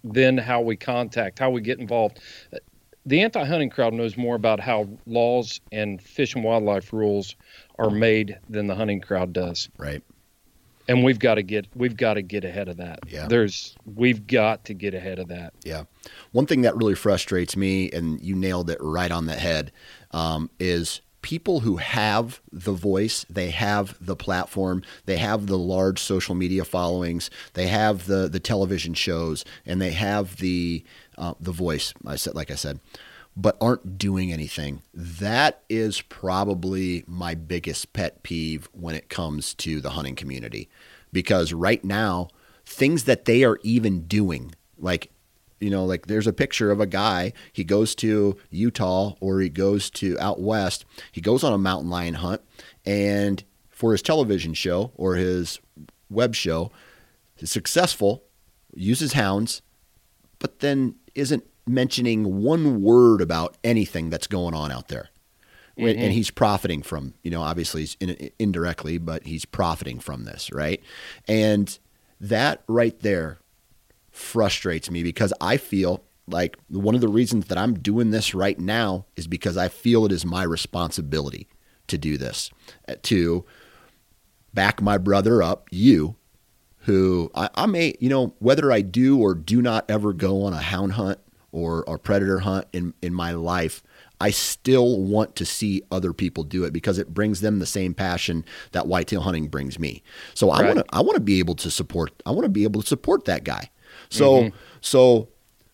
then 0.03 0.37
how 0.37 0.61
we 0.61 0.77
contact 0.77 1.39
how 1.39 1.49
we 1.49 1.59
get 1.59 1.79
involved. 1.79 2.19
The 3.05 3.21
anti-hunting 3.21 3.71
crowd 3.71 3.93
knows 3.93 4.15
more 4.15 4.35
about 4.35 4.59
how 4.59 4.87
laws 5.07 5.59
and 5.71 6.01
fish 6.01 6.35
and 6.35 6.43
wildlife 6.43 6.93
rules 6.93 7.35
are 7.79 7.89
made 7.89 8.37
than 8.49 8.67
the 8.67 8.75
hunting 8.75 9.01
crowd 9.01 9.33
does. 9.33 9.69
Right. 9.77 10.03
And 10.87 11.03
we've 11.03 11.17
got 11.19 11.35
to 11.35 11.43
get 11.43 11.67
we've 11.75 11.97
got 11.97 12.15
to 12.15 12.21
get 12.21 12.43
ahead 12.43 12.67
of 12.67 12.77
that. 12.77 12.99
Yeah. 13.07 13.27
there's 13.27 13.75
we've 13.95 14.27
got 14.27 14.65
to 14.65 14.73
get 14.73 14.93
ahead 14.93 15.19
of 15.19 15.27
that. 15.29 15.53
Yeah. 15.63 15.83
One 16.31 16.45
thing 16.45 16.61
that 16.61 16.75
really 16.75 16.95
frustrates 16.95 17.55
me, 17.55 17.89
and 17.91 18.21
you 18.21 18.35
nailed 18.35 18.69
it 18.69 18.77
right 18.81 19.11
on 19.11 19.25
the 19.25 19.35
head, 19.35 19.71
um, 20.11 20.49
is 20.59 21.01
people 21.21 21.61
who 21.61 21.77
have 21.77 22.41
the 22.51 22.71
voice, 22.71 23.25
they 23.29 23.49
have 23.49 23.95
the 23.99 24.15
platform, 24.15 24.83
they 25.05 25.17
have 25.17 25.47
the 25.47 25.57
large 25.57 25.99
social 25.99 26.35
media 26.35 26.63
followings, 26.63 27.29
they 27.53 27.67
have 27.67 28.05
the 28.05 28.27
the 28.29 28.39
television 28.39 28.93
shows, 28.93 29.45
and 29.65 29.81
they 29.81 29.91
have 29.91 30.37
the 30.37 30.83
uh, 31.17 31.33
the 31.39 31.51
voice. 31.51 31.93
I 32.05 32.15
said, 32.15 32.35
like 32.35 32.51
I 32.51 32.55
said, 32.55 32.79
but 33.35 33.57
aren't 33.61 33.97
doing 33.97 34.31
anything. 34.31 34.81
That 34.93 35.63
is 35.69 36.01
probably 36.01 37.03
my 37.07 37.35
biggest 37.35 37.93
pet 37.93 38.23
peeve 38.23 38.69
when 38.73 38.95
it 38.95 39.09
comes 39.09 39.53
to 39.55 39.81
the 39.81 39.91
hunting 39.91 40.15
community, 40.15 40.69
because 41.11 41.53
right 41.53 41.83
now, 41.83 42.29
things 42.65 43.03
that 43.05 43.25
they 43.25 43.43
are 43.43 43.59
even 43.63 44.01
doing, 44.01 44.55
like 44.77 45.11
you 45.59 45.69
know, 45.69 45.85
like 45.85 46.07
there's 46.07 46.27
a 46.27 46.33
picture 46.33 46.71
of 46.71 46.79
a 46.79 46.87
guy. 46.87 47.33
He 47.53 47.63
goes 47.63 47.95
to 47.95 48.37
Utah 48.49 49.15
or 49.19 49.39
he 49.39 49.49
goes 49.49 49.89
to 49.91 50.17
out 50.19 50.39
west. 50.39 50.85
He 51.11 51.21
goes 51.21 51.43
on 51.43 51.53
a 51.53 51.57
mountain 51.57 51.89
lion 51.89 52.15
hunt, 52.15 52.41
and 52.85 53.43
for 53.69 53.91
his 53.91 54.01
television 54.01 54.53
show 54.53 54.91
or 54.95 55.15
his 55.15 55.59
web 56.09 56.35
show, 56.35 56.71
is 57.37 57.51
successful, 57.51 58.23
uses 58.73 59.13
hounds, 59.13 59.61
but 60.39 60.59
then 60.59 60.95
isn't 61.15 61.45
mentioning 61.65 62.41
one 62.41 62.81
word 62.81 63.21
about 63.21 63.55
anything 63.63 64.09
that's 64.09 64.27
going 64.27 64.53
on 64.53 64.71
out 64.71 64.87
there. 64.87 65.09
Mm-hmm. 65.77 65.99
And 66.01 66.11
he's 66.11 66.29
profiting 66.29 66.81
from, 66.81 67.13
you 67.23 67.31
know, 67.31 67.41
obviously 67.41 67.81
he's 67.81 67.95
in, 68.01 68.31
indirectly, 68.37 68.97
but 68.97 69.23
he's 69.23 69.45
profiting 69.45 69.99
from 69.99 70.25
this, 70.25 70.51
right? 70.51 70.81
And 71.27 71.77
that 72.19 72.63
right 72.67 72.99
there 72.99 73.39
frustrates 74.19 74.91
me 74.91 75.03
because 75.03 75.33
I 75.41 75.57
feel 75.57 76.03
like 76.27 76.57
one 76.67 76.95
of 76.95 77.01
the 77.01 77.07
reasons 77.07 77.47
that 77.47 77.57
I'm 77.57 77.73
doing 77.73 78.11
this 78.11 78.35
right 78.35 78.59
now 78.59 79.05
is 79.15 79.27
because 79.27 79.57
I 79.57 79.67
feel 79.67 80.05
it 80.05 80.11
is 80.11 80.25
my 80.25 80.43
responsibility 80.43 81.47
to 81.87 81.97
do 81.97 82.17
this, 82.17 82.51
uh, 82.87 82.95
to 83.03 83.45
back 84.53 84.81
my 84.81 84.97
brother 84.97 85.41
up, 85.41 85.67
you, 85.71 86.15
who 86.79 87.31
I, 87.33 87.49
I 87.55 87.65
may, 87.65 87.95
you 87.99 88.09
know, 88.09 88.35
whether 88.39 88.71
I 88.71 88.81
do 88.81 89.19
or 89.19 89.33
do 89.33 89.61
not 89.61 89.89
ever 89.89 90.13
go 90.13 90.43
on 90.43 90.53
a 90.53 90.61
hound 90.61 90.93
hunt 90.93 91.19
or 91.51 91.83
a 91.87 91.97
predator 91.97 92.39
hunt 92.39 92.67
in, 92.73 92.93
in 93.01 93.13
my 93.13 93.31
life, 93.31 93.81
I 94.21 94.31
still 94.31 94.99
want 94.99 95.35
to 95.37 95.45
see 95.45 95.81
other 95.91 96.13
people 96.13 96.43
do 96.43 96.63
it 96.65 96.73
because 96.73 96.99
it 96.99 97.13
brings 97.13 97.41
them 97.41 97.59
the 97.59 97.65
same 97.65 97.93
passion 97.93 98.43
that 98.73 98.85
whitetail 98.85 99.21
hunting 99.21 99.47
brings 99.47 99.79
me. 99.79 100.03
So 100.33 100.51
I 100.51 100.61
right. 100.61 100.75
want 100.75 100.79
to 100.79 100.95
I 100.95 101.01
want 101.01 101.15
to 101.15 101.21
be 101.21 101.39
able 101.39 101.55
to 101.55 101.71
support 101.71 102.11
I 102.25 102.31
want 102.31 102.43
to 102.43 102.49
be 102.49 102.63
able 102.63 102.81
to 102.81 102.87
support 102.87 103.25
that 103.25 103.43
guy. 103.43 103.69
So 104.09 104.43
mm-hmm. 104.43 104.55
so 104.81 105.29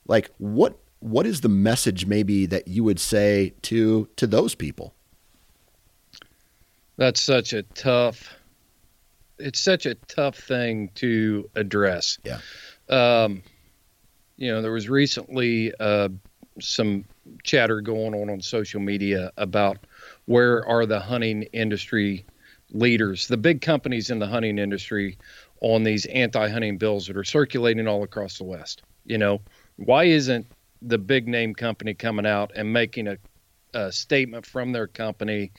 like 0.07 0.29
what 0.37 0.77
what 0.99 1.25
is 1.25 1.41
the 1.41 1.49
message 1.49 2.05
maybe 2.05 2.45
that 2.47 2.67
you 2.67 2.83
would 2.83 2.99
say 2.99 3.53
to 3.63 4.07
to 4.15 4.27
those 4.27 4.55
people? 4.55 4.93
That's 6.97 7.21
such 7.21 7.53
a 7.53 7.63
tough 7.63 8.33
it's 9.37 9.59
such 9.59 9.85
a 9.85 9.95
tough 9.95 10.37
thing 10.37 10.89
to 10.95 11.49
address. 11.55 12.17
Yeah. 12.23 12.39
Um 12.89 13.43
you 14.37 14.51
know, 14.51 14.61
there 14.61 14.71
was 14.71 14.89
recently 14.89 15.73
uh, 15.79 16.09
some 16.59 17.05
chatter 17.43 17.81
going 17.81 18.13
on 18.13 18.29
on 18.29 18.41
social 18.41 18.79
media 18.79 19.31
about 19.37 19.77
where 20.25 20.65
are 20.67 20.85
the 20.85 20.99
hunting 20.99 21.43
industry 21.53 22.25
leaders, 22.75 23.27
the 23.27 23.37
big 23.37 23.61
companies 23.61 24.09
in 24.09 24.19
the 24.19 24.27
hunting 24.27 24.57
industry, 24.57 25.17
on 25.61 25.83
these 25.83 26.05
anti-hunting 26.05 26.77
bills 26.77 27.07
that 27.07 27.17
are 27.17 27.23
circulating 27.23 27.87
all 27.87 28.03
across 28.03 28.37
the 28.37 28.43
West. 28.43 28.83
You 29.05 29.17
know, 29.17 29.41
why 29.77 30.05
isn't 30.05 30.45
the 30.81 30.97
big 30.97 31.27
name 31.27 31.55
company 31.55 31.93
coming 31.93 32.25
out 32.25 32.51
and 32.55 32.71
making 32.71 33.07
a, 33.07 33.17
a 33.73 33.91
statement 33.91 34.45
from 34.45 34.73
their 34.73 34.87
company 34.87 35.51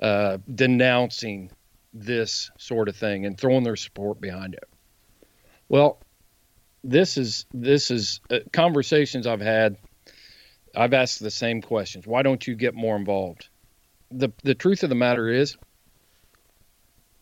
uh, 0.00 0.38
denouncing 0.54 1.50
this 1.94 2.50
sort 2.58 2.88
of 2.88 2.96
thing 2.96 3.26
and 3.26 3.38
throwing 3.38 3.64
their 3.64 3.76
support 3.76 4.20
behind 4.20 4.54
it? 4.54 4.68
Well, 5.68 6.00
this 6.84 7.16
is 7.16 7.46
this 7.52 7.90
is 7.90 8.20
uh, 8.30 8.38
conversations 8.52 9.26
I've 9.26 9.40
had. 9.40 9.76
I've 10.76 10.94
asked 10.94 11.20
the 11.20 11.30
same 11.30 11.62
questions. 11.62 12.06
Why 12.06 12.22
don't 12.22 12.46
you 12.46 12.54
get 12.54 12.74
more 12.74 12.96
involved? 12.96 13.48
the 14.10 14.32
The 14.42 14.54
truth 14.54 14.82
of 14.82 14.88
the 14.88 14.94
matter 14.94 15.28
is, 15.28 15.56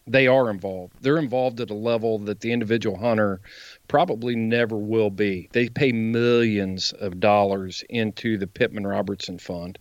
they 0.06 0.26
are 0.26 0.50
involved. 0.50 0.94
They're 1.00 1.18
involved 1.18 1.60
at 1.60 1.70
a 1.70 1.74
level 1.74 2.18
that 2.20 2.40
the 2.40 2.52
individual 2.52 2.96
hunter 2.96 3.40
probably 3.88 4.36
never 4.36 4.76
will 4.76 5.10
be. 5.10 5.48
They 5.52 5.68
pay 5.68 5.92
millions 5.92 6.92
of 6.92 7.20
dollars 7.20 7.84
into 7.88 8.38
the 8.38 8.46
Pittman 8.46 8.86
Robertson 8.86 9.38
Fund. 9.38 9.78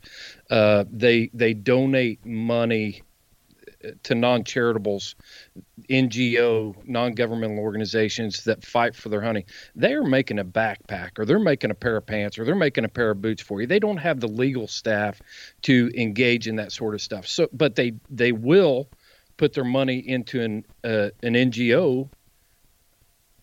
Uh, 0.49 0.86
they 0.91 1.30
they 1.34 1.53
donate 1.53 2.26
money 2.26 3.03
to 4.03 4.15
non-charitables, 4.15 5.15
NGO, 5.89 6.76
non-governmental 6.86 7.59
organizations 7.59 8.43
that 8.45 8.63
fight 8.63 8.95
for 8.95 9.09
their 9.09 9.21
hunting, 9.21 9.45
they're 9.76 10.03
making 10.03 10.39
a 10.39 10.45
backpack 10.45 11.19
or 11.19 11.26
they're 11.26 11.39
making 11.39 11.71
a 11.71 11.76
pair 11.76 11.97
of 11.97 12.05
pants 12.05 12.39
or 12.39 12.45
they're 12.45 12.55
making 12.55 12.86
a 12.86 12.89
pair 12.89 13.11
of 13.11 13.21
boots 13.21 13.41
for 13.41 13.61
you. 13.61 13.67
They 13.67 13.80
don't 13.80 13.97
have 13.97 14.19
the 14.19 14.28
legal 14.28 14.67
staff 14.67 15.21
to 15.63 15.91
engage 15.95 16.47
in 16.47 16.55
that 16.55 16.71
sort 16.71 16.93
of 16.95 17.01
stuff. 17.01 17.28
So, 17.28 17.47
but 17.53 17.76
they 17.76 17.93
they 18.09 18.32
will 18.32 18.89
put 19.38 19.54
their 19.54 19.64
money 19.64 19.98
into 19.98 20.42
an 20.42 20.66
uh, 20.84 21.10
an 21.24 21.34
NGO 21.34 22.10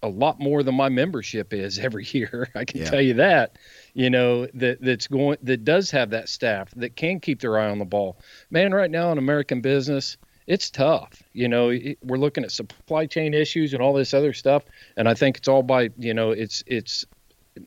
a 0.03 0.09
lot 0.09 0.41
more 0.41 0.63
than 0.63 0.75
my 0.75 0.89
membership 0.89 1.53
is 1.53 1.79
every 1.79 2.05
year. 2.11 2.49
I 2.55 2.65
can 2.65 2.81
yeah. 2.81 2.91
tell 2.91 3.01
you 3.01 3.15
that. 3.15 3.57
You 3.95 4.11
know 4.11 4.47
that 4.55 4.81
that's 4.81 5.07
going 5.07 5.39
that 5.43 5.65
does 5.65 5.91
have 5.91 6.11
that 6.11 6.29
staff 6.29 6.71
that 6.77 6.97
can 6.97 7.21
keep 7.21 7.41
their 7.41 7.59
eye 7.59 7.71
on 7.71 7.79
the 7.79 7.85
ball. 7.85 8.19
Man, 8.51 8.73
right 8.73 8.91
now 8.91 9.13
in 9.13 9.19
American 9.19 9.61
business, 9.61 10.17
it's 10.47 10.71
tough. 10.71 11.23
You 11.33 11.49
know, 11.49 11.69
it, 11.71 11.99
we're 12.03 12.17
looking 12.17 12.45
at 12.45 12.53
supply 12.53 13.07
chain 13.07 13.35
issues 13.35 13.75
and 13.75 13.83
all 13.83 13.93
this 13.93 14.15
other 14.15 14.33
stuff, 14.33 14.65
and 14.97 15.09
I 15.09 15.15
think 15.15 15.39
it's 15.39 15.49
all 15.49 15.63
by 15.63 15.91
you 15.99 16.15
know, 16.15 16.31
it's 16.31 16.63
it's. 16.67 17.05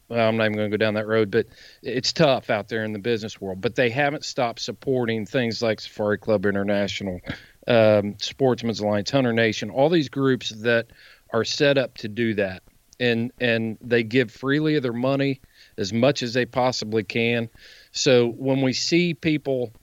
Well, 0.10 0.28
I'm 0.28 0.36
not 0.36 0.46
even 0.46 0.58
going 0.58 0.72
to 0.72 0.76
go 0.76 0.84
down 0.84 0.96
that 0.96 1.06
road, 1.06 1.30
but 1.30 1.46
it's 1.84 2.12
tough 2.12 2.50
out 2.50 2.70
there 2.70 2.84
in 2.86 2.92
the 2.92 2.98
business 2.98 3.40
world. 3.40 3.62
But 3.62 3.76
they 3.76 3.92
haven't 3.92 4.26
stopped 4.26 4.60
supporting 4.60 5.28
things 5.28 5.62
like 5.62 5.80
Safari 5.80 6.18
Club 6.18 6.48
International, 6.48 7.22
um, 7.68 8.16
Sportsmen's 8.20 8.80
Alliance, 8.80 9.10
Hunter 9.12 9.34
Nation, 9.34 9.70
all 9.70 9.90
these 9.90 10.10
groups 10.10 10.50
that 10.50 10.88
are 11.32 11.44
set 11.44 11.78
up 11.78 11.96
to 11.98 12.08
do 12.08 12.34
that, 12.36 12.64
and 13.00 13.32
and 13.40 13.78
they 13.82 14.04
give 14.04 14.32
freely 14.32 14.76
of 14.76 14.84
their 14.84 14.94
money 14.94 15.42
as 15.78 15.92
much 15.92 16.24
as 16.24 16.34
they 16.34 16.46
possibly 16.46 17.04
can. 17.04 17.50
So 17.92 18.28
when 18.28 18.62
we 18.62 18.74
see 18.74 19.14
people 19.14 19.74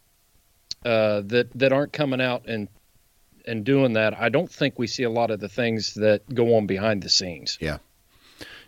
uh, 0.84 1.22
that 1.26 1.48
that 1.54 1.72
aren't 1.72 1.92
coming 1.92 2.20
out 2.20 2.46
and 2.46 2.68
and 3.46 3.64
doing 3.64 3.94
that, 3.94 4.18
I 4.18 4.28
don't 4.28 4.50
think 4.50 4.78
we 4.78 4.86
see 4.86 5.02
a 5.02 5.10
lot 5.10 5.30
of 5.30 5.40
the 5.40 5.48
things 5.48 5.94
that 5.94 6.22
go 6.32 6.56
on 6.56 6.66
behind 6.66 7.02
the 7.02 7.10
scenes. 7.10 7.58
Yeah, 7.60 7.78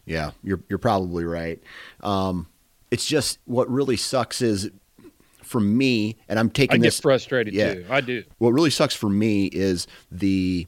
yeah, 0.05 0.33
you're 0.43 0.61
you're 0.69 0.79
probably 0.79 1.25
right. 1.25 1.63
Um, 2.03 2.49
it's 2.91 3.07
just 3.07 3.39
what 3.45 3.71
really 3.71 3.97
sucks 3.97 4.43
is 4.43 4.71
for 5.45 5.61
me, 5.61 6.17
and 6.29 6.39
I'm 6.39 6.51
taking 6.51 6.81
I 6.81 6.87
this. 6.87 6.97
get 6.97 7.03
frustrated 7.03 7.55
yeah, 7.55 7.75
too. 7.75 7.87
I 7.89 8.01
do. 8.01 8.25
What 8.39 8.51
really 8.51 8.71
sucks 8.71 8.95
for 8.95 9.09
me 9.09 9.47
is 9.47 9.87
the. 10.11 10.67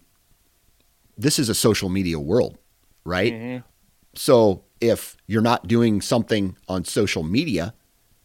This 1.19 1.39
is 1.39 1.49
a 1.49 1.55
social 1.55 1.89
media 1.89 2.21
world, 2.21 2.59
right? 3.05 3.33
Mm-hmm. 3.33 3.67
So 4.15 4.65
if 4.81 5.17
you're 5.27 5.43
not 5.43 5.67
doing 5.67 6.03
something 6.03 6.57
on 6.69 6.85
social 6.85 7.23
media, 7.23 7.73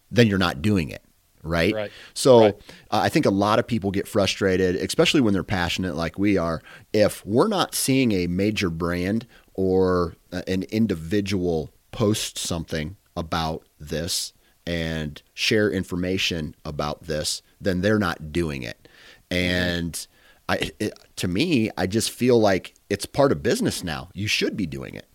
then 0.10 0.28
you're 0.28 0.38
not 0.38 0.62
doing 0.62 0.90
it 0.90 1.02
right? 1.44 1.74
right. 1.74 1.92
So 2.14 2.40
right. 2.40 2.56
Uh, 2.92 3.02
I 3.04 3.10
think 3.10 3.26
a 3.26 3.32
lot 3.32 3.60
of 3.60 3.68
people 3.68 3.92
get 3.92 4.08
frustrated, 4.08 4.76
especially 4.76 5.22
when 5.22 5.34
they're 5.34 5.44
passionate 5.44 5.96
like 5.96 6.20
we 6.20 6.38
are, 6.38 6.62
if 6.94 7.26
we're 7.26 7.48
not 7.48 7.76
seeing 7.76 8.12
a 8.12 8.28
major 8.28 8.70
brand 8.70 9.26
or 9.54 10.16
uh, 10.32 10.42
an 10.48 10.64
individual 10.64 11.72
post 11.92 12.38
something 12.38 12.96
about 13.16 13.68
this 13.80 14.34
and 14.66 15.22
share 15.34 15.70
information 15.70 16.56
about 16.66 17.04
this, 17.04 17.42
then 17.60 17.82
they're 17.82 18.00
not 18.00 18.32
doing 18.32 18.64
it. 18.64 18.88
And 19.30 20.08
I, 20.50 20.72
it, 20.80 21.00
to 21.18 21.28
me, 21.28 21.72
I 21.78 21.88
just 21.88 22.12
feel 22.12 22.40
like 22.40 22.74
it's 22.90 23.06
part 23.06 23.32
of 23.32 23.42
business 23.42 23.84
now. 23.84 24.10
You 24.14 24.28
should 24.28 24.58
be 24.58 24.66
doing 24.66 24.96
it. 24.96 25.08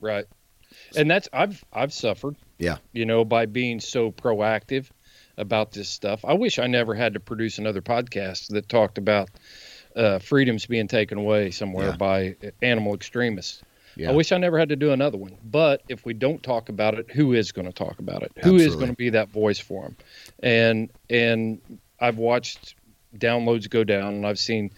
Right. 0.00 0.26
And 0.96 1.10
that's 1.10 1.28
I've 1.32 1.64
I've 1.72 1.92
suffered. 1.92 2.36
Yeah. 2.58 2.78
You 2.92 3.04
know, 3.04 3.24
by 3.24 3.46
being 3.46 3.80
so 3.80 4.10
proactive 4.10 4.90
about 5.38 5.72
this 5.72 5.88
stuff. 5.88 6.24
I 6.24 6.34
wish 6.34 6.58
I 6.58 6.66
never 6.66 6.94
had 6.94 7.14
to 7.14 7.20
produce 7.20 7.58
another 7.58 7.80
podcast 7.80 8.48
that 8.48 8.68
talked 8.68 8.98
about 8.98 9.30
uh, 9.96 10.18
freedoms 10.18 10.66
being 10.66 10.88
taken 10.88 11.16
away 11.16 11.50
somewhere 11.50 11.90
yeah. 11.90 11.96
by 11.96 12.36
animal 12.60 12.94
extremists. 12.94 13.62
Yeah. 13.98 14.10
I 14.10 14.14
wish 14.14 14.30
I 14.30 14.38
never 14.38 14.58
had 14.58 14.68
to 14.68 14.76
do 14.76 14.92
another 14.92 15.18
one. 15.18 15.36
But 15.44 15.82
if 15.88 16.04
we 16.06 16.14
don't 16.14 16.40
talk 16.40 16.68
about 16.68 16.94
it, 16.94 17.10
who 17.10 17.32
is 17.32 17.50
going 17.50 17.66
to 17.66 17.72
talk 17.72 17.98
about 17.98 18.22
it? 18.22 18.32
Absolutely. 18.36 18.64
Who 18.64 18.70
is 18.70 18.76
going 18.76 18.90
to 18.90 18.96
be 18.96 19.10
that 19.10 19.28
voice 19.28 19.58
for 19.58 19.82
them? 19.82 19.96
And 20.40 20.90
and 21.10 21.60
I've 22.00 22.16
watched 22.16 22.76
downloads 23.16 23.68
go 23.68 23.82
down, 23.82 24.14
and 24.14 24.26
I've 24.26 24.38
seen 24.38 24.70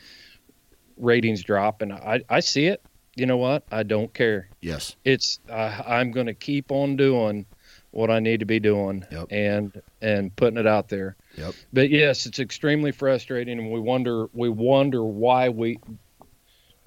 ratings 0.96 1.42
drop, 1.42 1.82
and 1.82 1.92
I 1.92 2.22
I 2.30 2.40
see 2.40 2.66
it. 2.66 2.82
You 3.14 3.26
know 3.26 3.36
what? 3.36 3.64
I 3.70 3.82
don't 3.82 4.12
care. 4.14 4.48
Yes. 4.62 4.96
It's 5.04 5.38
uh, 5.50 5.82
I'm 5.86 6.12
going 6.12 6.26
to 6.26 6.34
keep 6.34 6.72
on 6.72 6.96
doing 6.96 7.44
what 7.90 8.10
I 8.10 8.20
need 8.20 8.40
to 8.40 8.46
be 8.46 8.60
doing 8.60 9.04
yep. 9.10 9.26
and 9.30 9.82
and 10.00 10.34
putting 10.34 10.58
it 10.58 10.66
out 10.66 10.88
there. 10.88 11.16
Yep. 11.36 11.54
But 11.74 11.90
yes, 11.90 12.24
it's 12.24 12.38
extremely 12.38 12.92
frustrating, 12.92 13.58
and 13.58 13.70
we 13.70 13.80
wonder 13.80 14.28
we 14.32 14.48
wonder 14.48 15.04
why 15.04 15.50
we. 15.50 15.78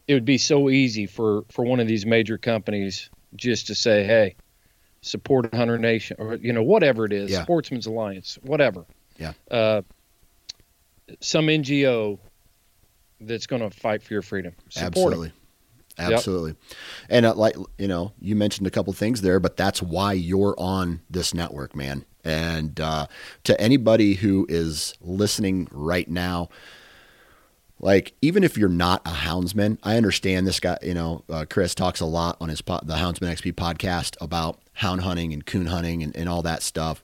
It 0.07 0.13
would 0.13 0.25
be 0.25 0.37
so 0.37 0.69
easy 0.69 1.05
for 1.05 1.43
for 1.49 1.63
one 1.63 1.79
of 1.79 1.87
these 1.87 2.05
major 2.05 2.37
companies 2.37 3.09
just 3.35 3.67
to 3.67 3.75
say, 3.75 4.03
"Hey, 4.03 4.35
support 5.01 5.53
Hunter 5.53 5.77
Nation," 5.77 6.17
or 6.19 6.35
you 6.35 6.53
know 6.53 6.63
whatever 6.63 7.05
it 7.05 7.13
is, 7.13 7.31
yeah. 7.31 7.43
Sportsmen's 7.43 7.85
Alliance, 7.85 8.37
whatever. 8.43 8.85
Yeah. 9.17 9.33
Uh, 9.49 9.81
some 11.19 11.47
NGO 11.47 12.19
that's 13.21 13.47
going 13.47 13.61
to 13.61 13.69
fight 13.69 14.03
for 14.03 14.13
your 14.13 14.21
freedom. 14.21 14.53
Support 14.69 14.87
Absolutely. 14.87 15.27
Them. 15.27 15.37
Absolutely. 15.97 16.51
Yep. 16.51 16.77
And 17.09 17.25
uh, 17.25 17.35
like, 17.35 17.55
you 17.77 17.87
know, 17.87 18.13
you 18.19 18.35
mentioned 18.35 18.65
a 18.67 18.71
couple 18.71 18.91
things 18.93 19.21
there, 19.21 19.39
but 19.39 19.57
that's 19.57 19.81
why 19.81 20.13
you're 20.13 20.55
on 20.57 21.01
this 21.09 21.33
network, 21.33 21.75
man. 21.75 22.05
And 22.23 22.79
uh, 22.79 23.07
to 23.43 23.59
anybody 23.59 24.15
who 24.15 24.45
is 24.49 24.93
listening 25.01 25.67
right 25.71 26.09
now, 26.09 26.49
like 27.83 28.13
even 28.21 28.45
if 28.45 28.57
you're 28.57 28.69
not 28.69 29.01
a 29.05 29.11
houndsman, 29.11 29.77
I 29.83 29.97
understand 29.97 30.47
this 30.47 30.61
guy. 30.61 30.77
You 30.81 30.93
know, 30.93 31.23
uh, 31.29 31.45
Chris 31.49 31.75
talks 31.75 31.99
a 31.99 32.05
lot 32.05 32.37
on 32.39 32.47
his 32.47 32.61
po- 32.61 32.79
the 32.81 32.95
Houndsman 32.95 33.29
XP 33.29 33.53
podcast 33.53 34.15
about 34.21 34.61
hound 34.71 35.01
hunting 35.01 35.33
and 35.33 35.45
coon 35.45 35.65
hunting 35.65 36.01
and, 36.01 36.15
and 36.15 36.29
all 36.29 36.41
that 36.43 36.63
stuff. 36.63 37.03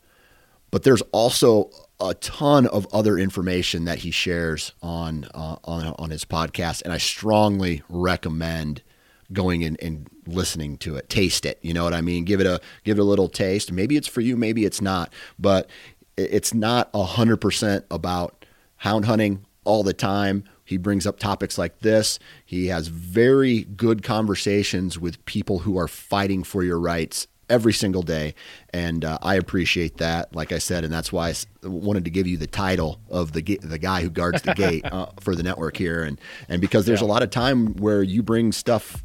But 0.71 0.83
there's 0.83 1.01
also 1.11 1.69
a 1.99 2.13
ton 2.13 2.65
of 2.65 2.87
other 2.93 3.17
information 3.17 3.83
that 3.85 3.99
he 3.99 4.11
shares 4.11 4.71
on 4.81 5.27
uh, 5.33 5.57
on 5.65 5.93
on 5.99 6.11
his 6.11 6.23
podcast, 6.23 6.81
and 6.83 6.93
I 6.93 6.97
strongly 6.97 7.83
recommend 7.89 8.81
going 9.33 9.63
in 9.63 9.75
and 9.81 10.09
listening 10.25 10.77
to 10.77 10.95
it, 10.95 11.09
taste 11.09 11.45
it. 11.45 11.59
You 11.61 11.73
know 11.73 11.83
what 11.83 11.93
I 11.93 11.99
mean? 11.99 12.23
Give 12.23 12.39
it 12.39 12.47
a 12.47 12.61
give 12.85 12.97
it 12.97 13.01
a 13.01 13.05
little 13.05 13.27
taste. 13.27 13.73
Maybe 13.73 13.97
it's 13.97 14.07
for 14.07 14.21
you, 14.21 14.37
maybe 14.37 14.63
it's 14.63 14.81
not, 14.81 15.11
but 15.37 15.69
it's 16.15 16.53
not 16.53 16.89
hundred 16.95 17.37
percent 17.37 17.83
about 17.91 18.45
hound 18.77 19.03
hunting 19.03 19.45
all 19.65 19.83
the 19.83 19.93
time. 19.93 20.45
He 20.69 20.77
brings 20.77 21.07
up 21.07 21.17
topics 21.17 21.57
like 21.57 21.79
this. 21.79 22.19
He 22.45 22.67
has 22.67 22.89
very 22.89 23.63
good 23.63 24.03
conversations 24.03 24.99
with 24.99 25.25
people 25.25 25.57
who 25.59 25.79
are 25.79 25.87
fighting 25.87 26.43
for 26.43 26.63
your 26.63 26.79
rights 26.79 27.25
every 27.49 27.73
single 27.73 28.03
day. 28.03 28.35
And 28.71 29.03
uh, 29.03 29.17
I 29.23 29.33
appreciate 29.33 29.97
that, 29.97 30.35
like 30.35 30.51
I 30.51 30.59
said, 30.59 30.83
and 30.83 30.93
that's 30.93 31.11
why 31.11 31.29
I 31.29 31.67
wanted 31.67 32.05
to 32.05 32.11
give 32.11 32.27
you 32.27 32.37
the 32.37 32.45
title 32.45 32.99
of 33.09 33.31
the 33.31 33.41
the 33.63 33.79
guy 33.79 34.03
who 34.03 34.11
guards 34.11 34.43
the 34.43 34.53
gate 34.53 34.85
uh, 34.91 35.07
for 35.19 35.33
the 35.35 35.41
network 35.41 35.75
here, 35.75 36.03
and 36.03 36.21
and 36.47 36.61
because 36.61 36.85
there's 36.85 37.01
yeah. 37.01 37.07
a 37.07 37.09
lot 37.09 37.23
of 37.23 37.31
time 37.31 37.73
where 37.77 38.03
you 38.03 38.21
bring 38.21 38.51
stuff 38.51 39.03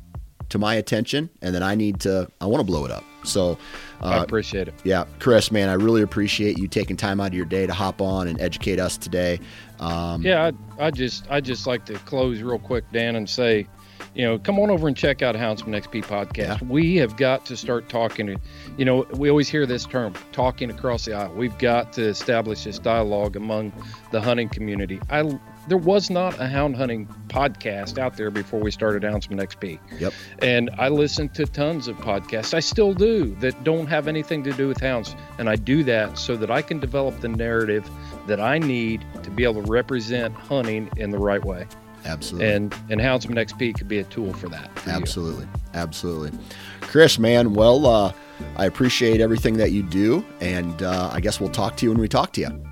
to 0.51 0.59
my 0.59 0.75
attention, 0.75 1.31
and 1.43 1.55
then 1.55 1.63
I 1.63 1.75
need 1.75 2.01
to 2.01 2.31
I 2.41 2.47
want 2.47 2.61
to 2.61 2.65
blow 2.65 2.85
it 2.85 2.91
up. 2.91 3.05
So 3.25 3.59
uh, 4.03 4.07
I 4.07 4.23
appreciate 4.23 4.69
it. 4.69 4.75
Yeah, 4.85 5.05
Chris, 5.19 5.51
man, 5.51 5.69
I 5.69 5.75
really 5.75 6.03
appreciate 6.03 6.59
you 6.59 6.69
taking 6.69 6.97
time 6.97 7.21
out 7.21 7.29
of 7.29 7.35
your 7.35 7.47
day 7.47 7.67
to 7.67 7.73
hop 7.73 8.03
on 8.03 8.29
and 8.29 8.41
educate 8.41 8.79
us 8.79 8.97
today. 8.97 9.41
Um, 9.81 10.23
yeah, 10.23 10.51
I, 10.79 10.87
I 10.87 10.91
just 10.91 11.31
I 11.31 11.41
just 11.41 11.67
like 11.67 11.85
to 11.87 11.95
close 12.01 12.43
real 12.43 12.59
quick, 12.59 12.85
Dan, 12.93 13.17
and 13.17 13.29
say 13.29 13.67
you 14.15 14.25
know, 14.25 14.39
come 14.39 14.59
on 14.59 14.71
over 14.71 14.87
and 14.87 14.97
check 14.97 15.23
out 15.23 15.35
Houndsman 15.35 15.81
XP 15.83 16.05
podcast. 16.05 16.61
Yeah. 16.61 16.69
We 16.69 16.97
have 16.97 17.17
got 17.17 17.45
to 17.47 17.57
start 17.57 17.89
talking. 17.89 18.41
You 18.77 18.85
know, 18.85 19.07
we 19.15 19.29
always 19.29 19.49
hear 19.49 19.67
this 19.67 19.85
term, 19.85 20.15
talking 20.33 20.71
across 20.71 21.05
the 21.05 21.15
aisle. 21.15 21.35
We've 21.35 21.57
got 21.59 21.93
to 21.95 22.03
establish 22.03 22.65
this 22.65 22.79
dialogue 22.79 23.37
among 23.37 23.73
the 24.13 24.21
hunting 24.21 24.49
community. 24.49 25.01
I 25.11 25.39
there 25.69 25.79
was 25.79 26.11
not 26.11 26.39
a 26.41 26.47
hound 26.47 26.77
hunting 26.77 27.07
podcast 27.29 27.99
out 27.99 28.17
there 28.17 28.31
before 28.31 28.61
we 28.61 28.71
started 28.71 29.03
Houndsman 29.03 29.41
XP. 29.41 29.79
Yep. 29.99 30.13
And 30.41 30.71
I 30.79 30.89
listened 30.89 31.35
to 31.35 31.47
tons 31.47 31.89
of 31.89 31.97
podcasts. 31.99 32.55
I 32.55 32.61
still 32.61 32.95
do 32.95 33.35
that 33.37 33.65
don't 33.65 33.87
have 33.87 34.09
anything 34.09 34.43
to 34.45 34.53
do 34.53 34.69
with 34.69 34.81
hounds, 34.81 35.15
and 35.39 35.49
I 35.49 35.57
do 35.57 35.83
that 35.85 36.19
so 36.19 36.37
that 36.37 36.51
I 36.51 36.63
can 36.63 36.79
develop 36.79 37.21
the 37.21 37.29
narrative 37.29 37.89
that 38.27 38.41
I 38.41 38.59
need 38.59 39.05
to 39.23 39.31
be 39.31 39.45
able 39.45 39.63
to 39.63 39.71
represent 39.71 40.35
hunting 40.35 40.91
in 40.97 41.11
the 41.11 41.19
right 41.19 41.45
way. 41.45 41.67
Absolutely. 42.05 42.53
And 42.53 42.75
and 42.91 43.01
Houndsman 43.01 43.37
XP 43.37 43.77
could 43.77 43.89
be 43.89 43.99
a 43.99 44.05
tool 44.05 44.33
for 44.35 44.49
that. 44.51 44.79
For 44.79 44.91
Absolutely. 44.91 45.45
You. 45.45 45.61
Absolutely. 45.75 46.39
Chris, 46.83 47.19
man, 47.19 47.55
well, 47.55 47.87
uh, 47.87 48.13
I 48.57 48.67
appreciate 48.67 49.21
everything 49.21 49.57
that 49.57 49.73
you 49.73 49.83
do, 49.83 50.25
and 50.41 50.83
uh, 50.83 51.11
I 51.13 51.21
guess 51.21 51.41
we'll 51.41 51.51
talk 51.51 51.77
to 51.79 51.87
you 51.87 51.91
when 51.91 52.01
we 52.01 52.09
talk 52.09 52.33
to 52.35 52.41
you. 52.43 52.65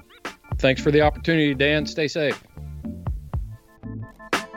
Thanks 0.58 0.82
for 0.82 0.90
the 0.90 1.00
opportunity, 1.00 1.54
Dan. 1.54 1.86
Stay 1.86 2.08
safe. 2.08 2.42